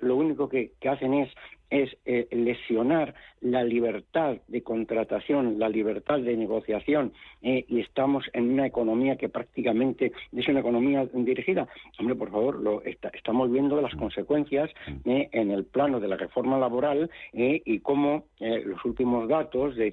lo 0.00 0.16
único 0.16 0.48
que 0.48 0.72
hacen 0.88 1.14
es 1.14 1.30
es 1.70 1.90
eh, 2.06 2.26
lesionar 2.30 3.14
la 3.40 3.62
libertad 3.62 4.38
de 4.48 4.62
contratación, 4.62 5.58
la 5.58 5.68
libertad 5.68 6.18
de 6.18 6.36
negociación, 6.36 7.12
eh, 7.42 7.64
y 7.68 7.80
estamos 7.80 8.24
en 8.32 8.50
una 8.50 8.66
economía 8.66 9.16
que 9.16 9.28
prácticamente 9.28 10.12
es 10.32 10.48
una 10.48 10.60
economía 10.60 11.06
dirigida. 11.12 11.68
Hombre, 11.98 12.16
por 12.16 12.30
favor, 12.30 12.60
lo 12.60 12.82
estamos 12.82 13.52
viendo 13.52 13.80
las 13.80 13.94
consecuencias 13.94 14.70
eh, 15.04 15.28
en 15.32 15.50
el 15.50 15.64
plano 15.64 16.00
de 16.00 16.08
la 16.08 16.16
reforma 16.16 16.58
laboral 16.58 17.07
y 17.32 17.80
cómo 17.80 18.24
los 18.40 18.84
últimos 18.84 19.28
datos 19.28 19.76
de 19.76 19.92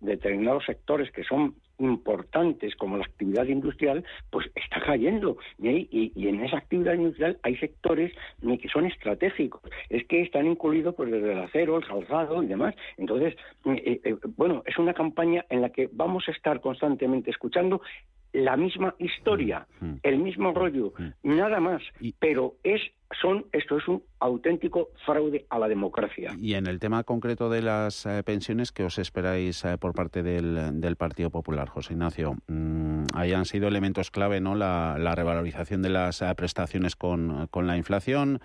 determinados 0.00 0.64
sectores 0.64 1.10
que 1.10 1.24
son 1.24 1.54
importantes 1.82 2.74
como 2.76 2.96
la 2.96 3.04
actividad 3.04 3.46
industrial, 3.46 4.04
pues 4.30 4.46
está 4.54 4.80
cayendo. 4.80 5.36
Y, 5.58 6.12
en 6.28 6.44
esa 6.44 6.58
actividad 6.58 6.94
industrial 6.94 7.38
hay 7.42 7.56
sectores 7.56 8.12
que 8.40 8.68
son 8.68 8.86
estratégicos. 8.86 9.62
Es 9.88 10.06
que 10.06 10.22
están 10.22 10.46
incluidos 10.46 10.94
pues, 10.94 11.10
desde 11.10 11.32
el 11.32 11.38
acero, 11.40 11.76
el 11.76 11.86
calzado 11.86 12.42
y 12.42 12.46
demás. 12.46 12.74
Entonces, 12.96 13.34
eh, 13.66 14.00
eh, 14.04 14.16
bueno, 14.36 14.62
es 14.66 14.78
una 14.78 14.94
campaña 14.94 15.44
en 15.50 15.60
la 15.60 15.70
que 15.70 15.88
vamos 15.92 16.24
a 16.28 16.32
estar 16.32 16.60
constantemente 16.60 17.30
escuchando 17.30 17.80
la 18.32 18.56
misma 18.56 18.94
historia, 18.98 19.66
mm, 19.80 19.86
mm. 19.86 20.00
el 20.02 20.18
mismo 20.18 20.52
rollo, 20.52 20.92
mm. 20.98 21.36
nada 21.36 21.60
más, 21.60 21.82
pero 22.18 22.56
es 22.62 22.80
son 23.20 23.44
esto 23.52 23.76
es 23.76 23.86
un 23.88 24.02
auténtico 24.20 24.88
fraude 25.04 25.44
a 25.50 25.58
la 25.58 25.68
democracia. 25.68 26.34
Y 26.40 26.54
en 26.54 26.66
el 26.66 26.78
tema 26.78 27.04
concreto 27.04 27.50
de 27.50 27.60
las 27.60 28.06
eh, 28.06 28.22
pensiones, 28.24 28.72
¿qué 28.72 28.84
os 28.84 28.98
esperáis 28.98 29.64
eh, 29.64 29.76
por 29.78 29.92
parte 29.92 30.22
del, 30.22 30.80
del, 30.80 30.96
Partido 30.96 31.30
Popular, 31.30 31.68
José 31.68 31.92
Ignacio? 31.92 32.36
ahí 33.14 33.32
han 33.32 33.44
sido 33.44 33.68
elementos 33.68 34.10
clave, 34.10 34.40
¿no? 34.40 34.54
La, 34.54 34.96
la 34.98 35.14
revalorización 35.14 35.82
de 35.82 35.90
las 35.90 36.22
eh, 36.22 36.34
prestaciones 36.34 36.96
con, 36.96 37.48
con 37.48 37.66
la 37.66 37.76
inflación 37.76 38.40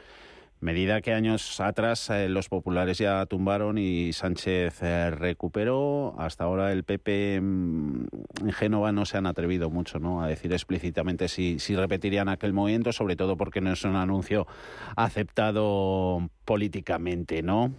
Medida 0.59 1.01
que 1.01 1.13
años 1.13 1.59
atrás 1.59 2.09
eh, 2.09 2.29
los 2.29 2.49
populares 2.49 2.97
ya 2.97 3.25
tumbaron 3.27 3.77
y 3.77 4.11
Sánchez 4.11 4.81
eh, 4.81 5.11
recuperó. 5.11 6.15
Hasta 6.17 6.45
ahora 6.45 6.71
el 6.71 6.83
PP 6.83 7.39
mm, 7.41 8.05
en 8.41 8.51
Génova 8.51 8.91
no 8.91 9.05
se 9.05 9.17
han 9.17 9.27
atrevido 9.27 9.69
mucho 9.69 9.99
¿no? 9.99 10.23
a 10.23 10.27
decir 10.27 10.51
explícitamente 10.53 11.27
si, 11.27 11.59
si 11.59 11.75
repetirían 11.75 12.27
aquel 12.27 12.53
movimiento, 12.53 12.91
sobre 12.91 13.15
todo 13.15 13.37
porque 13.37 13.61
no 13.61 13.71
es 13.71 13.83
un 13.83 13.95
anuncio 13.95 14.47
aceptado 14.95 16.27
políticamente. 16.43 17.43
¿no? 17.43 17.73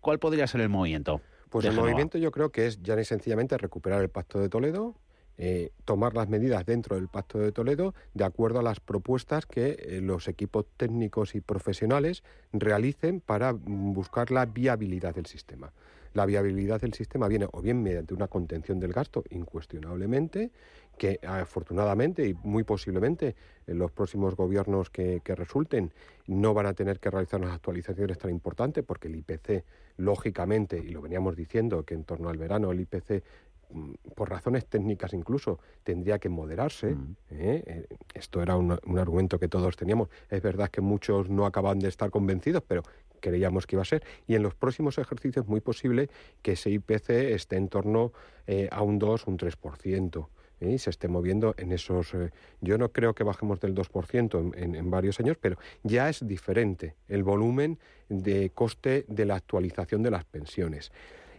¿Cuál 0.00 0.18
podría 0.18 0.46
ser 0.46 0.62
el 0.62 0.70
movimiento? 0.70 1.20
Pues 1.50 1.66
el 1.66 1.74
movimiento 1.74 2.18
yo 2.18 2.30
creo 2.30 2.50
que 2.50 2.66
es 2.66 2.82
ya 2.82 3.02
sencillamente 3.04 3.56
recuperar 3.58 4.02
el 4.02 4.10
Pacto 4.10 4.38
de 4.38 4.48
Toledo, 4.48 4.94
eh, 5.40 5.70
tomar 5.84 6.14
las 6.14 6.28
medidas 6.28 6.66
dentro 6.66 6.96
del 6.96 7.06
Pacto 7.06 7.38
de 7.38 7.52
Toledo 7.52 7.94
de 8.12 8.24
acuerdo 8.24 8.58
a 8.58 8.62
las 8.62 8.80
propuestas 8.80 9.46
que 9.46 9.76
eh, 9.78 10.00
los 10.02 10.26
equipos 10.26 10.66
técnicos 10.76 11.36
y 11.36 11.40
profesionales 11.40 12.24
realicen 12.52 13.20
para 13.20 13.52
buscar 13.52 14.32
la 14.32 14.46
viabilidad 14.46 15.14
del 15.14 15.26
sistema. 15.26 15.72
La 16.12 16.26
viabilidad 16.26 16.80
del 16.80 16.94
sistema 16.94 17.28
viene 17.28 17.46
o 17.52 17.62
bien 17.62 17.80
mediante 17.82 18.14
una 18.14 18.26
contención 18.26 18.80
del 18.80 18.92
gasto, 18.92 19.22
incuestionablemente, 19.30 20.50
que 20.96 21.20
afortunadamente 21.24 22.26
y 22.26 22.34
muy 22.34 22.64
posiblemente 22.64 23.36
en 23.68 23.78
los 23.78 23.92
próximos 23.92 24.34
gobiernos 24.34 24.90
que, 24.90 25.20
que, 25.22 25.36
resulten 25.36 25.92
no 26.26 26.54
van 26.54 26.66
a 26.66 26.72
tener 26.72 26.98
que 26.98 27.10
realizar 27.10 27.40
unas 27.40 27.54
actualizaciones 27.54 28.18
tan 28.18 28.32
importantes 28.32 28.82
porque 28.84 29.06
el 29.06 29.14
IPC, 29.14 29.64
lógicamente, 29.98 30.78
y 30.78 30.88
lo 30.88 31.00
veníamos 31.00 31.36
diciendo, 31.36 31.84
que 31.84 31.94
en 31.94 32.02
torno 32.02 32.28
al 32.30 32.38
verano 32.38 32.72
el 32.72 32.80
IPC 32.80 33.22
por 34.14 34.30
razones 34.30 34.66
técnicas 34.66 35.12
incluso, 35.12 35.58
tendría 35.84 36.18
que 36.18 36.28
moderarse. 36.28 36.94
Mm. 36.94 37.16
¿eh? 37.30 37.62
Eh, 37.66 37.86
esto 38.14 38.42
era 38.42 38.56
un, 38.56 38.72
argumento 38.98 39.38
que 39.38 39.48
todos 39.48 39.76
teníamos. 39.76 40.08
Es 40.30 40.42
verdad 40.42 40.70
que 40.70 40.80
muchos 40.80 41.28
no 41.28 41.46
acaban 41.46 41.78
de 41.78 41.88
estar 41.88 42.10
convencidos, 42.10 42.62
pero 42.66 42.82
creíamos 43.20 43.66
que 43.66 43.76
iba 43.76 43.82
a 43.82 43.86
ser. 43.86 44.02
Y 44.26 44.34
en 44.34 44.42
los 44.42 44.54
próximos 44.54 44.98
ejercicios 44.98 45.44
es 45.44 45.48
muy 45.48 45.60
posible 45.60 46.08
que 46.42 46.52
ese 46.52 46.70
IPC 46.70 47.10
esté 47.10 47.56
en 47.56 47.68
torno 47.68 48.12
eh, 48.46 48.68
a 48.70 48.82
un 48.82 48.98
2, 48.98 49.26
un 49.26 49.38
3%. 49.38 50.28
y 50.60 50.78
se 50.78 50.90
esté 50.90 51.06
moviendo 51.06 51.54
en 51.56 51.70
esos... 51.72 52.12
yo 52.60 52.78
no 52.78 52.88
creo 52.88 53.14
que 53.14 53.22
bajemos 53.22 53.60
del 53.60 53.74
2% 53.74 54.56
en, 54.56 54.74
en, 54.74 54.90
varios 54.90 55.20
años, 55.20 55.36
pero 55.40 55.56
ya 55.84 56.08
es 56.08 56.26
diferente 56.26 56.96
el 57.06 57.22
volumen 57.22 57.78
de 58.08 58.50
coste 58.50 59.04
de 59.06 59.24
la 59.24 59.36
actualización 59.36 60.02
de 60.02 60.10
las 60.10 60.24
pensiones. 60.24 60.90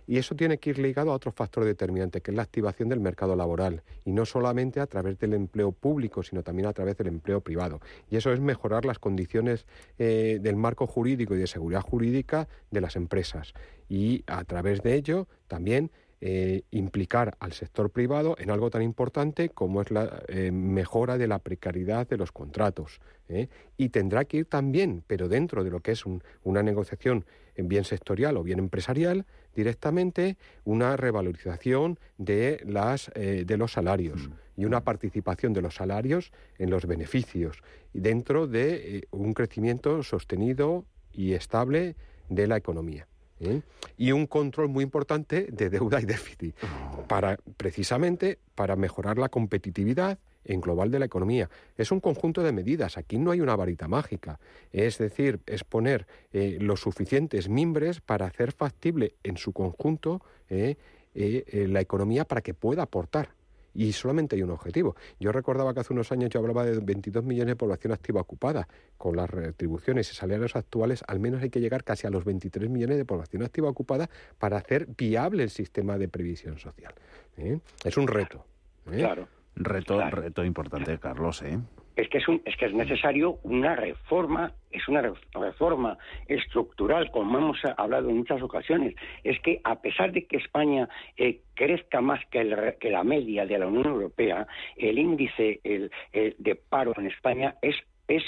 Y 0.10 0.18
eso 0.18 0.34
tiene 0.34 0.58
que 0.58 0.72
ir 0.72 0.80
ligado 0.80 1.12
a 1.12 1.14
otro 1.14 1.32
factor 1.32 1.64
determinante, 1.64 2.22
que 2.22 2.32
es 2.32 2.36
la 2.36 2.42
activación 2.42 2.90
del 2.90 3.00
mercado 3.00 3.36
laboral, 3.36 3.84
y 4.06 4.12
no 4.12 4.26
solamente 4.26 4.80
a 4.80 4.88
través 4.88 5.20
del 5.20 5.36
empleo 5.36 5.72
público, 5.72 6.24
sino 6.24 6.42
también 6.42 6.68
a 6.68 6.74
través 6.74 6.98
del 6.98 7.06
empleo 7.06 7.42
privado. 7.42 7.80
Y 8.10 8.16
eso 8.16 8.34
es 8.34 8.40
mejorar 8.40 8.86
las 8.86 8.98
condiciones 8.98 9.68
eh, 10.00 10.40
del 10.42 10.56
marco 10.56 10.88
jurídico 10.88 11.36
y 11.36 11.38
de 11.38 11.46
seguridad 11.46 11.82
jurídica 11.82 12.48
de 12.72 12.82
las 12.82 12.96
empresas. 12.96 13.54
Y 13.88 14.24
a 14.26 14.44
través 14.46 14.82
de 14.82 14.96
ello 14.96 15.28
también 15.48 15.92
eh, 16.22 16.64
implicar 16.72 17.38
al 17.40 17.54
sector 17.54 17.92
privado 17.92 18.36
en 18.40 18.52
algo 18.52 18.70
tan 18.70 18.82
importante 18.82 19.48
como 19.48 19.82
es 19.82 19.90
la 19.90 20.22
eh, 20.28 20.52
mejora 20.52 21.18
de 21.18 21.28
la 21.28 21.40
precariedad 21.40 22.10
de 22.10 22.18
los 22.18 22.34
contratos. 22.34 23.00
¿eh? 23.30 23.48
Y 23.78 23.88
tendrá 23.88 24.26
que 24.26 24.36
ir 24.36 24.46
también, 24.46 25.02
pero 25.08 25.30
dentro 25.30 25.64
de 25.64 25.72
lo 25.72 25.80
que 25.80 25.94
es 25.94 26.04
una 26.44 26.62
negociación 26.62 27.24
en 27.56 27.70
bien 27.70 27.86
sectorial 27.86 28.36
o 28.36 28.44
bien 28.44 28.60
empresarial, 28.60 29.26
directamente 29.56 30.36
una 30.66 30.98
revalorización 30.98 32.00
de, 32.18 32.62
las, 32.66 33.10
de 33.16 33.58
los 33.58 33.72
salarios 33.72 34.28
mm. 34.28 34.62
y 34.62 34.66
una 34.66 34.84
participación 34.84 35.54
de 35.54 35.62
los 35.62 35.76
salarios 35.76 36.34
en 36.58 36.70
los 36.70 36.86
beneficios 36.86 37.64
dentro 37.94 38.46
de 38.46 39.08
un 39.12 39.34
crecimiento 39.34 40.04
sostenido 40.04 40.84
y 41.14 41.32
estable 41.32 41.96
de 42.28 42.48
la 42.48 42.58
economía. 42.58 43.08
¿Eh? 43.40 43.62
y 43.98 44.12
un 44.12 44.28
control 44.28 44.70
muy 44.70 44.84
importante 44.84 45.48
de 45.52 45.70
deuda 45.70 46.02
y 46.02 46.06
déficit, 46.06 46.56
oh. 46.64 47.04
para, 47.08 47.38
precisamente 47.58 48.40
para 48.56 48.76
mejorar 48.76 49.18
la 49.18 49.30
competitividad 49.30 50.20
en 50.46 50.62
global 50.62 50.90
de 50.90 51.00
la 51.00 51.06
economía. 51.06 51.50
Es 51.78 51.92
un 51.92 52.00
conjunto 52.00 52.42
de 52.44 52.52
medidas, 52.52 52.98
aquí 52.98 53.18
no 53.18 53.32
hay 53.32 53.42
una 53.42 53.56
varita 53.56 53.88
mágica, 53.88 54.40
es 54.72 54.98
decir, 54.98 55.40
es 55.46 55.64
poner 55.64 56.08
eh, 56.34 56.58
los 56.60 56.82
suficientes 56.82 57.50
mimbres 57.50 58.02
para 58.02 58.26
hacer 58.26 58.52
factible 58.52 59.16
en 59.24 59.38
su 59.38 59.54
conjunto 59.54 60.22
eh, 60.50 60.78
la 61.14 61.82
economía 61.82 62.24
para 62.24 62.42
que 62.42 62.54
pueda 62.54 62.84
aportar 62.84 63.39
y 63.80 63.94
solamente 63.94 64.36
hay 64.36 64.44
un 64.44 64.52
objetivo. 64.52 64.98
Yo 65.22 65.32
recordaba 65.32 65.74
que 65.74 65.80
hace 65.80 65.94
unos 65.94 66.12
años 66.12 66.30
yo 66.30 66.42
hablaba 66.42 66.66
de 66.66 66.78
22 66.82 67.24
millones 67.24 67.54
de 67.54 67.56
población 67.56 67.94
activa 67.94 68.20
ocupada. 68.20 68.68
Con 68.98 69.16
las 69.16 69.30
retribuciones 69.30 70.12
y 70.12 70.16
salarios 70.16 70.58
actuales, 70.58 71.02
al 71.08 71.22
menos 71.22 71.42
hay 71.42 71.50
que 71.50 71.62
llegar 71.62 71.86
casi 71.86 72.06
a 72.06 72.10
los 72.10 72.26
23 72.26 72.70
millones 72.70 72.98
de 72.98 73.06
población 73.06 73.42
activa 73.42 73.70
ocupada 73.70 74.10
para 74.38 74.58
hacer 74.58 74.88
viable 74.98 75.44
el 75.44 75.50
sistema 75.50 75.98
de 75.98 76.10
previsión 76.10 76.60
social. 76.60 76.94
¿eh? 77.38 77.62
Es 77.86 77.96
un 77.96 78.08
reto. 78.08 78.46
¿eh? 78.92 78.98
Claro. 78.98 79.30
Reto, 79.56 80.02
reto 80.10 80.44
importante, 80.44 81.00
Carlos. 81.00 81.42
¿eh? 81.44 81.58
Es 82.00 82.10
que 82.10 82.20
es, 82.20 82.28
un, 82.28 82.42
es 82.46 82.56
que 82.56 82.66
es 82.66 82.74
necesario 82.74 83.40
una 83.44 83.76
reforma, 83.76 84.54
es 84.72 84.88
una 84.88 85.02
reforma 85.34 85.98
estructural, 86.28 87.12
como 87.12 87.38
hemos 87.38 87.60
hablado 87.78 88.10
en 88.10 88.18
muchas 88.18 88.42
ocasiones. 88.42 88.96
Es 89.24 89.40
que 89.42 89.60
a 89.64 89.82
pesar 89.82 90.12
de 90.12 90.26
que 90.26 90.38
España 90.38 90.88
eh, 91.18 91.42
crezca 91.56 92.02
más 92.02 92.26
que, 92.32 92.76
que, 92.80 92.90
la 92.90 93.04
media 93.04 93.46
de 93.46 93.60
la 93.60 93.68
Unión 93.68 93.88
Europea, 93.88 94.48
el 94.78 94.98
índice 94.98 95.60
el, 95.64 95.92
de 96.14 96.56
paro 96.56 96.94
en 96.98 97.08
España 97.08 97.56
es 97.62 97.76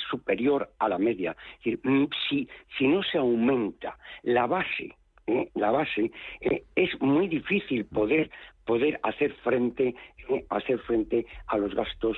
superior 0.10 0.70
a 0.78 0.90
la 0.90 0.98
media. 0.98 1.36
Es 1.60 1.64
decir, 1.64 1.80
mm, 1.84 2.08
si, 2.30 2.48
si 2.78 2.88
no 2.88 3.02
se 3.04 3.18
aumenta 3.18 3.98
la 4.24 4.48
base 4.48 4.96
eh, 5.28 5.50
la 5.54 5.72
base, 5.72 6.12
eh, 6.42 6.64
es 6.76 7.00
muy 7.00 7.28
difícil 7.28 7.86
poder 7.86 8.32
poder 8.66 9.00
hacer 9.04 9.34
frente 9.44 9.96
hacer 10.50 10.80
frente 10.80 11.26
a 11.48 11.58
los 11.58 11.74
gastos 11.74 12.18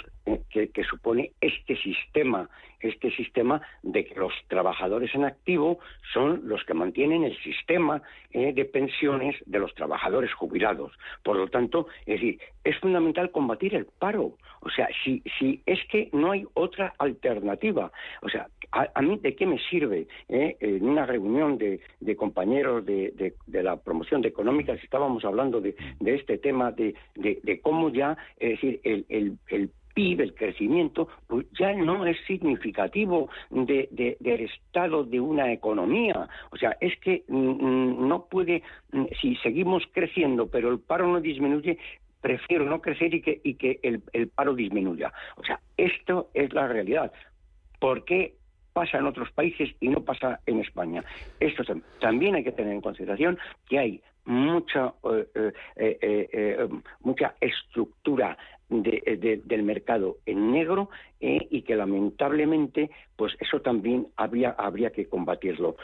que, 0.50 0.70
que, 0.70 0.84
supone 0.84 1.32
este 1.42 1.76
sistema 1.78 2.50
este 2.84 3.12
sistema 3.12 3.62
de 3.82 4.06
que 4.06 4.16
los 4.16 4.34
trabajadores 4.48 5.14
en 5.16 5.26
activo 5.26 5.80
son 6.14 6.42
los 6.46 6.64
que 6.66 6.74
mantienen 6.74 7.24
el 7.24 7.38
sistema 7.42 8.02
de 8.32 8.66
pensiones 8.66 9.36
de 9.46 9.60
los 9.60 9.74
trabajadores 9.76 10.34
jubilados. 10.34 10.92
Por 11.24 11.38
lo 11.38 11.48
tanto 11.48 11.88
es 12.06 12.20
decir 12.20 12.40
es 12.64 12.78
fundamental 12.80 13.32
combatir 13.32 13.76
el 13.76 13.86
paro. 13.86 14.38
O 14.62 14.70
sea 14.70 14.88
si 15.04 15.22
si 15.40 15.62
es 15.66 15.80
que 15.90 16.10
no 16.14 16.32
hay 16.32 16.46
otra 16.54 16.94
alternativa. 16.98 17.92
O 18.22 18.30
sea 18.30 18.48
a, 18.74 19.02
mí 19.02 19.20
de 19.22 19.36
qué 19.36 19.46
me 19.46 19.60
sirve 19.60 20.08
eh, 20.30 20.58
en 20.60 20.88
una 20.88 21.06
reunión 21.06 21.58
de, 21.58 21.80
compañeros 22.16 22.86
de, 22.86 23.34
la 23.48 23.78
promoción 23.78 24.22
de 24.22 24.30
económica 24.30 24.76
si 24.78 24.86
estábamos 24.86 25.24
hablando 25.26 25.62
de, 25.62 25.76
este 26.06 26.38
tema 26.38 26.72
de, 26.72 26.96
cómo 27.62 27.90
ya, 27.90 28.18
es 28.40 28.52
decir, 28.52 28.80
el, 28.84 29.06
el, 29.10 29.38
el 29.48 29.70
PIB, 29.94 30.22
el 30.22 30.36
crecimiento, 30.36 31.08
pues 31.28 31.46
ya 31.58 31.74
no 31.74 32.06
es 32.06 32.18
significativo 32.26 33.30
de, 33.50 33.88
del 34.20 34.42
estado 34.42 35.04
de 35.04 35.20
una 35.20 35.52
economía. 35.52 36.28
O 36.52 36.58
sea, 36.58 36.78
es 36.80 36.98
que 37.00 37.24
mm, 37.28 37.36
mm, 37.36 38.08
no 38.08 38.26
puede, 38.26 38.64
mm, 38.92 39.06
si 39.22 39.36
seguimos 39.38 39.84
creciendo, 39.92 40.48
pero 40.48 40.70
el 40.70 40.80
paro 40.80 41.08
no 41.08 41.22
disminuye, 41.22 41.78
prefiero 42.22 42.66
no 42.66 42.82
crecer 42.82 43.14
y 43.14 43.22
que, 43.22 43.42
y 43.44 43.56
que 43.56 43.80
el, 43.84 44.02
el 44.14 44.30
paro 44.30 44.56
disminuya. 44.56 45.12
O 45.36 45.44
sea, 45.44 45.60
esto 45.78 46.30
es 46.34 46.54
la 46.54 46.68
realidad. 46.68 47.12
¿Por 47.80 48.06
qué 48.06 48.36
pasa 48.74 48.98
en 48.98 49.06
otros 49.06 49.32
países 49.32 49.70
y 49.80 49.88
no 49.88 50.02
pasa 50.04 50.40
en 50.46 50.60
España. 50.60 51.04
Esto 51.40 51.64
también 52.02 52.36
hay 52.36 52.44
que 52.44 52.52
tener 52.52 52.74
en 52.74 52.82
consideración 52.82 53.38
que 53.70 53.80
hay 53.80 54.02
mucha 54.26 54.94
eh, 55.04 55.54
eh, 55.76 55.98
eh, 56.02 56.70
mucha 57.02 57.36
estructura 57.40 58.38
del 58.82 59.64
mercado 59.64 60.18
en 60.26 60.52
negro 60.52 60.90
y 61.26 61.62
que 61.62 61.76
lamentablemente 61.76 62.90
pues 63.16 63.34
eso 63.40 63.62
también 63.62 64.08
habría, 64.18 64.52
habría 64.52 64.92
que 64.92 65.08
combatirlo, 65.08 65.76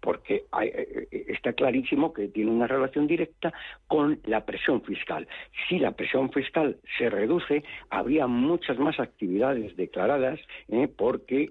porque 0.00 0.44
eh, 0.62 1.06
eh, 1.10 1.24
está 1.28 1.52
clarísimo 1.54 2.12
que 2.12 2.28
tiene 2.28 2.50
una 2.50 2.66
relación 2.66 3.06
directa 3.06 3.52
con 3.88 4.20
la 4.24 4.44
presión 4.44 4.82
fiscal. 4.82 5.26
Si 5.68 5.78
la 5.78 5.92
presión 5.92 6.30
fiscal 6.30 6.76
se 6.98 7.08
reduce, 7.08 7.64
habría 7.90 8.26
muchas 8.26 8.78
más 8.78 9.00
actividades 9.00 9.76
declaradas, 9.76 10.40
¿eh? 10.68 10.88
porque 10.94 11.50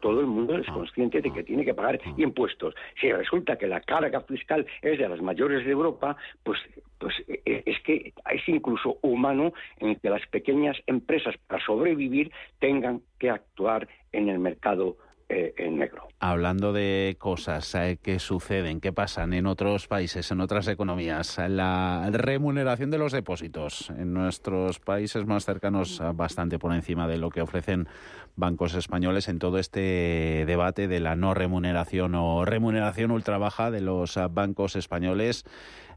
todo 0.00 0.20
el 0.20 0.26
mundo 0.26 0.56
es 0.56 0.66
consciente 0.66 1.20
de 1.20 1.32
que 1.32 1.44
tiene 1.44 1.64
que 1.64 1.74
pagar 1.74 2.00
impuestos. 2.16 2.74
Si 3.00 3.12
resulta 3.12 3.56
que 3.56 3.66
la 3.66 3.80
carga 3.80 4.20
fiscal 4.22 4.66
es 4.82 4.98
de 4.98 5.08
las 5.08 5.20
mayores 5.20 5.64
de 5.64 5.72
Europa, 5.72 6.16
pues, 6.42 6.58
pues 6.98 7.14
es 7.44 7.80
que 7.82 8.12
es 8.30 8.48
incluso 8.48 8.98
humano 9.02 9.52
en 9.78 9.96
que 9.96 10.10
las 10.10 10.26
pequeñas 10.28 10.76
empresas, 10.86 11.36
para 11.46 11.64
sobrevivir, 11.64 12.30
tengan 12.58 13.02
que 13.18 13.30
actuar 13.30 13.88
en 14.12 14.28
el 14.28 14.38
mercado 14.38 14.96
eh, 15.30 15.52
en 15.58 15.76
negro. 15.76 16.08
Hablando 16.20 16.72
de 16.72 17.16
cosas 17.18 17.74
eh, 17.74 17.98
que 18.02 18.18
suceden, 18.18 18.80
que 18.80 18.94
pasan 18.94 19.34
en 19.34 19.46
otros 19.46 19.86
países, 19.86 20.30
en 20.30 20.40
otras 20.40 20.66
economías, 20.68 21.36
la 21.50 22.08
remuneración 22.10 22.90
de 22.90 22.96
los 22.96 23.12
depósitos 23.12 23.90
en 23.90 24.14
nuestros 24.14 24.80
países 24.80 25.26
más 25.26 25.44
cercanos, 25.44 26.00
eh, 26.00 26.04
bastante 26.14 26.58
por 26.58 26.72
encima 26.72 27.06
de 27.06 27.18
lo 27.18 27.28
que 27.28 27.42
ofrecen 27.42 27.88
bancos 28.36 28.74
españoles 28.74 29.28
en 29.28 29.38
todo 29.38 29.58
este 29.58 30.44
debate 30.46 30.88
de 30.88 31.00
la 31.00 31.14
no 31.14 31.34
remuneración 31.34 32.14
o 32.14 32.46
remuneración 32.46 33.10
ultra 33.10 33.36
baja 33.36 33.70
de 33.70 33.82
los 33.82 34.18
bancos 34.30 34.76
españoles. 34.76 35.44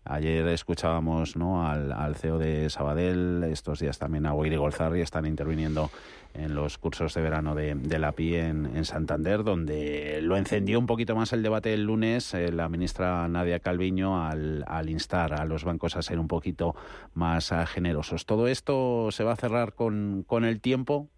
Ayer 0.03 0.47
escuchábamos 0.47 1.35
¿no? 1.35 1.67
al, 1.67 1.91
al 1.91 2.15
CEO 2.15 2.39
de 2.39 2.69
Sabadell, 2.69 3.43
estos 3.43 3.79
días 3.79 3.99
también 3.99 4.25
a 4.25 4.33
Guiri 4.33 4.55
Golzarri 4.55 5.01
están 5.01 5.27
interviniendo 5.27 5.91
en 6.33 6.55
los 6.55 6.77
cursos 6.77 7.13
de 7.13 7.21
verano 7.21 7.55
de, 7.55 7.99
la 7.99 8.11
PI 8.11 8.35
en, 8.35 8.85
Santander, 8.85 9.43
donde 9.43 10.19
lo 10.21 10.37
encendió 10.37 10.79
un 10.79 10.87
poquito 10.87 11.15
más 11.15 11.33
el 11.33 11.43
debate 11.43 11.73
el 11.73 11.83
lunes 11.83 12.33
eh, 12.33 12.51
la 12.51 12.69
ministra 12.69 13.27
Nadia 13.27 13.59
Calviño 13.59 14.25
al, 14.25 14.89
instar 14.89 15.39
a 15.39 15.45
los 15.45 15.63
bancos 15.63 15.95
a 15.95 16.01
ser 16.01 16.19
un 16.19 16.27
poquito 16.27 16.75
más 17.13 17.51
ah, 17.51 17.65
generosos. 17.65 18.25
¿Todo 18.25 18.47
esto 18.47 19.09
se 19.11 19.23
va 19.23 19.33
a 19.33 19.35
cerrar 19.35 19.73
con, 19.73 20.23
con 20.25 20.45
el 20.45 20.61
tiempo 20.61 21.09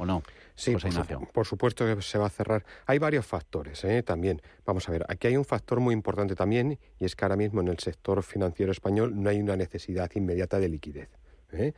o 0.00 0.06
no? 0.06 0.22
Sí, 0.54 0.76
por, 1.32 1.46
supuesto 1.46 1.86
que 1.86 2.02
se 2.02 2.18
va 2.18 2.26
a 2.26 2.30
cerrar. 2.30 2.64
Hay 2.86 2.98
varios 2.98 3.24
factores 3.24 3.82
¿eh? 3.84 4.02
también. 4.02 4.42
Vamos 4.66 4.88
a 4.88 4.92
ver, 4.92 5.06
aquí 5.08 5.26
hay 5.28 5.36
un 5.36 5.44
factor 5.44 5.80
muy 5.80 5.94
importante 5.94 6.34
también 6.34 6.78
y 6.98 7.04
es 7.04 7.16
que 7.16 7.24
ahora 7.24 7.36
mismo 7.36 7.60
en 7.60 7.68
el 7.68 7.78
sector 7.78 8.22
financiero 8.22 8.72
español 8.72 9.12
no 9.22 9.30
hay 9.30 9.40
una 9.40 9.56
necesidad 9.56 10.10
inmediata 10.14 10.58
de 10.58 10.68
liquidez. 10.68 11.08
¿eh? 11.52 11.72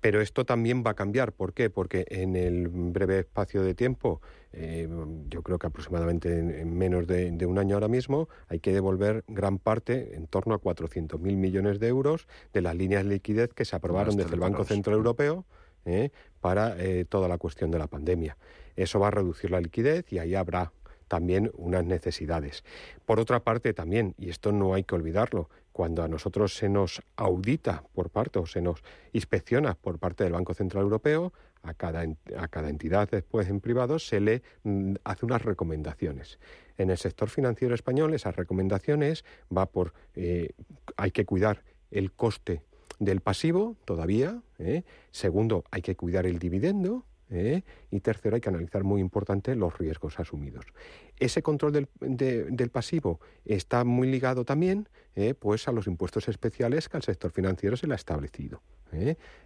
Pero 0.00 0.20
esto 0.20 0.44
también 0.44 0.82
va 0.84 0.92
a 0.92 0.94
cambiar. 0.94 1.32
¿Por 1.32 1.52
qué? 1.52 1.68
Porque 1.70 2.06
en 2.08 2.36
el 2.36 2.68
breve 2.68 3.20
espacio 3.20 3.62
de 3.62 3.74
tiempo, 3.74 4.20
eh, 4.52 4.88
yo 5.28 5.42
creo 5.42 5.58
que 5.58 5.66
aproximadamente 5.66 6.38
en, 6.38 6.76
menos 6.76 7.06
de, 7.06 7.46
un 7.46 7.58
año 7.58 7.76
ahora 7.76 7.88
mismo, 7.88 8.28
hay 8.48 8.60
que 8.60 8.72
devolver 8.72 9.24
gran 9.28 9.58
parte, 9.58 10.16
en 10.16 10.26
torno 10.26 10.54
a 10.54 10.60
400.000 10.60 11.18
millones 11.18 11.80
de 11.80 11.88
euros, 11.88 12.26
de 12.52 12.62
las 12.62 12.74
líneas 12.74 13.04
de 13.04 13.10
liquidez 13.10 13.52
que 13.52 13.64
se 13.64 13.76
aprobaron 13.76 14.16
desde 14.16 14.34
el 14.34 14.40
Banco 14.40 14.64
Central 14.64 14.96
Europeo 14.96 15.44
¿eh? 15.84 16.10
Para 16.42 16.76
toda 17.08 17.28
la 17.28 17.38
cuestión 17.38 17.70
de 17.70 17.78
la 17.78 17.86
pandemia. 17.86 18.36
Eso 18.76 19.00
va 19.00 19.08
a 19.08 19.10
reducir 19.12 19.50
la 19.50 19.60
liquidez 19.60 20.12
y 20.12 20.18
ahí 20.18 20.34
habrá 20.34 20.72
también 21.08 21.50
unas 21.54 21.84
necesidades. 21.84 22.64
Por 23.06 23.20
otra 23.20 23.40
parte, 23.40 23.74
también, 23.74 24.14
y 24.18 24.30
esto 24.30 24.50
no 24.50 24.74
hay 24.74 24.82
que 24.82 24.94
olvidarlo, 24.94 25.48
cuando 25.72 26.02
a 26.02 26.08
nosotros 26.08 26.54
se 26.54 26.68
nos 26.68 27.02
audita 27.16 27.84
por 27.94 28.10
parte 28.10 28.38
o 28.38 28.46
se 28.46 28.60
nos 28.60 28.82
inspecciona 29.12 29.74
por 29.74 29.98
parte 29.98 30.24
del 30.24 30.32
Banco 30.32 30.54
Central 30.54 30.84
Europeo, 30.84 31.32
a 31.62 31.74
cada, 31.74 32.04
a 32.36 32.48
cada 32.48 32.70
entidad 32.70 33.08
después 33.10 33.48
en 33.48 33.60
privado 33.60 33.98
se 33.98 34.20
le 34.20 34.42
mm, 34.64 34.94
hace 35.04 35.26
unas 35.26 35.42
recomendaciones. 35.42 36.38
En 36.76 36.90
el 36.90 36.98
sector 36.98 37.28
financiero 37.28 37.74
español 37.74 38.14
esas 38.14 38.34
recomendaciones 38.34 39.24
va 39.56 39.66
por 39.66 39.92
eh, 40.14 40.50
hay 40.96 41.10
que 41.10 41.24
cuidar 41.24 41.62
el 41.90 42.10
coste 42.12 42.62
del 43.04 43.20
pasivo 43.20 43.76
todavía. 43.84 44.40
¿eh? 44.58 44.84
Segundo, 45.10 45.64
hay 45.70 45.82
que 45.82 45.96
cuidar 45.96 46.26
el 46.26 46.38
dividendo. 46.38 47.04
¿eh? 47.30 47.62
Y 47.90 48.00
tercero, 48.00 48.36
hay 48.36 48.40
que 48.40 48.48
analizar 48.48 48.84
muy 48.84 49.00
importante 49.00 49.56
los 49.56 49.76
riesgos 49.78 50.20
asumidos. 50.20 50.66
Ese 51.18 51.42
control 51.42 51.72
del, 51.72 51.88
del 52.00 52.70
pasivo 52.70 53.20
está 53.44 53.84
muy 53.84 54.10
ligado 54.10 54.44
también 54.44 54.88
¿eh? 55.16 55.34
pues 55.34 55.66
a 55.66 55.72
los 55.72 55.86
impuestos 55.86 56.28
especiales 56.28 56.88
que 56.88 56.96
al 56.96 57.02
sector 57.02 57.32
financiero 57.32 57.76
se 57.76 57.86
le 57.86 57.94
ha 57.94 57.96
establecido. 57.96 58.62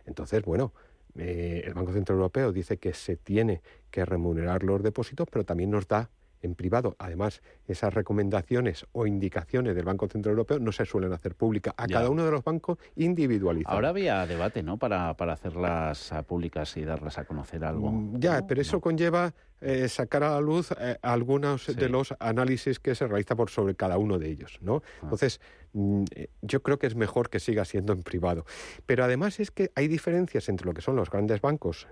Entonces, 0.07 0.43
bueno, 0.43 0.73
el 1.15 1.73
Banco 1.73 1.93
Central 1.93 2.17
Europeo 2.17 2.53
dice 2.53 2.79
que 2.79 2.93
se 2.93 3.17
tiene 3.17 3.63
que 3.93 4.05
remunerar 4.05 4.65
los 4.65 4.83
depósitos, 4.83 5.29
pero 5.31 5.45
también 5.45 5.71
nos 5.71 5.87
da 5.87 6.11
en 6.43 6.55
privado. 6.55 6.97
Además, 6.99 7.43
esas 7.67 7.95
recomendaciones 7.95 8.87
o 8.93 9.07
indicaciones 9.07 9.75
del 9.75 9.85
Banco 9.85 10.09
Central 10.09 10.33
Europeo 10.33 10.59
no 10.59 10.73
se 10.73 10.85
suelen 10.85 11.13
hacer 11.13 11.35
públicas 11.35 11.75
a 11.77 11.87
cada 11.87 12.11
uno 12.11 12.25
de 12.25 12.31
los 12.31 12.45
bancos 12.45 12.79
individualizados. 12.97 13.75
Ahora 13.75 13.91
había 13.91 14.27
debate, 14.27 14.63
¿no? 14.63 14.79
Para, 14.79 15.15
para 15.15 15.35
hacerlas 15.35 16.13
ah, 16.13 16.23
públicas 16.23 16.77
y 16.77 16.85
darlas 16.85 17.19
a 17.19 17.25
conocer 17.25 17.65
algo. 17.65 17.91
Mm, 17.91 18.19
ya, 18.21 18.47
pero 18.47 18.61
eso 18.61 18.81
conlleva 18.81 19.35
eh, 19.61 19.89
sacar 19.89 20.23
a 20.23 20.31
la 20.33 20.41
luz 20.41 20.71
eh, 20.79 20.99
algunos 21.01 21.67
de 21.67 21.89
los 21.89 22.15
análisis 22.21 22.79
que 22.79 22.95
se 22.95 23.07
realiza 23.07 23.35
por 23.35 23.49
sobre 23.51 23.75
cada 23.75 23.97
uno 23.97 24.19
de 24.19 24.31
ellos, 24.31 24.59
¿no? 24.61 24.83
Ah. 24.85 25.01
Entonces, 25.05 25.41
mm, 25.73 26.05
eh, 26.15 26.29
yo 26.43 26.63
creo 26.63 26.79
que 26.79 26.87
es 26.87 26.95
mejor 26.95 27.31
que 27.31 27.41
siga 27.41 27.65
siendo 27.65 27.93
en 27.93 28.03
privado. 28.03 28.45
Pero 28.85 29.05
además 29.05 29.41
es 29.41 29.51
que 29.51 29.73
hay 29.75 29.89
diferencias 29.89 30.49
entre 30.49 30.67
lo 30.67 30.75
que 30.75 30.83
son 30.83 30.97
los 30.97 31.11
grandes 31.11 31.41
bancos 31.41 31.87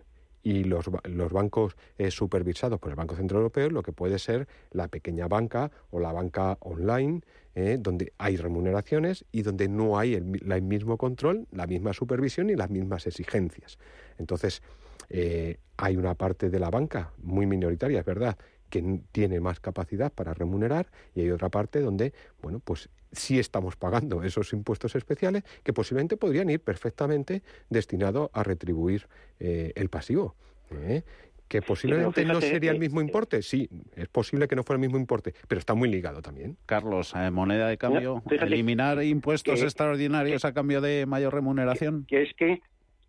y 0.44 0.62
los, 0.62 0.88
los 1.04 1.32
bancos 1.32 1.76
supervisados 2.10 2.78
por 2.78 2.90
el 2.90 2.96
Banco 2.96 3.16
Central 3.16 3.38
Europeo, 3.38 3.70
lo 3.70 3.82
que 3.82 3.90
puede 3.90 4.20
ser 4.20 4.46
la 4.70 4.86
pequeña 4.86 5.26
banca 5.26 5.72
o 5.90 5.98
la 5.98 6.12
banca 6.12 6.58
online, 6.60 7.22
eh, 7.56 7.78
donde 7.80 8.12
hay 8.18 8.36
remuneraciones 8.36 9.24
y 9.30 9.42
donde 9.42 9.68
no 9.68 9.96
hay 9.96 10.14
el, 10.14 10.24
mismo 10.24 10.98
control, 10.98 11.46
la 11.52 11.68
misma 11.68 11.92
supervisión 11.92 12.50
y 12.50 12.56
las 12.56 12.68
mismas 12.68 13.06
exigencias. 13.06 13.78
Entonces, 14.18 14.60
eh, 15.08 15.58
hay 15.76 15.96
una 15.96 16.16
parte 16.16 16.50
de 16.50 16.58
la 16.58 16.70
banca 16.70 17.12
muy 17.18 17.46
minoritaria, 17.46 18.00
es 18.00 18.04
verdad, 18.04 18.36
que 18.70 19.02
tiene 19.12 19.38
más 19.38 19.60
capacidad 19.60 20.12
para 20.12 20.34
remunerar 20.34 20.90
y 21.14 21.20
hay 21.20 21.30
otra 21.30 21.48
parte 21.48 21.80
donde, 21.80 22.12
bueno, 22.42 22.58
pues 22.58 22.88
sí 23.14 23.38
estamos 23.38 23.76
pagando 23.76 24.22
esos 24.22 24.52
impuestos 24.52 24.94
especiales 24.94 25.44
que 25.62 25.72
posiblemente 25.72 26.16
podrían 26.16 26.50
ir 26.50 26.60
perfectamente 26.60 27.42
destinados 27.70 28.30
a 28.32 28.42
retribuir 28.42 29.06
eh, 29.40 29.72
el 29.74 29.88
pasivo. 29.88 30.34
¿eh? 30.70 31.02
Que 31.48 31.62
posiblemente 31.62 32.24
no 32.24 32.40
sería 32.40 32.70
el 32.70 32.78
mismo 32.78 33.00
importe, 33.00 33.42
sí, 33.42 33.68
es 33.94 34.08
posible 34.08 34.48
que 34.48 34.56
no 34.56 34.62
fuera 34.64 34.76
el 34.76 34.80
mismo 34.80 34.98
importe, 34.98 35.34
pero 35.46 35.58
está 35.58 35.74
muy 35.74 35.88
ligado 35.88 36.22
también. 36.22 36.56
Carlos, 36.66 37.12
eh, 37.14 37.30
moneda 37.30 37.68
de 37.68 37.76
cambio, 37.76 38.22
eliminar 38.30 39.02
impuestos 39.04 39.62
extraordinarios 39.62 40.44
a 40.44 40.52
cambio 40.52 40.80
de 40.80 41.06
mayor 41.06 41.34
remuneración. 41.34 42.06
que 42.08 42.22
es 42.22 42.34
que 42.34 42.62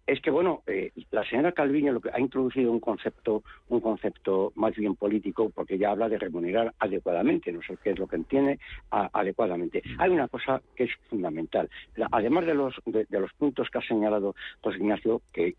es 0.07 0.21
que 0.21 0.29
bueno, 0.29 0.61
eh, 0.67 0.91
la 1.11 1.23
señora 1.23 1.51
Calviño 1.51 1.91
lo 1.91 2.01
que 2.01 2.11
ha 2.13 2.19
introducido 2.19 2.71
un 2.71 2.79
concepto, 2.79 3.43
un 3.69 3.79
concepto 3.79 4.51
más 4.55 4.75
bien 4.75 4.95
político, 4.95 5.49
porque 5.49 5.75
ella 5.75 5.91
habla 5.91 6.09
de 6.09 6.19
remunerar 6.19 6.73
adecuadamente, 6.79 7.51
no 7.51 7.61
sé 7.61 7.77
qué 7.83 7.91
es 7.91 7.99
lo 7.99 8.07
que 8.07 8.17
entiende 8.17 8.59
adecuadamente. 8.89 9.81
Hay 9.97 10.11
una 10.11 10.27
cosa 10.27 10.61
que 10.75 10.85
es 10.85 10.91
fundamental, 11.09 11.69
además 12.11 12.45
de 12.45 12.53
los 12.53 12.75
de, 12.85 13.05
los 13.09 13.33
puntos 13.33 13.69
que 13.69 13.79
ha 13.79 13.81
señalado 13.81 14.35
José 14.61 14.77
Ignacio, 14.77 15.21
que, 15.33 15.55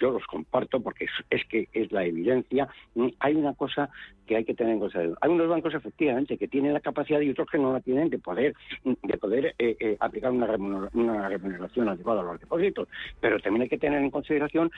yo 0.00 0.10
los 0.10 0.26
comparto 0.26 0.80
porque 0.80 1.06
es, 1.30 1.44
que 1.46 1.68
es 1.72 1.92
la 1.92 2.04
evidencia, 2.04 2.68
mm, 2.94 3.08
hay 3.20 3.34
una 3.34 3.54
cosa 3.54 3.90
que 4.26 4.36
hay 4.36 4.44
que 4.44 4.54
tener 4.54 4.74
en 4.74 4.80
consideración. 4.80 5.18
Hay 5.20 5.30
unos 5.30 5.48
bancos 5.48 5.74
efectivamente 5.74 6.38
que 6.38 6.48
tienen 6.48 6.72
la 6.72 6.80
capacidad 6.80 7.20
y 7.20 7.30
otros 7.30 7.48
que 7.50 7.58
no 7.58 7.72
la 7.72 7.80
tienen 7.80 8.08
de 8.08 8.18
poder 8.18 8.54
de 8.84 9.18
poder 9.18 9.54
eh, 9.58 9.76
eh, 9.78 9.96
aplicar 10.00 10.30
una 10.30 10.46
remuneración, 10.46 11.88
adecuada 11.88 12.22
a 12.22 12.24
los 12.24 12.40
depósitos, 12.40 12.88
pero 13.20 13.38
también 13.38 13.62
hay 13.62 13.68
que 13.68 13.78
tener 13.84 14.02
en 14.02 14.10
consideración 14.10 14.70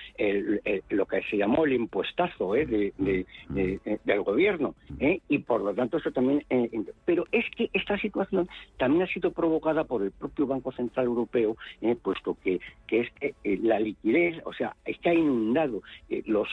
lo 0.91 1.07
que 1.07 1.23
se 1.31 1.37
llamó 1.37 1.65
el 1.65 1.75
impuestazo 1.75 2.57
¿eh? 2.57 2.67
del 2.67 4.23
gobierno 4.23 4.75
¿eh? 4.99 5.21
y 5.29 5.39
por 5.39 5.61
lo 5.61 5.73
tanto 5.75 5.99
eso 5.99 6.11
también 6.11 6.43
eh, 6.51 6.69
pero 7.05 7.25
es 7.31 7.45
que 7.57 7.71
esta 7.73 7.97
situación 7.99 8.49
también 8.79 9.05
ha 9.05 9.07
sido 9.07 9.31
provocada 9.31 9.85
por 9.85 10.03
el 10.03 10.11
propio 10.11 10.49
Banco 10.49 10.73
Central 10.73 11.07
Europeo 11.07 11.57
puesto 12.03 12.37
que, 12.43 12.61
que 12.89 13.01
es 13.03 13.11
que 13.13 13.35
la 13.63 13.79
liquidez 13.79 14.43
o 14.45 14.53
sea 14.53 14.75
es 14.85 14.99
que 14.99 15.11
ha 15.11 15.15
inundado 15.15 15.83
los 16.27 16.49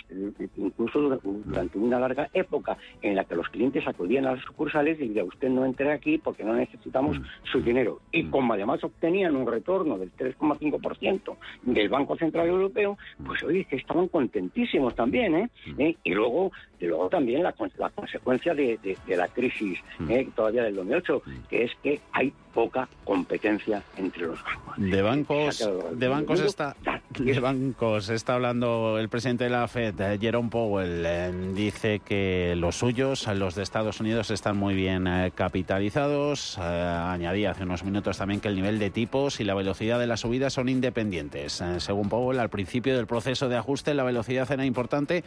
incluso 0.57 0.99
durante 0.99 1.77
una 1.79 1.99
larga 1.99 2.29
época 2.33 2.77
en 3.01 3.15
la 3.15 3.23
que 3.23 3.35
los 3.35 3.49
clientes 3.49 3.87
acudían 3.87 4.27
a 4.27 4.33
las 4.33 4.43
sucursales 4.43 4.99
y 4.99 5.07
decían 5.07 5.27
usted 5.27 5.49
no 5.49 5.65
entre 5.65 5.91
aquí 5.91 6.19
porque 6.19 6.43
no 6.43 6.53
necesitamos 6.53 7.19
mm. 7.19 7.23
su 7.51 7.61
dinero 7.61 8.01
y 8.11 8.23
mm. 8.23 8.31
como 8.31 8.53
además 8.53 8.83
obtenían 8.83 9.35
un 9.35 9.47
retorno 9.47 9.97
del 9.97 10.15
3,5% 10.15 11.35
del 11.63 11.89
Banco 11.89 12.15
Central 12.17 12.42
Europeo, 12.47 12.97
pues 13.25 13.43
oye, 13.43 13.65
que 13.65 13.77
estaban 13.77 14.07
contentísimos 14.07 14.95
también, 14.95 15.35
¿eh? 15.35 15.49
¿Eh? 15.77 15.95
Y 16.03 16.13
luego, 16.13 16.51
y 16.79 16.85
luego 16.85 17.09
también 17.09 17.43
la, 17.43 17.53
la 17.77 17.89
consecuencia 17.89 18.53
de, 18.53 18.97
la 19.07 19.27
crisis 19.27 19.79
¿eh? 20.09 20.27
todavía 20.35 20.63
del 20.63 20.75
2008, 20.75 21.21
que 21.49 21.63
es 21.63 21.71
que 21.81 22.01
hay 22.11 22.33
poca 22.53 22.87
competencia 23.03 23.81
entre 23.97 24.27
los 24.27 24.39
bancos. 24.43 24.75
De 24.77 25.01
bancos, 25.01 25.69
de 25.93 26.07
bancos 26.07 26.39
está, 26.41 26.75
de 27.17 27.39
bancos 27.39 28.09
está 28.09 28.35
hablando 28.35 28.99
el 28.99 29.09
presidente 29.09 29.45
de 29.45 29.49
la 29.49 29.67
Fed, 29.67 29.95
Jerome 30.19 30.49
Powell, 30.49 31.55
dice 31.55 31.99
que 31.99 32.53
los 32.55 32.75
suyos, 32.75 33.27
los 33.27 33.55
de 33.55 33.63
Estados 33.63 33.99
Unidos, 33.99 34.29
están 34.29 34.57
muy 34.57 34.75
bien 34.75 35.09
capitalizados. 35.33 36.59
añadía 36.59 37.51
hace 37.51 37.63
unos 37.63 37.83
minutos 37.83 38.17
también 38.17 38.39
que 38.39 38.49
el 38.49 38.55
nivel 38.55 38.77
de 38.77 38.91
tipos 38.91 39.39
y 39.39 39.43
la 39.43 39.55
velocidad 39.55 39.99
de 39.99 40.07
la 40.07 40.17
subida 40.17 40.49
son 40.49 40.69
independientes. 40.69 41.63
según 41.77 42.09
Powell, 42.09 42.32
al 42.39 42.49
principio 42.49 42.95
del 42.95 43.07
proceso 43.07 43.49
de 43.49 43.57
ajuste 43.57 43.93
la 43.93 44.03
velocidad 44.03 44.51
era 44.51 44.65
importante, 44.65 45.23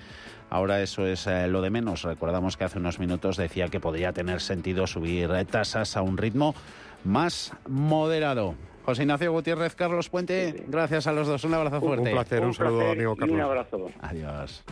ahora 0.51 0.83
eso 0.83 1.07
es 1.07 1.27
eh, 1.27 1.49
lo 1.49 1.63
de 1.63 1.71
menos. 1.71 2.03
Recordamos 2.03 2.57
que 2.57 2.65
hace 2.65 2.79
unos 2.79 2.99
minutos 2.99 3.37
decía 3.37 3.69
que 3.69 3.81
podría 3.81 4.13
tener 4.13 4.41
sentido 4.41 4.87
subir 4.87 5.31
eh, 5.31 5.45
tasas 5.45 5.97
a 5.97 6.03
un 6.03 6.17
ritmo 6.17 6.55
más 7.05 7.53
moderado. 7.69 8.55
José 8.85 9.03
Ignacio 9.03 9.33
Gutiérrez, 9.33 9.75
Carlos 9.75 10.09
Puente, 10.09 10.65
gracias 10.69 11.07
a 11.09 11.13
los 11.13 11.27
dos. 11.27 11.43
Un 11.45 11.55
abrazo 11.55 11.81
fuerte. 11.81 12.09
Un 12.09 12.15
placer, 12.15 12.45
un, 12.45 12.55
saludo, 12.55 12.91
amigo 12.93 13.17
Carlos. 13.17 13.35
un 13.35 13.43
abrazo. 13.43 13.91
Adiós. 14.01 14.65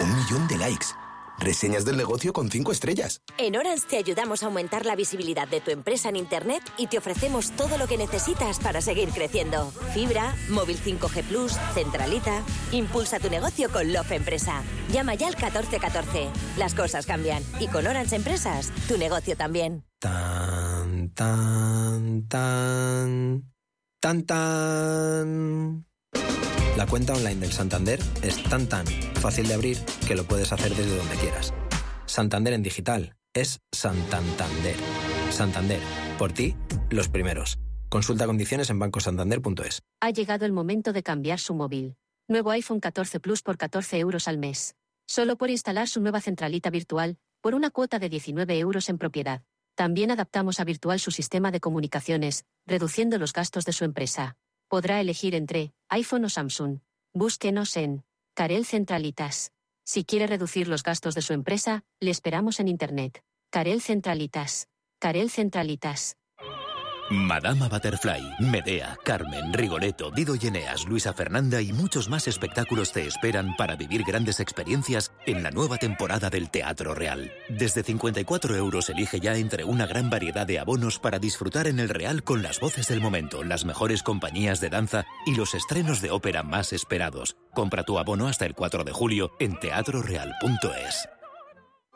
Un 0.00 0.16
millón 0.16 0.48
de 0.48 0.58
likes 0.58 0.86
Reseñas 1.42 1.84
del 1.84 1.96
negocio 1.96 2.32
con 2.32 2.48
5 2.48 2.70
estrellas. 2.70 3.20
En 3.36 3.56
Orange 3.56 3.86
te 3.90 3.96
ayudamos 3.96 4.42
a 4.42 4.46
aumentar 4.46 4.86
la 4.86 4.94
visibilidad 4.94 5.48
de 5.48 5.60
tu 5.60 5.72
empresa 5.72 6.08
en 6.08 6.14
Internet 6.14 6.62
y 6.78 6.86
te 6.86 6.98
ofrecemos 6.98 7.50
todo 7.52 7.78
lo 7.78 7.88
que 7.88 7.96
necesitas 7.96 8.60
para 8.60 8.80
seguir 8.80 9.08
creciendo. 9.10 9.72
Fibra, 9.92 10.36
móvil 10.48 10.78
5G 10.78 11.24
Plus, 11.24 11.52
centralita. 11.74 12.42
Impulsa 12.70 13.18
tu 13.18 13.28
negocio 13.28 13.70
con 13.70 13.92
Love 13.92 14.12
Empresa. 14.12 14.62
Llama 14.92 15.14
ya 15.16 15.26
al 15.26 15.34
1414. 15.34 16.28
Las 16.58 16.74
cosas 16.74 17.06
cambian 17.06 17.42
y 17.58 17.66
con 17.66 17.86
Orange 17.88 18.14
Empresas, 18.14 18.70
tu 18.86 18.96
negocio 18.96 19.36
también. 19.36 19.84
Tan, 19.98 21.10
tan, 21.10 22.28
tan. 22.28 23.52
Tan, 24.00 24.22
tan. 24.26 25.86
La 26.76 26.86
cuenta 26.86 27.12
online 27.12 27.36
del 27.36 27.52
Santander 27.52 28.00
es 28.22 28.42
tan 28.44 28.66
tan 28.66 28.86
fácil 28.86 29.46
de 29.46 29.52
abrir 29.52 29.76
que 30.08 30.14
lo 30.14 30.24
puedes 30.24 30.52
hacer 30.52 30.74
desde 30.74 30.96
donde 30.96 31.16
quieras. 31.16 31.52
Santander 32.06 32.54
en 32.54 32.62
digital 32.62 33.14
es 33.34 33.60
Santander. 33.70 34.76
Santander, 35.30 35.80
por 36.18 36.32
ti, 36.32 36.56
los 36.88 37.10
primeros. 37.10 37.58
Consulta 37.90 38.24
condiciones 38.24 38.70
en 38.70 38.78
bancosantander.es. 38.78 39.82
Ha 40.00 40.10
llegado 40.10 40.46
el 40.46 40.52
momento 40.52 40.94
de 40.94 41.02
cambiar 41.02 41.40
su 41.40 41.54
móvil. 41.54 41.96
Nuevo 42.26 42.50
iPhone 42.50 42.80
14 42.80 43.20
Plus 43.20 43.42
por 43.42 43.58
14 43.58 43.98
euros 43.98 44.26
al 44.26 44.38
mes. 44.38 44.74
Solo 45.06 45.36
por 45.36 45.50
instalar 45.50 45.88
su 45.88 46.00
nueva 46.00 46.22
centralita 46.22 46.70
virtual, 46.70 47.18
por 47.42 47.54
una 47.54 47.68
cuota 47.68 47.98
de 47.98 48.08
19 48.08 48.58
euros 48.58 48.88
en 48.88 48.96
propiedad. 48.96 49.42
También 49.74 50.10
adaptamos 50.10 50.58
a 50.58 50.64
Virtual 50.64 50.98
su 51.00 51.10
sistema 51.10 51.50
de 51.50 51.60
comunicaciones, 51.60 52.44
reduciendo 52.66 53.18
los 53.18 53.34
gastos 53.34 53.66
de 53.66 53.72
su 53.72 53.84
empresa 53.84 54.36
podrá 54.72 55.02
elegir 55.02 55.34
entre 55.34 55.74
iPhone 55.92 56.24
o 56.24 56.30
Samsung. 56.30 56.80
Búsquenos 57.12 57.76
en 57.76 58.02
Carel 58.32 58.64
Centralitas. 58.64 59.52
Si 59.84 60.04
quiere 60.06 60.26
reducir 60.26 60.66
los 60.66 60.82
gastos 60.82 61.14
de 61.14 61.20
su 61.20 61.34
empresa, 61.34 61.84
le 62.00 62.10
esperamos 62.10 62.60
en 62.60 62.68
Internet. 62.68 63.22
Carel 63.50 63.82
Centralitas. 63.82 64.68
Carel 64.98 65.28
Centralitas. 65.28 66.16
Madama 67.10 67.68
Butterfly, 67.68 68.36
Medea, 68.38 68.96
Carmen, 69.04 69.52
Rigoletto, 69.52 70.10
Dido 70.10 70.34
Yeneas, 70.34 70.86
Luisa 70.86 71.12
Fernanda 71.12 71.60
y 71.60 71.72
muchos 71.72 72.08
más 72.08 72.28
espectáculos 72.28 72.92
te 72.92 73.06
esperan 73.06 73.54
para 73.56 73.76
vivir 73.76 74.02
grandes 74.04 74.40
experiencias 74.40 75.12
en 75.26 75.42
la 75.42 75.50
nueva 75.50 75.78
temporada 75.78 76.30
del 76.30 76.50
Teatro 76.50 76.94
Real. 76.94 77.30
Desde 77.48 77.82
54 77.82 78.56
euros 78.56 78.88
elige 78.88 79.20
ya 79.20 79.36
entre 79.36 79.64
una 79.64 79.86
gran 79.86 80.10
variedad 80.10 80.46
de 80.46 80.58
abonos 80.58 80.98
para 80.98 81.18
disfrutar 81.18 81.66
en 81.66 81.80
el 81.80 81.88
Real 81.88 82.22
con 82.22 82.42
las 82.42 82.60
voces 82.60 82.88
del 82.88 83.00
momento, 83.00 83.42
las 83.44 83.64
mejores 83.64 84.02
compañías 84.02 84.60
de 84.60 84.70
danza 84.70 85.04
y 85.26 85.34
los 85.34 85.54
estrenos 85.54 86.00
de 86.00 86.10
ópera 86.10 86.42
más 86.42 86.72
esperados. 86.72 87.36
Compra 87.52 87.82
tu 87.82 87.98
abono 87.98 88.28
hasta 88.28 88.46
el 88.46 88.54
4 88.54 88.84
de 88.84 88.92
julio 88.92 89.32
en 89.38 89.58
teatroreal.es. 89.58 91.08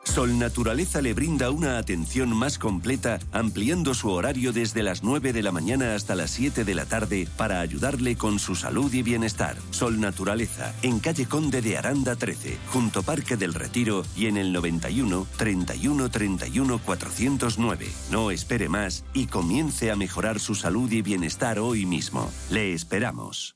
Sol 0.07 0.39
Naturaleza 0.39 1.01
le 1.01 1.13
brinda 1.13 1.51
una 1.51 1.77
atención 1.77 2.35
más 2.35 2.57
completa, 2.57 3.19
ampliando 3.31 3.93
su 3.93 4.09
horario 4.09 4.53
desde 4.53 4.81
las 4.81 5.03
9 5.03 5.33
de 5.33 5.43
la 5.43 5.51
mañana 5.51 5.93
hasta 5.95 6.15
las 6.15 6.31
7 6.31 6.63
de 6.63 6.73
la 6.73 6.85
tarde 6.85 7.27
para 7.37 7.59
ayudarle 7.59 8.15
con 8.15 8.39
su 8.39 8.55
salud 8.55 8.91
y 8.93 9.03
bienestar. 9.03 9.57
Sol 9.69 9.99
Naturaleza, 9.99 10.73
en 10.81 10.99
calle 10.99 11.27
Conde 11.27 11.61
de 11.61 11.77
Aranda 11.77 12.15
13, 12.15 12.57
junto 12.71 13.03
Parque 13.03 13.37
del 13.37 13.53
Retiro 13.53 14.05
y 14.15 14.25
en 14.25 14.37
el 14.37 14.53
91 14.53 15.27
31 15.37 16.09
31 16.09 16.79
409. 16.79 17.87
No 18.09 18.31
espere 18.31 18.69
más 18.69 19.03
y 19.13 19.27
comience 19.27 19.91
a 19.91 19.95
mejorar 19.95 20.39
su 20.39 20.55
salud 20.55 20.91
y 20.91 21.01
bienestar 21.01 21.59
hoy 21.59 21.85
mismo. 21.85 22.31
Le 22.49 22.73
esperamos. 22.73 23.55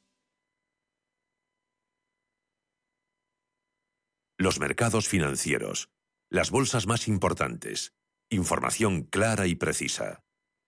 Los 4.37 4.59
mercados 4.59 5.07
financieros 5.07 5.89
las 6.31 6.49
bolsas 6.49 6.87
más 6.87 7.09
importantes. 7.09 7.93
Información 8.29 9.03
clara 9.03 9.47
y 9.47 9.55
precisa. 9.55 10.23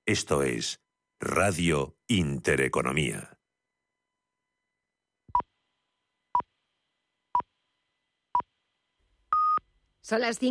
Esto 0.05 0.43
es 0.43 0.81
Radio 1.21 1.97
Intereconomía. 2.07 3.39
Son 10.01 10.19
las 10.19 10.41